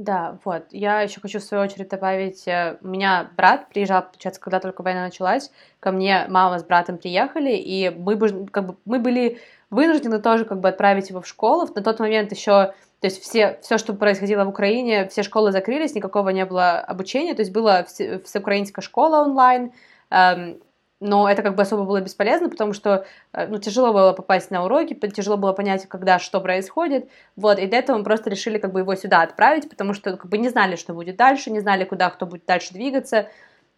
Да, 0.00 0.38
вот. 0.44 0.62
Я 0.70 1.02
еще 1.02 1.20
хочу 1.20 1.40
в 1.40 1.42
свою 1.42 1.62
очередь 1.62 1.88
добавить, 1.88 2.48
э, 2.48 2.78
у 2.80 2.88
меня 2.88 3.30
брат 3.36 3.68
приезжал, 3.68 4.02
получается, 4.02 4.40
когда 4.40 4.58
только 4.58 4.80
война 4.82 5.02
началась, 5.02 5.50
ко 5.78 5.92
мне 5.92 6.26
мама 6.30 6.58
с 6.58 6.64
братом 6.64 6.96
приехали, 6.96 7.50
и 7.50 7.90
мы, 7.90 8.16
как 8.46 8.66
бы, 8.66 8.76
мы 8.86 8.98
были 8.98 9.40
вынуждены 9.68 10.18
тоже 10.20 10.46
как 10.46 10.60
бы 10.60 10.70
отправить 10.70 11.10
его 11.10 11.20
в 11.20 11.26
школу. 11.26 11.68
На 11.74 11.82
тот 11.82 12.00
момент 12.00 12.32
еще, 12.32 12.72
то 12.99 13.07
есть 13.07 13.21
все, 13.21 13.59
все, 13.61 13.77
что 13.77 13.93
происходило 13.93 14.45
в 14.45 14.49
Украине, 14.49 15.07
все 15.09 15.23
школы 15.23 15.51
закрылись, 15.51 15.95
никакого 15.95 16.29
не 16.29 16.45
было 16.45 16.79
обучения, 16.79 17.33
то 17.33 17.41
есть 17.41 17.51
была 17.51 17.83
все, 17.83 18.19
всеукраинская 18.19 18.81
школа 18.81 19.23
онлайн, 19.23 19.73
эм, 20.09 20.59
но 21.01 21.29
это 21.29 21.43
как 21.43 21.55
бы 21.55 21.63
особо 21.63 21.83
было 21.83 21.99
бесполезно, 22.01 22.49
потому 22.49 22.73
что 22.73 23.05
э, 23.33 23.47
ну, 23.47 23.57
тяжело 23.59 23.91
было 23.91 24.13
попасть 24.13 24.49
на 24.49 24.63
уроки, 24.63 24.93
тяжело 24.93 25.37
было 25.37 25.51
понять, 25.51 25.87
когда 25.87 26.19
что 26.19 26.39
происходит, 26.39 27.09
вот, 27.35 27.59
и 27.59 27.67
для 27.67 27.79
этого 27.79 27.97
мы 27.97 28.03
просто 28.03 28.29
решили 28.29 28.57
как 28.57 28.71
бы 28.71 28.79
его 28.79 28.95
сюда 28.95 29.21
отправить, 29.21 29.69
потому 29.69 29.93
что 29.93 30.15
как 30.15 30.29
бы 30.29 30.37
не 30.37 30.49
знали, 30.49 30.75
что 30.75 30.93
будет 30.93 31.17
дальше, 31.17 31.51
не 31.51 31.59
знали, 31.59 31.83
куда 31.83 32.09
кто 32.09 32.25
будет 32.25 32.45
дальше 32.45 32.73
двигаться, 32.73 33.29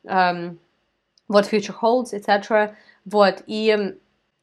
эм, 0.04 0.60
what 1.30 1.50
future 1.52 1.76
holds, 1.82 2.14
etc., 2.14 2.76
вот, 3.04 3.42
и 3.48 3.98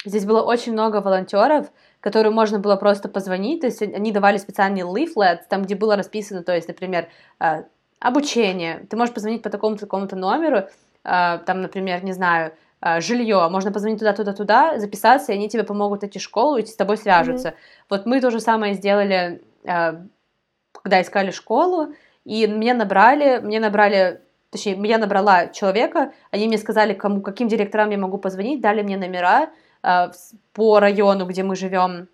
здесь 0.05 0.25
было 0.25 0.43
очень 0.43 0.73
много 0.73 1.01
волонтеров, 1.01 1.69
которым 2.05 2.35
можно 2.35 2.59
было 2.59 2.77
просто 2.77 3.09
позвонить, 3.09 3.63
то 3.63 3.67
есть 3.67 3.81
они 3.81 4.13
давали 4.13 4.37
специальный 4.37 4.83
leaflet, 4.83 5.39
там, 5.49 5.63
где 5.63 5.75
было 5.75 5.97
расписано, 5.97 6.43
то 6.43 6.55
есть, 6.55 6.69
например, 6.69 7.09
э, 7.41 7.63
обучение, 7.99 8.87
ты 8.91 8.97
можешь 8.99 9.15
позвонить 9.15 9.43
по 9.43 9.49
такому-то 9.49 9.87
такому-то 9.87 10.15
номеру, 10.15 10.59
э, 10.59 11.39
там, 11.47 11.63
например, 11.63 12.05
не 12.05 12.13
знаю, 12.13 12.53
а, 12.83 13.01
жилье, 13.01 13.49
можно 13.49 13.73
позвонить 13.73 14.01
туда, 14.01 14.13
туда, 14.13 14.35
туда, 14.35 14.79
записаться, 14.79 15.33
и 15.33 15.37
они 15.37 15.49
тебе 15.49 15.65
помогут 15.65 16.03
найти 16.03 16.19
школу, 16.19 16.59
и 16.59 16.67
с 16.67 16.77
тобой 16.77 16.99
свяжутся. 16.99 17.49
Mm-hmm. 17.49 17.87
Вот 17.89 18.05
мы 18.05 18.21
то 18.21 18.31
же 18.31 18.41
самое 18.41 18.75
сделали, 18.75 19.41
когда 19.63 21.01
искали 21.01 21.31
школу, 21.31 21.95
и 22.27 22.47
меня 22.47 22.75
набрали, 22.75 23.39
мне 23.39 23.61
набрали, 23.61 24.21
точнее, 24.51 24.77
меня 24.77 24.99
набрала 24.99 25.47
человека, 25.47 26.13
они 26.31 26.49
мне 26.49 26.59
сказали, 26.59 26.93
кому, 26.93 27.23
каким 27.23 27.49
директорам 27.49 27.89
я 27.89 27.97
могу 27.97 28.19
позвонить, 28.19 28.61
дали 28.61 28.83
мне 28.83 28.99
номера 28.99 29.49
по 30.53 30.81
району, 30.81 31.27
где 31.27 31.43
мы 31.43 31.57
живем, 31.57 32.09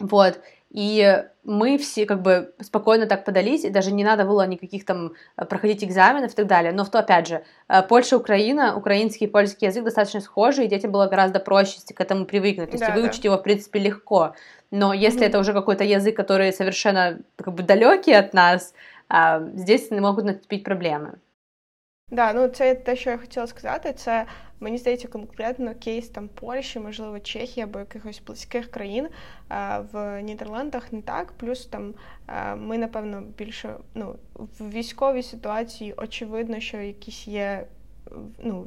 вот, 0.00 0.40
и 0.70 1.24
мы 1.44 1.78
все 1.78 2.04
как 2.04 2.20
бы 2.20 2.52
спокойно 2.60 3.06
так 3.06 3.24
подались, 3.24 3.64
и 3.64 3.70
даже 3.70 3.90
не 3.90 4.04
надо 4.04 4.24
было 4.26 4.46
никаких 4.46 4.84
там 4.84 5.14
э, 5.36 5.46
проходить 5.46 5.82
экзаменов 5.82 6.32
и 6.32 6.36
так 6.36 6.46
далее. 6.46 6.72
Но 6.72 6.84
то, 6.84 6.98
опять 6.98 7.26
же, 7.26 7.42
э, 7.68 7.82
Польша, 7.82 8.18
Украина, 8.18 8.76
украинский 8.76 9.26
и 9.26 9.30
польский 9.30 9.66
язык 9.68 9.84
достаточно 9.84 10.20
схожи, 10.20 10.64
и 10.64 10.68
детям 10.68 10.92
было 10.92 11.06
гораздо 11.06 11.40
проще 11.40 11.78
к 11.94 12.00
этому 12.00 12.26
привыкнуть. 12.26 12.70
То 12.70 12.76
есть 12.76 12.86
да, 12.86 12.94
выучить 12.94 13.22
да. 13.22 13.28
его, 13.28 13.38
в 13.38 13.42
принципе, 13.42 13.78
легко. 13.78 14.34
Но 14.70 14.92
если 14.92 15.22
mm-hmm. 15.22 15.30
это 15.30 15.38
уже 15.38 15.54
какой-то 15.54 15.84
язык, 15.84 16.14
который 16.14 16.52
совершенно 16.52 17.18
как 17.36 17.54
бы 17.54 17.62
далекий 17.62 18.12
от 18.12 18.34
нас, 18.34 18.74
здесь 19.54 19.90
могут 19.90 20.24
наступить 20.26 20.64
проблемы. 20.64 21.18
Да, 22.10 22.32
ну 22.32 22.48
це 22.48 22.74
те, 22.74 22.96
що 22.96 23.10
я 23.10 23.18
хотіла 23.18 23.46
сказати, 23.46 23.92
це 23.92 24.26
Мені 24.60 24.78
здається, 24.78 25.08
конкретно 25.08 25.74
кейс 25.74 26.08
там 26.08 26.28
Польщі, 26.28 26.80
можливо, 26.80 27.20
Чехії 27.20 27.64
або 27.64 27.78
якихось 27.78 28.22
близьких 28.26 28.70
країн 28.70 29.08
в 29.92 30.22
Нідерландах 30.22 30.92
не 30.92 31.02
так. 31.02 31.32
Плюс 31.32 31.66
там 31.66 31.94
ми, 32.56 32.78
напевно, 32.78 33.22
більше 33.38 33.74
ну, 33.94 34.14
в 34.34 34.70
військовій 34.70 35.22
ситуації 35.22 35.94
очевидно, 35.96 36.60
що 36.60 36.76
якісь 36.76 37.28
є 37.28 37.66
ну, 38.42 38.66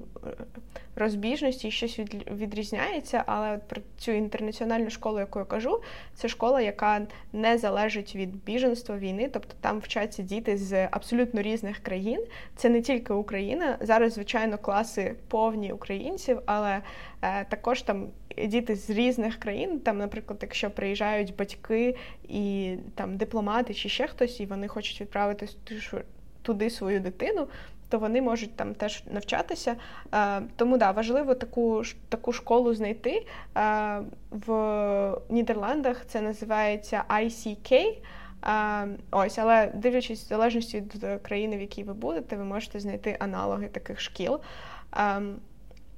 розбіжності 0.96 1.72
щось 1.72 2.00
відрізняється, 2.32 3.24
але 3.26 3.58
про 3.58 3.82
цю 3.98 4.12
інтернаціональну 4.12 4.90
школу, 4.90 5.20
яку 5.20 5.40
я 5.40 5.46
кажу, 5.46 5.82
це 6.16 6.28
школа, 6.28 6.62
яка 6.62 7.08
не 7.34 7.58
залежить 7.58 8.16
від 8.16 8.44
біженства 8.44 8.98
війни, 8.98 9.30
тобто 9.34 9.54
там 9.62 9.80
вчаться 9.80 10.24
діти 10.24 10.58
з 10.58 10.88
абсолютно 10.92 11.42
різних 11.42 11.78
країн. 11.78 12.26
Це 12.56 12.70
не 12.70 12.82
тільки 12.82 13.14
Україна. 13.14 13.78
Зараз, 13.82 14.14
звичайно, 14.14 14.58
класи 14.58 15.16
повні 15.28 15.74
українців, 15.74 16.40
але 16.46 16.82
е, 17.22 17.46
також 17.46 17.82
там 17.82 18.08
діти 18.48 18.76
з 18.76 18.90
різних 18.90 19.40
країн. 19.40 19.80
Там, 19.80 19.98
наприклад, 19.98 20.40
якщо 20.42 20.72
приїжджають 20.72 21.36
батьки 21.36 21.96
і 22.28 22.76
там 22.96 23.18
дипломати 23.18 23.74
чи 23.74 23.90
ще 23.90 24.08
хтось, 24.08 24.40
і 24.40 24.46
вони 24.46 24.68
хочуть 24.68 25.02
відправити 25.02 25.48
туди 26.42 26.70
свою 26.70 27.00
дитину, 27.00 27.48
то 27.92 28.00
вони 28.00 28.22
можуть 28.22 28.56
там 28.56 28.74
теж 28.74 29.04
навчатися. 29.12 29.76
Е, 30.14 30.42
тому 30.56 30.78
да, 30.78 30.92
важливо 30.92 31.36
таку 31.36 31.84
таку 32.10 32.34
школу 32.34 32.74
знайти. 32.74 33.26
Е, 33.58 34.02
в 34.32 35.18
Нідерландах 35.30 36.06
це 36.08 36.22
називається 36.22 37.04
ICK. 37.10 37.74
Е, 37.74 38.88
ось, 39.12 39.38
але 39.38 39.72
дивлячись 39.76 40.24
в 40.24 40.28
залежності 40.28 40.78
від 40.78 41.22
країни, 41.22 41.58
в 41.58 41.62
якій 41.62 41.84
ви 41.84 41.94
будете, 41.94 42.36
ви 42.36 42.44
можете 42.44 42.80
знайти 42.80 43.18
аналоги 43.20 43.68
таких 43.68 44.00
шкіл. 44.00 44.40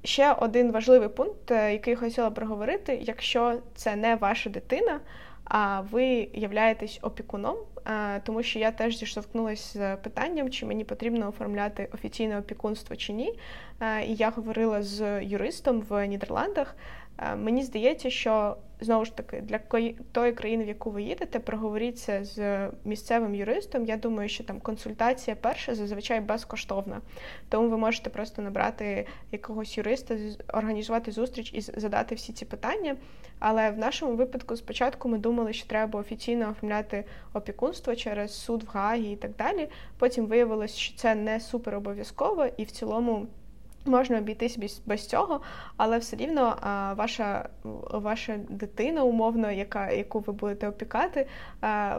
Ще 0.04 0.32
один 0.32 0.72
важливий 0.72 1.08
пункт, 1.08 1.50
який 1.50 1.96
хотіла 1.96 2.30
проговорити: 2.30 2.98
якщо 3.02 3.58
це 3.74 3.96
не 3.96 4.14
ваша 4.16 4.50
дитина, 4.50 5.00
ви 5.90 6.28
являєтесь 6.32 6.98
опікуном, 7.02 7.56
тому 8.22 8.42
що 8.42 8.58
я 8.58 8.70
теж 8.70 8.98
зіштовхнулася 8.98 9.78
з 9.78 9.96
питанням, 9.96 10.50
чи 10.50 10.66
мені 10.66 10.84
потрібно 10.84 11.28
оформляти 11.28 11.88
офіційне 11.94 12.38
опікунство 12.38 12.96
чи 12.96 13.12
ні. 13.12 13.38
І 14.06 14.14
я 14.14 14.30
говорила 14.30 14.82
з 14.82 15.24
юристом 15.24 15.80
в 15.80 16.06
Нідерландах. 16.06 16.76
Мені 17.36 17.62
здається, 17.62 18.10
що 18.10 18.56
знову 18.84 19.04
ж 19.04 19.16
таки 19.16 19.40
для 19.40 19.58
тої 20.12 20.32
країни, 20.32 20.64
в 20.64 20.68
яку 20.68 20.90
ви 20.90 21.02
їдете, 21.02 21.38
проговоріться 21.38 22.24
з 22.24 22.68
місцевим 22.84 23.34
юристом. 23.34 23.84
Я 23.84 23.96
думаю, 23.96 24.28
що 24.28 24.44
там 24.44 24.60
консультація 24.60 25.36
перша 25.40 25.74
зазвичай 25.74 26.20
безкоштовна. 26.20 27.00
Тому 27.48 27.68
ви 27.68 27.78
можете 27.78 28.10
просто 28.10 28.42
набрати 28.42 29.06
якогось 29.32 29.78
юриста, 29.78 30.16
організувати 30.52 31.12
зустріч 31.12 31.52
і 31.54 31.60
задати 31.60 32.14
всі 32.14 32.32
ці 32.32 32.44
питання. 32.44 32.96
Але 33.38 33.70
в 33.70 33.78
нашому 33.78 34.16
випадку 34.16 34.56
спочатку 34.56 35.08
ми 35.08 35.18
думали, 35.18 35.52
що 35.52 35.68
треба 35.68 36.00
офіційно 36.00 36.50
оформляти 36.50 37.04
опікунство 37.32 37.96
через 37.96 38.34
суд 38.34 38.62
в 38.62 38.68
Гагі 38.68 39.12
і 39.12 39.16
так 39.16 39.36
далі. 39.36 39.68
Потім 39.98 40.26
виявилось, 40.26 40.76
що 40.76 40.96
це 40.96 41.14
не 41.14 41.40
супер 41.40 41.74
обов'язково 41.74 42.46
і 42.56 42.64
в 42.64 42.70
цілому. 42.70 43.26
Можна 43.86 44.18
обійтись 44.18 44.82
без, 44.86 45.06
цього, 45.06 45.40
але 45.76 45.98
все 45.98 46.16
рівно 46.16 46.56
ваша 46.96 47.48
ваша 47.90 48.36
дитина, 48.48 49.02
умовно, 49.02 49.50
яка 49.50 49.90
яку 49.90 50.20
ви 50.20 50.32
будете 50.32 50.68
опікати, 50.68 51.26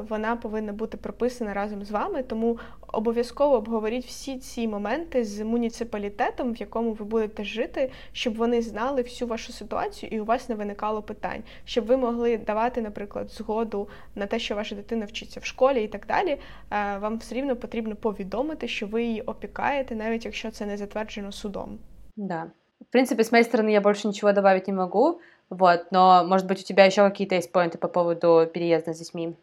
вона 0.10 0.36
повинна 0.36 0.74
бути 0.74 0.98
прописана 0.98 1.54
разом 1.54 1.86
з 1.86 1.92
вами. 1.92 2.24
Тому 2.24 2.60
обов'язково 2.95 3.57
обговоріть 3.57 4.07
всі 4.07 4.39
ці 4.39 4.69
моменти 4.69 5.25
з 5.25 5.45
муніципалітетом, 5.45 6.53
в 6.53 6.57
якому 6.57 6.93
ви 6.93 7.05
будете 7.05 7.45
жити, 7.45 7.91
щоб 8.13 8.37
вони 8.37 8.63
знали 8.63 9.03
всю 9.03 9.29
вашу 9.29 9.53
ситуацію 9.53 10.11
і 10.13 10.21
у 10.21 10.25
вас 10.25 10.49
не 10.49 10.55
виникало 10.55 11.03
питань, 11.03 11.43
щоб 11.65 11.87
ви 11.87 11.97
могли 11.97 12.39
давати, 12.39 12.83
наприклад, 12.83 13.31
згоду 13.31 13.89
на 14.15 14.27
те, 14.27 14.39
що 14.39 14.55
ваша 14.55 14.75
дитина 14.75 15.05
вчиться 15.05 15.41
в 15.41 15.45
школі 15.45 15.85
і 15.85 15.89
так 15.89 16.07
далі. 16.07 16.39
А, 16.69 16.99
вам 16.99 17.19
все 17.19 17.35
рівно 17.35 17.57
потрібно 17.57 17.97
повідомити, 17.97 18.69
що 18.69 18.87
ви 18.87 19.03
її 19.05 19.23
опікаєте, 19.23 19.95
навіть 19.95 20.25
якщо 20.25 20.51
це 20.51 20.67
не 20.67 20.77
затверджено 20.77 21.33
судом. 21.33 21.79
Да. 22.17 22.51
В 22.81 22.93
принципе, 22.93 23.23
с 23.23 23.33
моей 23.33 23.45
стороны 23.45 23.71
я 23.71 23.81
больше 23.81 24.09
ничего 24.09 24.33
добавить 24.33 24.67
не 24.67 24.73
могу, 24.73 25.21
вот, 25.51 25.93
но, 25.93 26.25
может 26.25 26.47
быть, 26.47 26.61
у 26.61 26.65
тебя 26.65 26.87
еще 26.87 27.03
какие-то 27.03 27.35
есть 27.35 27.53
поинты 27.53 27.79
по 27.79 27.89
поводу 27.89 28.49
переезда 28.53 28.95
с 28.95 28.99
детьми? 28.99 29.35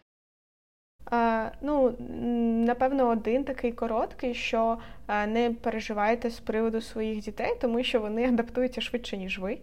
А, 1.14 1.52
ну, 1.60 1.94
напевно, 2.66 3.08
один 3.10 3.44
такий 3.44 3.72
короткий, 3.72 4.34
що 4.34 4.78
не 5.08 5.54
переживайте 5.60 6.30
з 6.30 6.40
приводу 6.40 6.80
своїх 6.80 7.24
дітей, 7.24 7.56
тому 7.60 7.82
що 7.82 8.00
вони 8.00 8.28
адаптуються 8.28 8.80
швидше, 8.80 9.16
ніж 9.16 9.38
ви. 9.38 9.58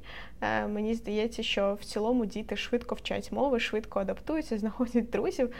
Мені 0.67 0.93
здається, 0.93 1.43
що 1.43 1.77
в 1.81 1.85
цілому 1.85 2.25
діти 2.25 2.55
швидко 2.55 2.95
вчать 2.95 3.31
мови, 3.31 3.59
швидко 3.59 3.99
адаптуються, 3.99 4.57
знаходять 4.57 5.09
друзів, 5.09 5.53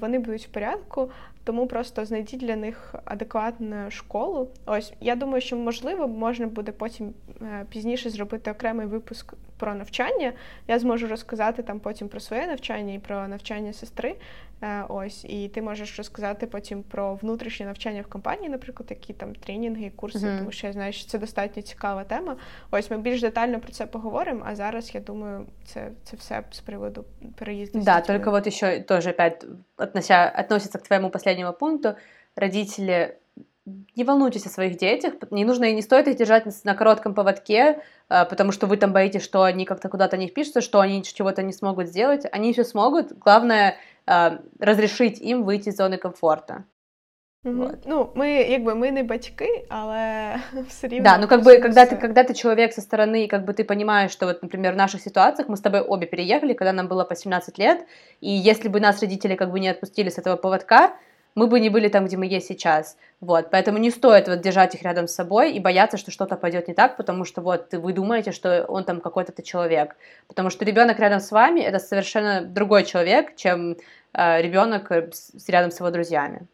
вони 0.00 0.18
будуть 0.18 0.46
в 0.46 0.48
порядку, 0.48 1.10
тому 1.44 1.66
просто 1.66 2.04
знайдіть 2.04 2.40
для 2.40 2.56
них 2.56 2.94
адекватну 3.04 3.90
школу. 3.90 4.48
Ось 4.66 4.92
я 5.00 5.16
думаю, 5.16 5.40
що 5.40 5.56
можливо 5.56 6.08
можна 6.08 6.46
буде 6.46 6.72
потім 6.72 7.14
е, 7.42 7.66
пізніше 7.70 8.10
зробити 8.10 8.50
окремий 8.50 8.86
випуск 8.86 9.34
про 9.58 9.74
навчання. 9.74 10.32
Я 10.68 10.78
зможу 10.78 11.06
розказати 11.06 11.62
там 11.62 11.80
потім 11.80 12.08
про 12.08 12.20
своє 12.20 12.46
навчання 12.46 12.94
і 12.94 12.98
про 12.98 13.28
навчання 13.28 13.72
сестри. 13.72 14.16
Е, 14.62 14.84
ось, 14.88 15.24
і 15.24 15.48
ти 15.48 15.62
можеш 15.62 15.98
розказати 15.98 16.46
потім 16.46 16.82
про 16.82 17.14
внутрішнє 17.14 17.66
навчання 17.66 18.02
в 18.02 18.06
компанії, 18.06 18.48
наприклад, 18.48 18.86
які 18.90 19.05
там 19.17 19.35
тренінги, 19.35 19.91
курси, 19.95 20.19
mm-hmm. 20.19 20.37
тому 20.37 20.51
що 20.51 20.67
я 20.67 20.73
знаю, 20.73 20.93
що 20.93 21.07
це 21.07 21.17
достатньо 21.17 21.61
цікава 21.61 22.03
тема. 22.03 22.35
Ось 22.71 22.91
ми 22.91 22.97
більш 22.97 23.21
детально 23.21 23.59
про 23.59 23.71
це 23.71 23.85
поговоримо. 23.85 24.43
А 24.45 24.55
зараз 24.55 24.95
я 24.95 25.01
думаю, 25.01 25.45
це 25.65 25.91
це 26.03 26.17
все 26.17 26.43
з 26.51 26.59
приводу 26.59 27.05
переїзду. 27.35 27.79
Да, 27.79 28.01
только 28.01 28.31
вот 28.31 28.47
еще 28.47 28.79
тоже 28.79 29.09
опять 29.09 29.45
относя, 29.77 30.33
относится 30.39 30.79
к 30.79 30.83
твоему 30.87 31.09
последнему 31.09 31.53
пункту. 31.53 31.95
Родители 32.35 33.15
не 33.95 34.03
волнуйтесь 34.03 34.45
о 34.45 34.49
своих 34.49 34.77
детях, 34.77 35.13
не 35.31 35.45
нужно 35.45 35.65
и 35.65 35.73
не 35.73 35.81
стоит 35.81 36.07
их 36.07 36.17
держать 36.17 36.45
на 36.63 36.75
коротком 36.75 37.13
поводке, 37.13 37.83
а, 38.09 38.25
потому 38.25 38.51
что 38.51 38.67
вы 38.67 38.77
там 38.77 38.91
боитесь, 38.91 39.23
что 39.23 39.43
они 39.43 39.65
как-то 39.65 39.89
куда-то 39.89 40.17
не 40.17 40.27
впишутся, 40.27 40.61
что 40.61 40.79
они 40.79 41.03
чего-то 41.03 41.43
не 41.43 41.53
смогут 41.53 41.87
сделать. 41.87 42.25
Они 42.31 42.53
все 42.53 42.63
смогут. 42.63 43.17
Главное 43.17 43.77
э, 44.07 44.39
разрешить 44.59 45.21
им 45.21 45.43
выйти 45.43 45.69
из 45.69 45.77
зоны 45.77 45.97
комфорта. 45.97 46.65
Угу. 47.46 47.54
Вот. 47.54 47.78
Ну, 47.84 48.10
мы, 48.14 48.44
якби, 48.50 48.74
мы 48.74 48.90
не 48.90 49.04
батьки, 49.04 49.48
але 49.68 50.40
все 50.68 50.88
равно. 50.88 51.04
Да, 51.04 51.18
ну 51.18 51.28
как 51.28 51.44
бы, 51.44 51.58
когда 51.58 51.86
ты, 51.86 51.96
когда 51.96 52.24
ты 52.24 52.34
человек 52.34 52.72
со 52.72 52.80
стороны, 52.80 53.28
как 53.28 53.44
бы 53.44 53.52
ты 53.52 53.62
понимаешь, 53.62 54.10
что 54.10 54.26
вот, 54.26 54.42
например, 54.42 54.72
в 54.72 54.76
наших 54.76 55.00
ситуациях 55.00 55.48
мы 55.48 55.56
с 55.56 55.60
тобой 55.60 55.80
обе 55.80 56.08
переехали, 56.08 56.54
когда 56.54 56.72
нам 56.72 56.88
было 56.88 57.04
по 57.04 57.14
17 57.14 57.56
лет, 57.58 57.86
и 58.20 58.30
если 58.30 58.68
бы 58.68 58.80
нас 58.80 59.00
родители 59.00 59.36
как 59.36 59.52
бы 59.52 59.60
не 59.60 59.68
отпустили 59.68 60.08
с 60.08 60.18
этого 60.18 60.34
поводка, 60.34 60.96
мы 61.36 61.46
бы 61.46 61.60
не 61.60 61.70
были 61.70 61.88
там, 61.88 62.06
где 62.06 62.16
мы 62.16 62.26
есть 62.26 62.48
сейчас. 62.48 62.96
Вот, 63.20 63.50
поэтому 63.52 63.78
не 63.78 63.90
стоит 63.90 64.26
вот 64.26 64.40
держать 64.40 64.74
их 64.74 64.82
рядом 64.82 65.06
с 65.06 65.14
собой 65.14 65.52
и 65.52 65.60
бояться, 65.60 65.98
что 65.98 66.10
что-то 66.10 66.36
пойдет 66.36 66.66
не 66.66 66.74
так, 66.74 66.96
потому 66.96 67.24
что 67.24 67.42
вот 67.42 67.72
вы 67.72 67.92
думаете, 67.92 68.32
что 68.32 68.64
он 68.68 68.82
там 68.82 69.00
какой-то 69.00 69.40
человек. 69.42 69.94
Потому 70.26 70.50
что 70.50 70.64
ребенок 70.64 70.98
рядом 70.98 71.20
с 71.20 71.30
вами 71.30 71.60
это 71.60 71.78
совершенно 71.78 72.40
другой 72.40 72.84
человек, 72.84 73.36
чем 73.36 73.76
э, 74.14 74.42
ребенок 74.42 74.90
рядом 75.46 75.70
с 75.70 75.78
его 75.78 75.90
друзьями. 75.90 76.48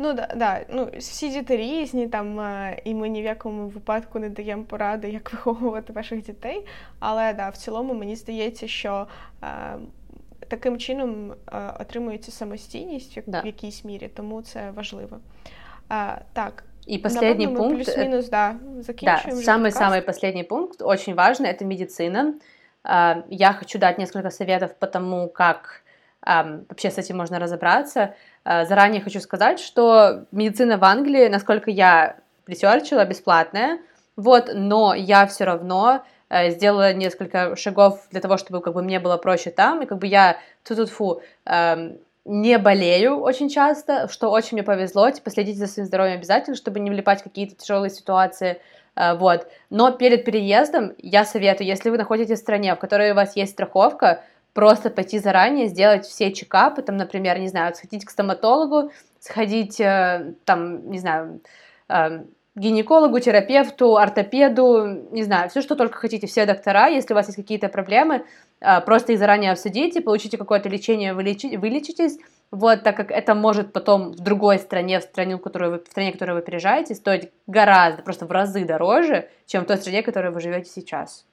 Ну 0.00 0.12
да, 0.14 0.28
да. 0.36 0.60
Ну 0.68 0.88
всі 0.98 1.28
діти 1.28 1.56
різні, 1.56 2.08
там 2.08 2.40
і 2.84 2.94
ми 2.94 3.08
ні 3.08 3.22
в 3.22 3.24
якому 3.24 3.68
випадку 3.68 4.18
не 4.18 4.28
даємо 4.28 4.64
поради, 4.64 5.10
як 5.10 5.32
виховувати 5.32 5.92
ваших 5.92 6.22
дітей. 6.22 6.66
Але 6.98 7.32
да, 7.32 7.48
в 7.48 7.56
цілому 7.56 7.94
мені 7.94 8.16
здається, 8.16 8.68
що 8.68 9.06
е, 9.42 9.46
таким 10.48 10.78
чином 10.78 11.32
е, 11.32 11.36
отримується 11.80 12.32
самостійність 12.32 13.18
в, 13.18 13.22
да. 13.26 13.40
в 13.40 13.46
якійсь 13.46 13.84
мірі, 13.84 14.10
тому 14.16 14.42
це 14.42 14.70
важливо. 14.70 15.18
Е, 15.92 16.20
так. 16.32 16.64
И 16.88 16.98
последний 16.98 17.46
Напомню, 17.46 17.68
пункт. 17.68 17.84
Плюс-минус, 17.84 18.28
да, 18.28 18.56
Да, 19.02 19.22
самый-самый 19.32 20.00
последний 20.00 20.44
пункт, 20.44 20.82
очень 20.82 21.14
важный, 21.14 21.50
это 21.50 21.64
медицина. 21.64 22.34
Я 23.28 23.52
хочу 23.52 23.78
дать 23.78 23.98
несколько 23.98 24.30
советов 24.30 24.70
по 24.78 24.86
тому, 24.86 25.28
как 25.28 25.82
вообще 26.22 26.90
с 26.90 26.98
этим 26.98 27.18
можно 27.18 27.38
разобраться. 27.38 28.14
Заранее 28.45 29.01
хочу 29.01 29.19
сказать, 29.19 29.59
что 29.59 30.25
медицина 30.31 30.77
в 30.77 30.83
Англии, 30.83 31.27
насколько 31.27 31.71
я 31.71 32.17
ресерчила, 32.47 33.03
бесплатная, 33.05 33.79
вот, 34.15 34.51
но 34.53 34.93
я 34.93 35.25
все 35.27 35.43
равно 35.43 36.03
э, 36.29 36.51
сделала 36.51 36.93
несколько 36.93 37.55
шагов 37.55 38.07
для 38.11 38.21
того, 38.21 38.37
чтобы 38.37 38.61
как 38.61 38.73
бы 38.73 38.81
мне 38.81 38.99
было 38.99 39.17
проще 39.17 39.51
там, 39.51 39.81
и 39.81 39.85
как 39.85 39.99
бы 39.99 40.07
я 40.07 40.37
тут 40.63 40.89
фу 40.89 41.21
эм, 41.45 41.97
не 42.23 42.57
болею 42.57 43.19
очень 43.19 43.49
часто, 43.49 44.07
что 44.07 44.31
очень 44.31 44.55
мне 44.55 44.63
повезло, 44.63 45.09
типа 45.11 45.29
следите 45.29 45.59
за 45.59 45.67
своим 45.67 45.87
здоровьем 45.87 46.15
обязательно, 46.15 46.55
чтобы 46.55 46.79
не 46.79 46.89
влипать 46.89 47.21
в 47.21 47.23
какие-то 47.23 47.55
тяжелые 47.55 47.89
ситуации, 47.89 48.61
э, 48.95 49.15
вот. 49.15 49.47
Но 49.69 49.91
перед 49.91 50.23
переездом 50.23 50.93
я 50.97 51.25
советую, 51.25 51.67
если 51.67 51.89
вы 51.89 51.97
находитесь 51.97 52.39
в 52.39 52.41
стране, 52.41 52.73
в 52.75 52.79
которой 52.79 53.11
у 53.11 53.15
вас 53.15 53.35
есть 53.35 53.51
страховка, 53.51 54.23
просто 54.55 54.89
пойти 54.89 55.19
заранее, 55.19 55.67
сделать 55.67 56.05
все 56.05 56.31
чекапы, 56.31 56.81
там, 56.81 56.95
например, 56.95 57.37
не 57.39 57.49
знаю, 57.49 57.75
сходить 57.75 58.05
к 58.05 58.09
стоматологу, 58.09 58.89
сходить, 59.19 59.81
э, 59.81 60.33
там, 60.45 60.89
не 60.89 60.97
знаю, 60.97 61.41
э, 61.89 62.23
гинекологу, 62.55 63.19
терапевту, 63.19 63.97
ортопеду, 63.97 65.09
не 65.11 65.23
знаю, 65.23 65.49
все, 65.49 65.61
что 65.61 65.75
только 65.75 65.97
хотите, 65.97 66.25
все 66.25 66.45
доктора, 66.45 66.87
если 66.87 67.13
у 67.13 67.17
вас 67.17 67.27
есть 67.27 67.35
какие-то 67.35 67.67
проблемы, 67.67 68.25
э, 68.61 68.81
просто 68.81 69.11
их 69.11 69.19
заранее 69.19 69.51
обсудите, 69.51 69.99
получите 69.99 70.37
какое-то 70.37 70.69
лечение, 70.69 71.13
вылечи, 71.13 71.57
вылечитесь, 71.57 72.17
вот, 72.49 72.83
так 72.83 72.95
как 72.95 73.11
это 73.11 73.35
может 73.35 73.73
потом 73.73 74.13
в 74.13 74.21
другой 74.21 74.59
стране, 74.59 75.01
в 75.01 75.03
стране, 75.03 75.35
в 75.35 75.41
которую 75.41 75.71
вы, 75.71 75.79
в 75.83 75.87
стране, 75.87 76.11
в 76.11 76.13
которую 76.13 76.37
вы 76.37 76.41
переезжаете, 76.41 76.95
стоить 76.95 77.29
гораздо, 77.45 78.03
просто 78.03 78.25
в 78.25 78.31
разы 78.31 78.63
дороже, 78.63 79.27
чем 79.47 79.65
в 79.65 79.67
той 79.67 79.75
стране, 79.75 80.01
в 80.01 80.05
которой 80.05 80.31
вы 80.31 80.39
живете 80.39 80.69
сейчас. 80.69 81.25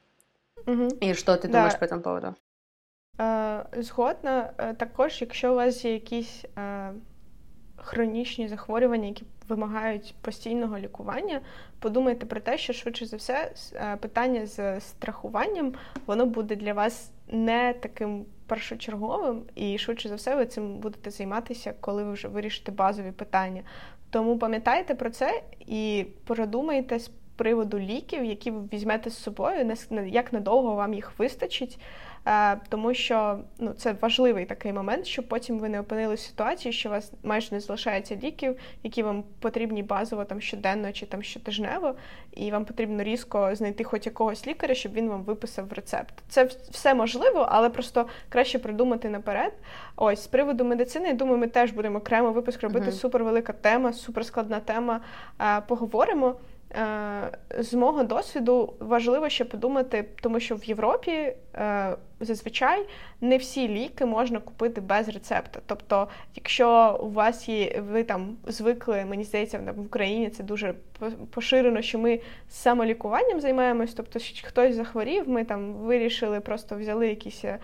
Угу. 0.66 0.88
И 1.00 1.14
что 1.14 1.36
ты 1.36 1.46
да. 1.46 1.58
думаешь 1.58 1.78
по 1.78 1.84
этому 1.84 2.02
поводу? 2.02 2.34
Е, 3.22 3.64
згодна, 3.82 4.50
е, 4.58 4.74
також, 4.74 5.20
якщо 5.20 5.52
у 5.52 5.56
вас 5.56 5.84
є 5.84 5.92
якісь 5.92 6.44
е, 6.58 6.92
хронічні 7.76 8.48
захворювання, 8.48 9.08
які 9.08 9.24
вимагають 9.48 10.14
постійного 10.20 10.78
лікування, 10.78 11.40
подумайте 11.78 12.26
про 12.26 12.40
те, 12.40 12.58
що 12.58 12.72
швидше 12.72 13.06
за 13.06 13.16
все 13.16 13.52
питання 14.00 14.46
з 14.46 14.80
страхуванням 14.80 15.74
воно 16.06 16.26
буде 16.26 16.56
для 16.56 16.72
вас 16.72 17.10
не 17.28 17.72
таким 17.72 18.24
першочерговим, 18.46 19.42
і 19.54 19.78
швидше 19.78 20.08
за 20.08 20.14
все 20.14 20.36
ви 20.36 20.46
цим 20.46 20.78
будете 20.78 21.10
займатися, 21.10 21.74
коли 21.80 22.04
ви 22.04 22.12
вже 22.12 22.28
вирішите 22.28 22.72
базові 22.72 23.12
питання. 23.12 23.62
Тому 24.10 24.38
пам'ятайте 24.38 24.94
про 24.94 25.10
це 25.10 25.42
і 25.66 26.06
продумайте 26.24 26.98
з 26.98 27.10
приводу 27.36 27.78
ліків, 27.78 28.24
які 28.24 28.50
ви 28.50 28.68
візьмете 28.72 29.10
з 29.10 29.18
собою, 29.18 29.76
як 30.06 30.32
надовго 30.32 30.74
вам 30.74 30.94
їх 30.94 31.18
вистачить. 31.18 31.78
Е, 32.26 32.56
тому 32.68 32.94
що 32.94 33.38
ну, 33.58 33.72
це 33.72 33.94
важливий 34.00 34.44
такий 34.44 34.72
момент, 34.72 35.06
щоб 35.06 35.28
потім 35.28 35.58
ви 35.58 35.68
не 35.68 35.80
опинилися 35.80 36.22
в 36.22 36.26
ситуації, 36.26 36.72
що 36.72 36.88
у 36.88 36.92
вас 36.92 37.12
майже 37.22 37.54
не 37.54 37.60
залишається 37.60 38.16
ліків, 38.16 38.56
які 38.82 39.02
вам 39.02 39.24
потрібні 39.40 39.82
базово 39.82 40.24
там 40.24 40.40
щоденно 40.40 40.92
чи 40.92 41.06
там 41.06 41.22
щотижнево, 41.22 41.94
і 42.32 42.50
вам 42.50 42.64
потрібно 42.64 43.02
різко 43.02 43.54
знайти 43.54 43.84
хоч 43.84 44.06
якогось 44.06 44.46
лікаря, 44.46 44.74
щоб 44.74 44.92
він 44.92 45.08
вам 45.08 45.22
виписав 45.22 45.72
рецепт. 45.72 46.14
Це 46.28 46.48
все 46.70 46.94
можливо, 46.94 47.46
але 47.48 47.70
просто 47.70 48.06
краще 48.28 48.58
придумати 48.58 49.08
наперед. 49.08 49.52
Ось 49.96 50.22
з 50.22 50.26
приводу 50.26 50.64
медицини, 50.64 51.08
я 51.08 51.14
думаю, 51.14 51.38
ми 51.38 51.46
теж 51.46 51.70
будемо 51.70 51.98
окремо 51.98 52.32
випуск 52.32 52.62
робити. 52.62 52.86
Uh-huh. 52.86 52.92
Супервелика 52.92 53.52
тема, 53.52 53.92
суперскладна 53.92 54.60
тема. 54.60 55.00
Е, 55.40 55.60
поговоримо. 55.60 56.36
Е, 56.74 57.30
з 57.58 57.74
мого 57.74 58.04
досвіду 58.04 58.72
важливо 58.78 59.28
ще 59.28 59.44
подумати, 59.44 60.04
тому 60.22 60.40
що 60.40 60.54
в 60.54 60.64
Європі 60.64 61.10
е, 61.54 61.96
зазвичай 62.20 62.86
не 63.20 63.36
всі 63.36 63.68
ліки 63.68 64.06
можна 64.06 64.40
купити 64.40 64.80
без 64.80 65.08
рецепта. 65.08 65.60
Тобто, 65.66 66.08
якщо 66.34 67.00
у 67.02 67.10
вас 67.10 67.48
є, 67.48 67.82
ви 67.90 68.02
там 68.04 68.36
звикли, 68.46 69.04
мені 69.04 69.24
здається, 69.24 69.74
в 69.76 69.80
Україні 69.80 70.30
це 70.30 70.42
дуже 70.42 70.74
поширено, 71.30 71.82
що 71.82 71.98
ми 71.98 72.20
самолікуванням 72.48 73.40
займаємось, 73.40 73.94
тобто 73.94 74.20
хтось 74.42 74.74
захворів, 74.74 75.28
ми 75.28 75.44
там 75.44 75.72
вирішили, 75.72 76.40
просто 76.40 76.76
взяли 76.76 77.08
якісь 77.08 77.44
е, 77.44 77.58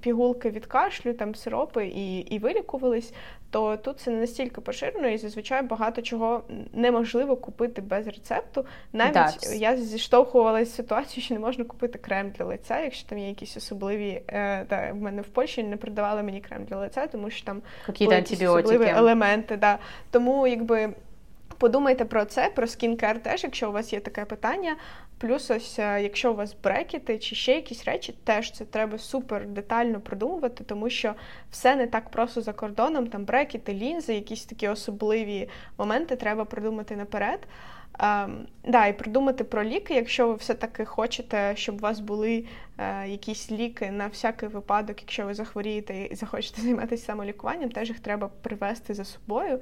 пігулки 0.00 0.50
від 0.50 0.66
кашлю, 0.66 1.12
там 1.12 1.34
сиропи 1.34 1.86
і 1.86 2.18
і 2.18 2.38
вилікувались, 2.38 3.12
то 3.50 3.76
тут 3.76 4.00
це 4.00 4.10
не 4.10 4.20
настільки 4.20 4.60
поширено, 4.60 5.08
і 5.08 5.18
зазвичай 5.18 5.62
багато 5.62 6.02
чого 6.02 6.44
неможливо 6.72 7.36
купити 7.36 7.82
без 7.82 8.06
рецепту. 8.06 8.64
Навіть 8.92 9.14
да. 9.14 9.54
я 9.54 9.76
зіштовхувалася 9.76 10.70
з 10.70 10.74
ситуацією, 10.74 11.24
що 11.24 11.34
не 11.34 11.40
можна 11.40 11.64
купити 11.64 11.98
крем 11.98 12.32
для 12.38 12.44
лиця, 12.44 12.80
якщо 12.80 13.08
там 13.08 13.18
є 13.18 13.28
якісь 13.28 13.56
особливі. 13.56 14.22
Е, 14.28 14.64
да, 14.70 14.92
в 14.92 14.96
мене 14.96 15.22
в 15.22 15.28
Польщі 15.28 15.62
не 15.62 15.76
продавали 15.76 16.22
мені 16.22 16.40
крем 16.40 16.64
для 16.64 16.76
лиця, 16.76 17.06
тому 17.06 17.30
що 17.30 17.46
там 17.46 17.62
були 18.00 18.14
якісь 18.14 18.42
особливі 18.42 18.86
елементи. 18.86 19.56
Да. 19.56 19.78
Тому 20.10 20.46
якби. 20.46 20.94
Подумайте 21.60 22.04
про 22.04 22.24
це, 22.24 22.50
про 22.54 22.66
скінкер 22.66 23.22
теж, 23.22 23.44
якщо 23.44 23.68
у 23.68 23.72
вас 23.72 23.92
є 23.92 24.00
таке 24.00 24.24
питання. 24.24 24.76
Плюс, 25.18 25.50
ось, 25.50 25.78
е, 25.78 26.02
якщо 26.02 26.32
у 26.32 26.34
вас 26.34 26.56
брекети 26.62 27.18
чи 27.18 27.34
ще 27.34 27.54
якісь 27.54 27.84
речі, 27.84 28.14
теж 28.24 28.52
це 28.52 28.64
треба 28.64 28.98
супер 28.98 29.46
детально 29.46 30.00
продумувати, 30.00 30.64
тому 30.64 30.90
що 30.90 31.14
все 31.50 31.76
не 31.76 31.86
так 31.86 32.10
просто 32.10 32.40
за 32.40 32.52
кордоном. 32.52 33.06
Там 33.06 33.24
брекети, 33.24 33.74
лінзи, 33.74 34.14
якісь 34.14 34.44
такі 34.44 34.68
особливі 34.68 35.48
моменти 35.78 36.16
треба 36.16 36.44
продумати 36.44 36.96
наперед. 36.96 37.40
Um, 37.98 38.46
да, 38.64 38.86
І 38.86 38.98
придумати 38.98 39.44
про 39.44 39.64
ліки, 39.64 39.94
якщо 39.94 40.28
ви 40.28 40.34
все-таки 40.34 40.84
хочете, 40.84 41.56
щоб 41.56 41.74
у 41.74 41.78
вас 41.78 42.00
були 42.00 42.44
uh, 42.78 43.06
якісь 43.06 43.50
ліки 43.50 43.90
на 43.90 44.06
всякий 44.06 44.48
випадок, 44.48 45.00
якщо 45.00 45.26
ви 45.26 45.34
захворієте 45.34 45.94
і 46.10 46.14
захочете 46.14 46.62
займатися 46.62 47.04
самолікуванням, 47.04 47.70
теж 47.70 47.88
їх 47.88 48.00
треба 48.00 48.30
привезти 48.42 48.94
за 48.94 49.04
собою. 49.04 49.60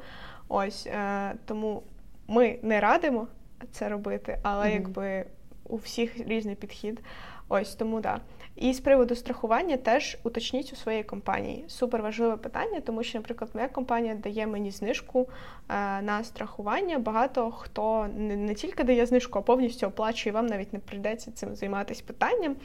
Ось 0.48 0.86
uh, 0.86 1.32
Тому 1.44 1.82
ми 2.28 2.58
не 2.62 2.80
радимо 2.80 3.26
це 3.70 3.88
робити, 3.88 4.38
але 4.42 4.66
mm-hmm. 4.66 4.72
якби 4.72 5.24
у 5.68 5.76
всіх 5.76 6.28
різний 6.28 6.54
підхід. 6.54 7.00
Ось 7.48 7.74
тому 7.74 8.00
да. 8.00 8.20
І 8.56 8.72
з 8.74 8.80
приводу 8.80 9.14
страхування 9.14 9.76
теж 9.76 10.18
уточніть 10.22 10.72
у 10.72 10.76
своїй 10.76 11.02
компанії. 11.02 11.64
Супер 11.68 12.02
важливе 12.02 12.36
питання, 12.36 12.80
тому 12.80 13.02
що, 13.02 13.18
наприклад, 13.18 13.50
моя 13.54 13.68
компанія 13.68 14.14
дає 14.14 14.46
мені 14.46 14.70
знижку 14.70 15.28
е, 15.68 16.02
на 16.02 16.24
страхування. 16.24 16.98
Багато 16.98 17.50
хто 17.50 18.06
не, 18.16 18.36
не 18.36 18.54
тільки 18.54 18.84
дає 18.84 19.06
знижку, 19.06 19.38
а 19.38 19.42
повністю 19.42 19.86
оплачує. 19.86 20.32
Вам 20.32 20.46
навіть 20.46 20.72
не 20.72 20.78
прийдеться 20.78 21.30
цим 21.32 21.56
займатися 21.56 22.04
питанням. 22.06 22.56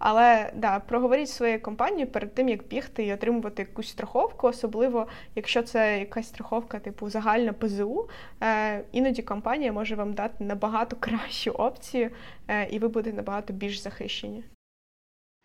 Але 0.00 0.50
да, 0.54 0.80
проговоріть 0.80 1.28
своєю 1.28 1.62
компанією 1.62 2.10
перед 2.10 2.34
тим, 2.34 2.48
як 2.48 2.66
бігти 2.66 3.04
і 3.04 3.14
отримувати 3.14 3.62
якусь 3.62 3.88
страховку, 3.88 4.46
особливо 4.46 5.06
якщо 5.34 5.62
це 5.62 5.98
якась 5.98 6.28
страховка, 6.28 6.78
типу 6.78 7.10
загальна 7.10 7.52
ПЗУ, 7.52 8.08
е, 8.42 8.84
іноді 8.92 9.22
компанія 9.22 9.72
може 9.72 9.94
вам 9.94 10.12
дати 10.12 10.44
набагато 10.44 10.96
кращу 10.96 11.50
опцію, 11.50 12.10
е, 12.48 12.68
і 12.70 12.78
ви 12.78 12.88
будете 12.88 13.16
набагато 13.16 13.52
більш 13.52 13.78
захищені. 13.78 14.44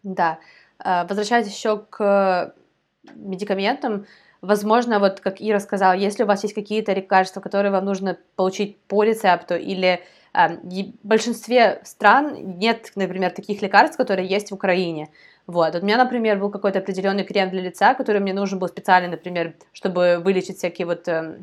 Да. 0.03 0.37
Е, 0.85 1.05
возвращаясь 1.09 1.47
еще 1.47 1.77
к 1.89 2.53
медикаментам, 3.15 4.05
возможно, 4.41 4.99
вот 4.99 5.19
как 5.19 5.41
Ира 5.41 5.59
сказала, 5.59 5.93
если 5.93 6.23
у 6.23 6.27
вас 6.27 6.43
есть 6.43 6.55
какие-то 6.55 6.93
лекарства, 6.93 7.41
которые 7.41 7.71
вам 7.71 7.85
нужно 7.85 8.15
получить 8.35 8.77
по 8.87 9.03
рецепту 9.03 9.55
или 9.55 9.99
в 10.35 11.07
большинстве 11.07 11.81
стран 11.83 12.57
нет, 12.57 12.91
например, 12.95 13.31
таких 13.31 13.61
лекарств, 13.61 13.97
которые 13.97 14.27
есть 14.27 14.51
в 14.51 14.53
Украине. 14.53 15.09
Вот. 15.47 15.73
вот 15.73 15.83
у 15.83 15.85
меня, 15.85 15.97
например, 15.97 16.39
был 16.39 16.49
какой-то 16.49 16.79
определенный 16.79 17.23
крем 17.23 17.49
для 17.51 17.61
лица, 17.61 17.93
который 17.93 18.19
мне 18.19 18.33
нужен 18.33 18.59
был 18.59 18.67
специально, 18.67 19.09
например, 19.09 19.53
чтобы 19.73 20.19
вылечить 20.23 20.57
всякие 20.57 20.87
вот 20.87 21.07
э, 21.07 21.37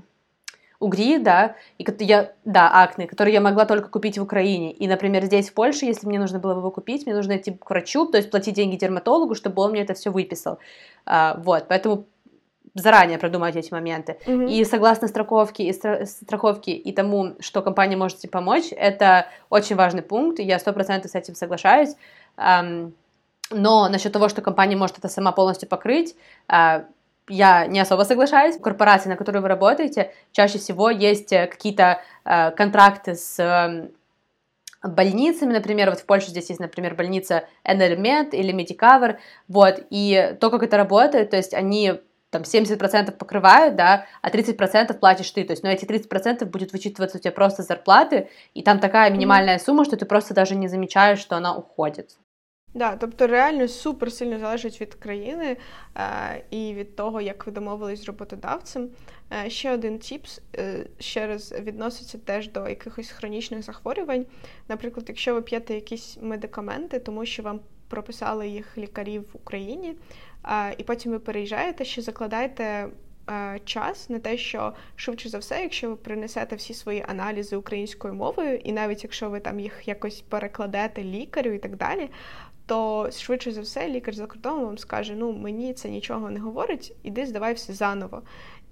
угри, 0.83 1.19
да, 1.19 1.55
и 1.79 1.87
я, 2.01 2.33
да, 2.45 2.83
акне, 2.83 3.07
которые 3.07 3.35
я 3.35 3.41
могла 3.41 3.65
только 3.65 3.89
купить 3.89 4.19
в 4.19 4.23
Украине. 4.23 4.73
И, 4.73 4.89
например, 4.89 5.25
здесь, 5.25 5.51
в 5.51 5.55
Польше, 5.55 5.87
если 5.87 6.09
мне 6.09 6.19
нужно 6.19 6.41
было 6.41 6.59
его 6.59 6.71
купить, 6.73 7.07
мне 7.07 7.15
нужно 7.15 7.37
идти 7.37 7.53
к 7.53 7.71
врачу, 7.71 8.07
то 8.07 8.19
есть 8.19 8.31
платить 8.31 8.55
деньги 8.55 8.77
дерматологу, 8.77 9.37
чтобы 9.37 9.63
он 9.63 9.71
мне 9.71 9.83
это 9.83 9.95
все 9.95 10.11
выписал. 10.11 10.59
А, 11.07 11.41
вот, 11.45 11.67
поэтому 11.69 12.07
заранее 12.75 13.19
продумать 13.19 13.57
эти 13.57 13.73
моменты. 13.73 14.19
Mm-hmm. 14.25 14.51
И 14.51 14.65
согласно 14.65 15.09
страховке 15.09 15.65
и 15.65 15.73
стра- 15.73 16.07
страховке 16.07 16.73
и 16.73 16.93
тому, 16.93 17.35
что 17.41 17.63
компания 17.63 17.97
может 17.97 18.19
тебе 18.19 18.31
помочь, 18.31 18.67
это 18.71 19.27
очень 19.51 19.77
важный 19.77 20.03
пункт, 20.03 20.39
я 20.39 20.59
сто 20.59 20.73
процентов 20.73 21.11
с 21.11 21.15
этим 21.15 21.35
соглашаюсь. 21.35 21.95
Um, 22.37 22.93
но 23.51 23.89
насчет 23.89 24.13
того, 24.13 24.29
что 24.29 24.41
компания 24.41 24.77
может 24.77 24.99
это 24.99 25.09
сама 25.09 25.33
полностью 25.33 25.69
покрыть, 25.69 26.17
uh, 26.49 26.85
я 27.29 27.67
не 27.67 27.79
особо 27.79 28.03
соглашаюсь. 28.03 28.57
В 28.57 28.63
корпорации, 28.63 29.09
на 29.09 29.17
которой 29.17 29.39
вы 29.39 29.49
работаете, 29.49 30.13
чаще 30.33 30.59
всего 30.59 30.91
есть 30.91 31.33
э, 31.33 31.47
какие-то 31.47 32.01
uh, 32.25 32.51
контракты 32.53 33.15
с 33.15 33.39
uh, 33.39 33.91
больницами, 34.83 35.53
например, 35.53 35.91
вот 35.91 36.01
в 36.01 36.07
Польше 36.07 36.31
здесь 36.31 36.49
есть, 36.49 36.61
например, 36.61 36.95
больница 36.95 37.45
Enelmed 37.65 38.31
или 38.31 38.53
Medicover, 38.53 39.19
вот, 39.47 39.85
и 39.91 40.37
то, 40.41 40.51
как 40.51 40.63
это 40.63 40.77
работает, 40.77 41.31
то 41.31 41.37
есть 41.37 41.55
они 41.55 42.01
там 42.32 42.42
70% 42.42 43.12
покрывают, 43.12 43.76
да, 43.76 44.06
а 44.22 44.30
30% 44.30 44.94
платишь 45.00 45.32
ты, 45.32 45.44
то 45.44 45.54
есть, 45.54 45.64
но 45.64 45.70
ну, 45.70 45.76
эти 45.76 45.86
30% 45.86 46.46
будет 46.46 46.74
вычитываться 46.74 47.18
у 47.18 47.22
тебя 47.22 47.32
просто 47.32 47.64
зарплаты, 47.64 48.28
і 48.54 48.62
там 48.62 48.80
така 48.80 49.10
мінімальна 49.10 49.60
сума, 49.60 49.86
що 49.86 49.98
ти 49.98 50.06
просто 50.06 50.34
даже 50.34 50.56
не 50.56 50.70
замічаєш, 50.70 51.22
що 51.22 51.36
вона 51.36 51.54
уходить. 51.54 52.18
Да, 52.74 52.96
тобто 52.96 53.28
реально 53.28 53.68
супер 53.68 54.12
сильно 54.12 54.40
залежить 54.40 54.82
від 54.82 54.94
країни 54.94 55.58
е, 55.96 56.44
і 56.50 56.74
від 56.74 56.96
того, 56.96 57.22
як 57.22 57.46
ви 57.46 57.52
домовились 57.52 58.02
з 58.02 58.06
роботодавцем. 58.06 58.90
Е, 59.46 59.50
ще 59.50 59.74
один 59.74 60.00
тіпс 60.00 60.42
е, 60.56 60.86
ще 61.00 61.28
раз 61.28 61.54
відноситься 61.60 62.18
теж 62.18 62.52
до 62.52 62.70
якихось 62.70 63.10
хронічних 63.10 63.64
захворювань. 63.64 64.26
Наприклад, 64.68 65.06
якщо 65.08 65.34
ви 65.34 65.42
п'єте 65.42 65.76
якісь 65.76 66.18
медикаменти, 66.22 67.00
тому 67.00 67.26
що 67.26 67.44
вам 67.44 67.60
прописали 67.88 68.48
їх 68.48 68.78
лікарі 68.78 69.20
в 69.20 69.30
Україні, 69.34 69.96
і 70.79 70.83
потім 70.83 71.13
ви 71.13 71.19
переїжджаєте, 71.19 71.85
ще 71.85 72.03
закладаєте 72.03 72.89
час 73.65 74.11
на 74.11 74.19
те, 74.19 74.37
що 74.37 74.73
швидше 74.97 75.29
за 75.29 75.39
все, 75.39 75.63
якщо 75.63 75.89
ви 75.91 75.97
принесете 75.97 76.57
всі 76.57 76.75
свої 76.75 77.05
аналізи 77.09 77.57
українською 77.57 78.15
мовою, 78.15 78.57
і 78.57 78.73
навіть 78.73 79.05
якщо 79.05 79.31
ви 79.31 79.41
там 79.41 79.61
їх 79.61 79.89
якось 79.89 80.21
перекладете 80.21 81.05
лікарю 81.05 81.53
і 81.53 81.59
так 81.59 81.77
далі. 81.77 82.11
То 82.67 83.11
швидше 83.11 83.53
за 83.53 83.61
все 83.61 83.89
лікар 83.89 84.15
за 84.15 84.27
кордоном 84.27 84.65
вам 84.65 84.79
скаже: 84.79 85.15
ну 85.17 85.33
мені 85.33 85.75
це 85.75 85.89
нічого 85.89 86.31
не 86.31 86.41
говорить, 86.41 86.95
іди 87.03 87.27
здавай 87.27 87.55
все 87.55 87.73
заново. 87.73 88.23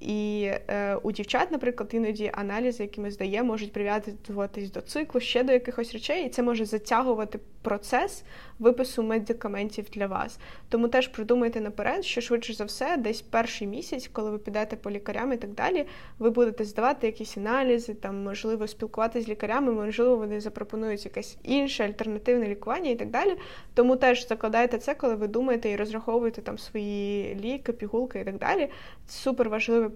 І 0.00 0.50
е, 0.68 0.96
у 1.02 1.12
дівчат, 1.12 1.50
наприклад, 1.50 1.90
іноді 1.92 2.30
аналізи, 2.34 2.82
які 2.82 3.00
ми 3.00 3.10
здаємо, 3.10 3.48
можуть 3.48 3.72
прив'язуватись 3.72 4.70
до 4.70 4.80
циклу, 4.80 5.20
ще 5.20 5.42
до 5.42 5.52
якихось 5.52 5.92
речей, 5.92 6.26
і 6.26 6.28
це 6.28 6.42
може 6.42 6.64
затягувати 6.64 7.38
процес 7.62 8.24
випису 8.58 9.02
медикаментів 9.02 9.86
для 9.92 10.06
вас. 10.06 10.38
Тому 10.68 10.88
теж 10.88 11.08
продумайте 11.08 11.60
наперед, 11.60 12.04
що 12.04 12.20
швидше 12.20 12.52
за 12.52 12.64
все, 12.64 12.96
десь 12.96 13.22
перший 13.22 13.66
місяць, 13.66 14.10
коли 14.12 14.30
ви 14.30 14.38
підете 14.38 14.76
по 14.76 14.90
лікарям 14.90 15.32
і 15.32 15.36
так 15.36 15.50
далі, 15.50 15.86
ви 16.18 16.30
будете 16.30 16.64
здавати 16.64 17.06
якісь 17.06 17.36
аналізи, 17.36 17.94
там 17.94 18.22
можливо 18.22 18.66
спілкуватися 18.66 19.26
з 19.26 19.28
лікарями, 19.28 19.72
можливо, 19.72 20.16
вони 20.16 20.40
запропонують 20.40 21.04
якесь 21.04 21.38
інше 21.42 21.84
альтернативне 21.84 22.48
лікування 22.48 22.90
і 22.90 22.96
так 22.96 23.10
далі. 23.10 23.36
Тому 23.74 23.96
теж 23.96 24.28
закладайте 24.28 24.78
це, 24.78 24.94
коли 24.94 25.14
ви 25.14 25.28
думаєте 25.28 25.70
і 25.70 25.76
розраховуєте 25.76 26.42
там 26.42 26.58
свої 26.58 27.34
ліки, 27.34 27.72
пігулки 27.72 28.20
і 28.20 28.24
так 28.24 28.38
далі. 28.38 28.68
Супер 29.08 29.48
важливий 29.48 29.90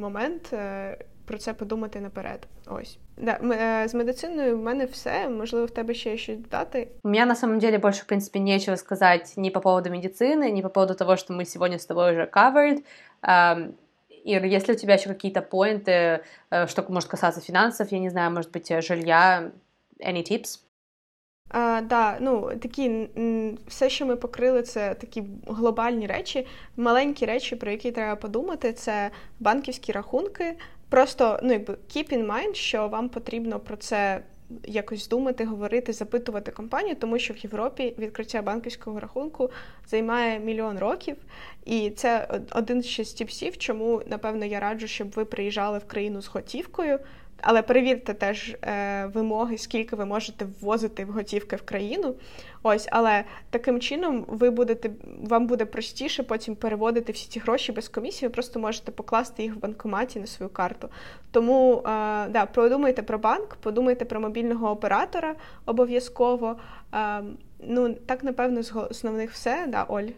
момент 0.00 0.54
Е, 1.27 1.27
про 1.27 1.37
це 1.37 1.53
подумати 1.53 1.99
наперед. 1.99 2.47
Ось 2.67 2.97
да, 3.17 3.39
з 3.87 3.93
медициною 3.93 4.57
в 4.57 4.61
мене 4.61 4.85
все. 4.85 5.29
Можливо, 5.29 5.65
в 5.65 5.71
тебе 5.71 5.93
ще 5.93 6.17
щось 6.17 6.37
додати. 6.37 6.87
У 7.03 7.09
меня 7.09 7.25
на 7.25 7.35
самом 7.35 7.59
деле 7.59 7.77
больше, 7.77 8.01
в 8.01 8.05
принципе, 8.05 8.39
нечего 8.39 8.77
сказать 8.77 9.33
ни 9.37 9.49
по 9.49 9.59
поводу 9.59 9.89
медицины, 9.89 10.51
ни 10.51 10.61
по 10.61 10.69
поводу 10.69 10.95
того, 10.95 11.15
что 11.15 11.33
мы 11.33 11.45
сегодня 11.45 11.77
с 11.77 11.85
тобой 11.85 12.11
уже 12.11 12.29
covered. 12.33 12.83
Ир, 14.25 14.45
если 14.45 14.73
у 14.73 14.77
тебя 14.77 14.93
еще 14.93 15.09
какие-то 15.09 15.41
поинты, 15.41 16.21
э, 16.49 16.67
что 16.67 16.85
может 16.89 17.09
касаться 17.09 17.41
финансов, 17.41 17.91
я 17.91 17.99
не 17.99 18.09
знаю, 18.09 18.31
может 18.31 18.51
быть, 18.51 18.81
жилья, 18.81 19.51
any 19.99 20.23
tips? 20.23 20.59
А, 21.49 21.81
да, 21.81 22.17
ну 22.19 22.51
такі 22.61 23.09
все, 23.67 23.89
що 23.89 24.05
ми 24.05 24.15
покрили, 24.15 24.61
це 24.61 24.93
такі 24.93 25.23
глобальні 25.47 26.07
речі, 26.07 26.47
маленькі 26.77 27.25
речі, 27.25 27.55
про 27.55 27.71
які 27.71 27.91
треба 27.91 28.15
подумати. 28.15 28.73
Це 28.73 29.11
банківські 29.39 29.91
рахунки, 29.91 30.55
Просто 30.88 31.40
ну 31.42 31.52
якби 31.52 31.74
keep 31.74 32.12
in 32.12 32.26
mind, 32.26 32.54
що 32.54 32.88
вам 32.88 33.08
потрібно 33.08 33.60
про 33.60 33.76
це 33.76 34.22
якось 34.64 35.08
думати, 35.08 35.44
говорити, 35.44 35.92
запитувати 35.92 36.50
компанію, 36.50 36.96
тому 36.96 37.18
що 37.18 37.34
в 37.34 37.38
Європі 37.38 37.94
відкриття 37.98 38.42
банківського 38.42 39.00
рахунку 39.00 39.50
займає 39.86 40.38
мільйон 40.38 40.78
років, 40.78 41.16
і 41.64 41.90
це 41.90 42.40
один 42.52 42.82
з 42.82 42.86
частіпсів, 42.86 43.58
чому 43.58 44.02
напевно 44.06 44.44
я 44.44 44.60
раджу, 44.60 44.86
щоб 44.86 45.10
ви 45.10 45.24
приїжджали 45.24 45.78
в 45.78 45.84
країну 45.84 46.22
з 46.22 46.26
готівкою. 46.26 46.98
Але 47.42 47.62
перевірте 47.62 48.14
теж 48.14 48.56
е, 48.62 49.06
вимоги, 49.06 49.58
скільки 49.58 49.96
ви 49.96 50.04
можете 50.04 50.46
ввозити 50.60 51.04
в 51.04 51.10
готівки 51.10 51.56
в 51.56 51.62
країну. 51.62 52.14
Ось, 52.62 52.88
але 52.90 53.24
таким 53.50 53.80
чином 53.80 54.24
ви 54.28 54.50
будете 54.50 54.90
вам 55.22 55.46
буде 55.46 55.64
простіше 55.64 56.22
потім 56.22 56.56
переводити 56.56 57.12
всі 57.12 57.28
ці 57.28 57.40
гроші 57.40 57.72
без 57.72 57.88
комісії. 57.88 58.28
Ви 58.28 58.32
просто 58.32 58.60
можете 58.60 58.92
покласти 58.92 59.42
їх 59.42 59.54
в 59.54 59.58
банкоматі 59.58 60.20
на 60.20 60.26
свою 60.26 60.50
карту. 60.50 60.88
Тому 61.30 61.78
е, 61.78 61.80
да, 62.28 62.46
подумайте 62.54 63.02
про 63.02 63.18
банк, 63.18 63.56
подумайте 63.60 64.04
про 64.04 64.20
мобільного 64.20 64.70
оператора 64.70 65.34
обов'язково. 65.66 66.56
Е, 66.94 67.22
ну 67.60 67.94
так 67.94 68.24
напевно 68.24 68.62
з 68.62 68.72
основних 68.90 69.32
все, 69.32 69.66
да, 69.68 69.84
Оль. 69.88 70.08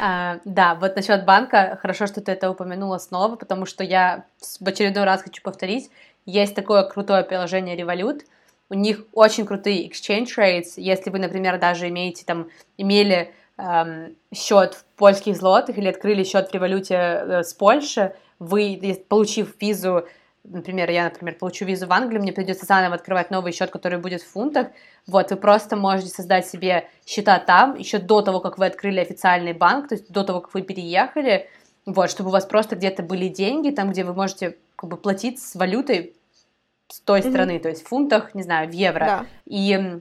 А, 0.00 0.38
да, 0.44 0.74
вот 0.74 0.96
насчет 0.96 1.24
банка, 1.24 1.78
хорошо, 1.80 2.06
что 2.06 2.20
ты 2.20 2.32
это 2.32 2.50
упомянула 2.50 2.98
снова, 2.98 3.36
потому 3.36 3.66
что 3.66 3.84
я 3.84 4.24
в 4.60 4.68
очередной 4.68 5.04
раз 5.04 5.22
хочу 5.22 5.42
повторить, 5.42 5.90
Есть 6.28 6.54
такое 6.54 6.82
крутое 6.82 7.24
приложение 7.24 7.74
Revolut, 7.74 8.20
у 8.68 8.74
них 8.74 9.06
очень 9.14 9.46
крутые 9.46 9.88
exchange 9.88 10.28
rates. 10.36 10.74
Если 10.76 11.08
вы, 11.08 11.20
например, 11.20 11.58
даже 11.58 11.88
имеете 11.88 12.26
там, 12.26 12.50
имели 12.76 13.32
эм, 13.56 14.14
счет 14.34 14.74
в 14.74 14.84
польских 14.98 15.38
злотых 15.38 15.78
или 15.78 15.88
открыли 15.88 16.24
счет 16.24 16.50
в 16.50 16.52
революте 16.52 16.94
э, 16.94 17.42
с 17.44 17.54
Польши, 17.54 18.14
вы, 18.38 18.78
получив 19.08 19.54
визу, 19.58 20.06
например, 20.44 20.90
я, 20.90 21.04
например, 21.04 21.36
получу 21.36 21.64
визу 21.64 21.86
в 21.86 21.92
Англию, 21.94 22.20
мне 22.20 22.34
придется 22.34 22.66
заново 22.66 22.96
открывать 22.96 23.30
новый 23.30 23.52
счет, 23.52 23.70
который 23.70 23.98
будет 23.98 24.20
в 24.20 24.30
фунтах, 24.30 24.66
вот, 25.06 25.30
вы 25.30 25.36
просто 25.36 25.76
можете 25.76 26.10
создать 26.10 26.46
себе 26.46 26.90
счета 27.06 27.38
там, 27.38 27.74
еще 27.74 27.96
до 27.96 28.20
того, 28.20 28.40
как 28.40 28.58
вы 28.58 28.66
открыли 28.66 29.00
официальный 29.00 29.54
банк, 29.54 29.88
то 29.88 29.94
есть 29.94 30.12
до 30.12 30.24
того, 30.24 30.42
как 30.42 30.52
вы 30.52 30.60
переехали, 30.60 31.48
вот, 31.86 32.10
чтобы 32.10 32.28
у 32.28 32.32
вас 32.32 32.44
просто 32.44 32.76
где-то 32.76 33.02
были 33.02 33.28
деньги, 33.28 33.70
там, 33.70 33.92
где 33.92 34.04
вы 34.04 34.12
можете 34.12 34.58
как 34.76 34.90
бы 34.90 34.98
платить 34.98 35.42
с 35.42 35.54
валютой 35.54 36.14
с 36.88 37.00
той 37.00 37.20
mm-hmm. 37.20 37.30
страны, 37.30 37.58
то 37.58 37.68
есть 37.68 37.84
в 37.84 37.88
фунтах, 37.88 38.34
не 38.34 38.42
знаю, 38.42 38.68
в 38.68 38.72
евро. 38.72 39.04
Да. 39.04 39.26
И 39.46 40.00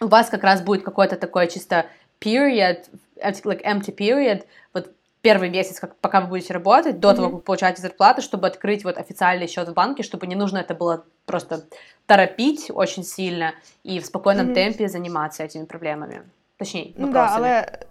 у 0.00 0.06
вас 0.06 0.28
как 0.28 0.44
раз 0.44 0.62
будет 0.62 0.82
какой-то 0.82 1.16
такой 1.16 1.48
чисто 1.48 1.86
period, 2.20 2.84
like 3.16 3.64
empty 3.64 3.94
period, 3.94 4.44
вот 4.72 4.92
первый 5.22 5.50
месяц, 5.50 5.80
как, 5.80 5.96
пока 5.96 6.20
вы 6.20 6.28
будете 6.28 6.52
работать, 6.52 7.00
до 7.00 7.10
mm-hmm. 7.10 7.14
того, 7.14 7.26
как 7.28 7.34
вы 7.34 7.40
получаете 7.40 7.82
зарплату, 7.82 8.22
чтобы 8.22 8.46
открыть 8.46 8.84
вот 8.84 8.98
официальный 8.98 9.48
счет 9.48 9.68
в 9.68 9.72
банке, 9.72 10.02
чтобы 10.02 10.26
не 10.26 10.34
нужно 10.34 10.58
это 10.58 10.74
было 10.74 11.04
просто 11.26 11.64
торопить 12.06 12.70
очень 12.72 13.04
сильно 13.04 13.54
и 13.82 13.98
в 14.00 14.06
спокойном 14.06 14.50
mm-hmm. 14.50 14.54
темпе 14.54 14.88
заниматься 14.88 15.42
этими 15.42 15.64
проблемами. 15.64 16.22
Точнее, 16.58 16.92
вопросами. 16.96 17.12
Да, 17.12 17.34
але 17.36 17.87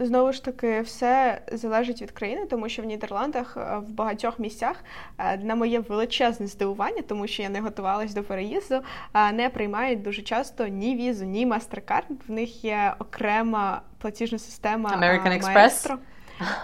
Знову 0.00 0.32
ж 0.32 0.44
таки, 0.44 0.80
все 0.80 1.40
залежить 1.52 2.02
від 2.02 2.10
країни, 2.10 2.46
тому 2.50 2.68
що 2.68 2.82
в 2.82 2.84
Нідерландах 2.84 3.56
е, 3.56 3.78
в 3.78 3.88
багатьох 3.88 4.38
місцях 4.38 4.84
е, 5.18 5.36
на 5.36 5.54
моє 5.54 5.80
величезне 5.80 6.46
здивування, 6.46 7.02
тому 7.08 7.26
що 7.26 7.42
я 7.42 7.48
не 7.48 7.60
готувалась 7.60 8.14
до 8.14 8.22
переїзду, 8.22 8.80
е, 9.14 9.32
не 9.32 9.48
приймають 9.48 10.02
дуже 10.02 10.22
часто 10.22 10.66
ні 10.66 10.96
візу, 10.96 11.24
ні 11.24 11.46
мастеркард. 11.46 12.06
В 12.28 12.30
них 12.30 12.64
є 12.64 12.94
окрема 12.98 13.82
платіжна 13.98 14.38
система 14.38 14.90
American 14.90 15.42
Express? 15.42 15.96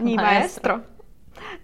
Ні, 0.01 0.16
Маестро. 0.16 0.80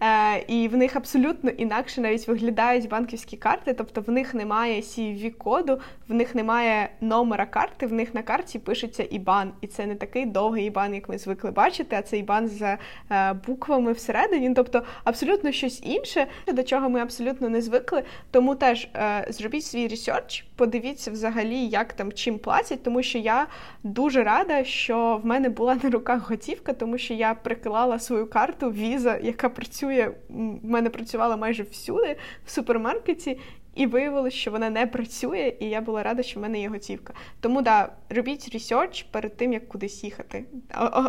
Е, 0.01 0.45
І 0.49 0.69
в 0.69 0.77
них 0.77 0.97
абсолютно 0.97 1.51
інакше 1.51 2.01
навіть 2.01 2.29
виглядають 2.29 2.89
банківські 2.89 3.37
карти, 3.37 3.75
тобто 3.75 4.01
в 4.01 4.11
них 4.11 4.35
немає 4.35 4.81
cvv 4.81 5.31
коду 5.31 5.81
в 6.09 6.15
них 6.15 6.35
немає 6.35 6.89
номера 7.01 7.47
карти, 7.47 7.87
в 7.87 7.93
них 7.93 8.15
на 8.15 8.23
карті 8.23 8.59
пишеться 8.59 9.07
ІБАН. 9.11 9.53
І 9.61 9.67
це 9.67 9.87
не 9.87 9.95
такий 9.95 10.27
довгий 10.27 10.67
ІБАН, 10.67 10.95
як 10.95 11.09
ми 11.09 11.19
звикли 11.19 11.51
бачити, 11.51 11.97
а 11.97 12.03
це 12.03 12.19
ІБАН 12.19 12.49
з 12.49 12.77
е, 13.11 13.33
буквами 13.47 13.93
всередині. 13.93 14.55
Тобто 14.55 14.83
абсолютно 15.05 15.53
щось 15.53 15.83
інше, 15.83 16.27
до 16.47 16.63
чого 16.63 16.91
ми 16.91 17.01
абсолютно 17.01 17.49
не 17.49 17.63
звикли. 17.63 18.03
Тому 18.31 18.55
теж 18.55 18.89
е, 18.95 19.27
зробіть 19.31 19.65
свій 19.65 19.89
research, 19.89 20.45
подивіться 20.59 21.11
взагалі, 21.11 21.67
як 21.67 21.93
там 21.93 22.13
чим 22.13 22.39
платять, 22.39 22.83
тому 22.83 23.03
що 23.03 23.19
я 23.19 23.47
дуже 23.83 24.25
рада, 24.25 24.65
що 24.65 25.21
в 25.23 25.27
мене 25.27 25.49
була 25.49 25.79
на 25.83 25.91
руках 25.91 26.31
готівка, 26.31 26.73
тому 26.73 26.99
що 26.99 27.15
я 27.15 27.35
приклала 27.35 27.99
свою 27.99 28.27
карту 28.27 28.71
Visa, 28.71 29.25
яка 29.25 29.49
працює 29.49 30.11
в 30.29 30.65
мене 30.65 30.91
працювала 30.91 31.37
майже 31.37 31.63
всюди 31.63 32.17
в 32.47 32.51
супермаркеті 32.51 33.39
І 33.78 33.86
виявилось, 33.86 34.34
що 34.34 34.52
вона 34.52 34.70
не 34.70 34.88
працює, 34.88 35.54
і 35.60 35.66
я 35.66 35.82
була 35.82 36.04
рада, 36.04 36.24
що 36.24 36.40
в 36.40 36.44
мене 36.44 36.60
є 36.60 36.70
готівка. 36.70 37.14
Тому 37.42 37.62
да, 37.62 37.90
робіть 38.10 38.50
ресерч 38.54 39.04
перед 39.04 39.38
тим, 39.38 39.54
як 39.54 39.68
кудись 39.68 40.04
їхати. 40.04 40.46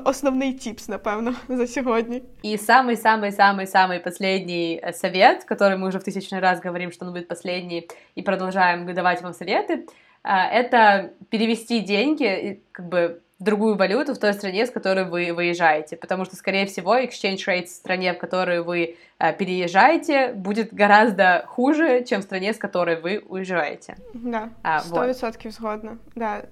Основний 0.04 0.52
типс, 0.52 0.88
напевно, 0.88 1.34
за 1.48 1.66
сьогодні. 1.66 2.22
И 2.44 2.56
самый-самый-самый-самый 2.56 4.00
последний 4.00 4.80
э, 4.82 4.92
совет, 4.92 5.44
который 5.44 5.76
мы 5.76 5.88
уже 5.88 5.98
в 5.98 6.04
тысячный 6.04 6.40
раз 6.40 6.60
говорим, 6.64 6.92
что 6.92 7.06
он 7.06 7.12
будет 7.12 7.28
последний, 7.28 7.88
и 8.18 8.22
продолжаем 8.22 8.94
давать 8.94 9.22
вам 9.22 9.32
советы, 9.32 9.84
это 10.24 11.10
перевести 11.28 11.80
деньги, 11.80 12.60
как 12.72 12.88
бы 12.88 13.20
другую 13.38 13.76
валюту 13.76 14.14
в 14.14 14.18
той 14.18 14.32
стране, 14.32 14.66
с 14.66 14.70
которой 14.70 15.04
вы 15.04 15.32
выезжаете, 15.32 15.96
потому 15.96 16.24
что, 16.24 16.36
скорее 16.36 16.66
всего, 16.66 16.96
exchange 16.96 17.46
rate 17.46 17.66
в 17.66 17.68
стране, 17.68 18.12
в 18.12 18.18
которую 18.18 18.64
вы 18.64 18.96
э, 19.18 19.32
переезжаете, 19.32 20.32
будет 20.32 20.72
гораздо 20.72 21.44
хуже, 21.46 22.04
чем 22.04 22.20
в 22.20 22.24
стране, 22.24 22.52
с 22.52 22.58
которой 22.58 23.00
вы 23.00 23.22
уезжаете. 23.28 23.96
Да, 24.14 24.48
сто 24.80 25.06
відсотків 25.06 25.50
згодна. 25.50 25.96
Да, 26.16 26.42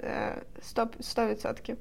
сто 1.00 1.26
відсотків. 1.26 1.76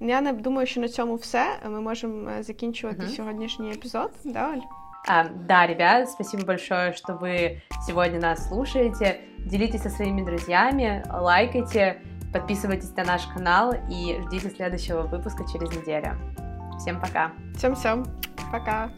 Я 0.00 0.20
не 0.20 0.32
думаю, 0.32 0.66
що 0.66 0.80
на 0.80 0.88
цьому 0.88 1.14
все. 1.14 1.44
Ми 1.64 1.80
можемо 1.80 2.30
закінчувати 2.42 3.02
uh-huh. 3.02 3.16
сьогоднішній 3.16 3.70
епізод. 3.70 4.10
Да, 4.24 4.52
Оль? 4.52 4.60
А, 5.08 5.24
да, 5.24 5.66
ребят, 5.66 6.10
спасибо 6.10 6.44
большое, 6.44 6.92
что 6.92 7.14
вы 7.14 7.62
сегодня 7.86 8.20
нас 8.20 8.48
слушаете. 8.48 9.20
Делитесь 9.38 9.82
со 9.82 9.90
своими 9.90 10.22
друзьями, 10.22 11.02
лайкайте, 11.10 12.00
Подписывайтесь 12.33 12.95
на 12.95 13.03
наш 13.03 13.27
канал 13.27 13.73
и 13.89 14.19
ждите 14.25 14.49
следующего 14.49 15.03
выпуска 15.03 15.45
через 15.51 15.69
неделю. 15.69 16.17
Всем 16.79 16.99
пока. 16.99 17.31
Всем-всем. 17.55 18.03
Пока. 18.51 18.89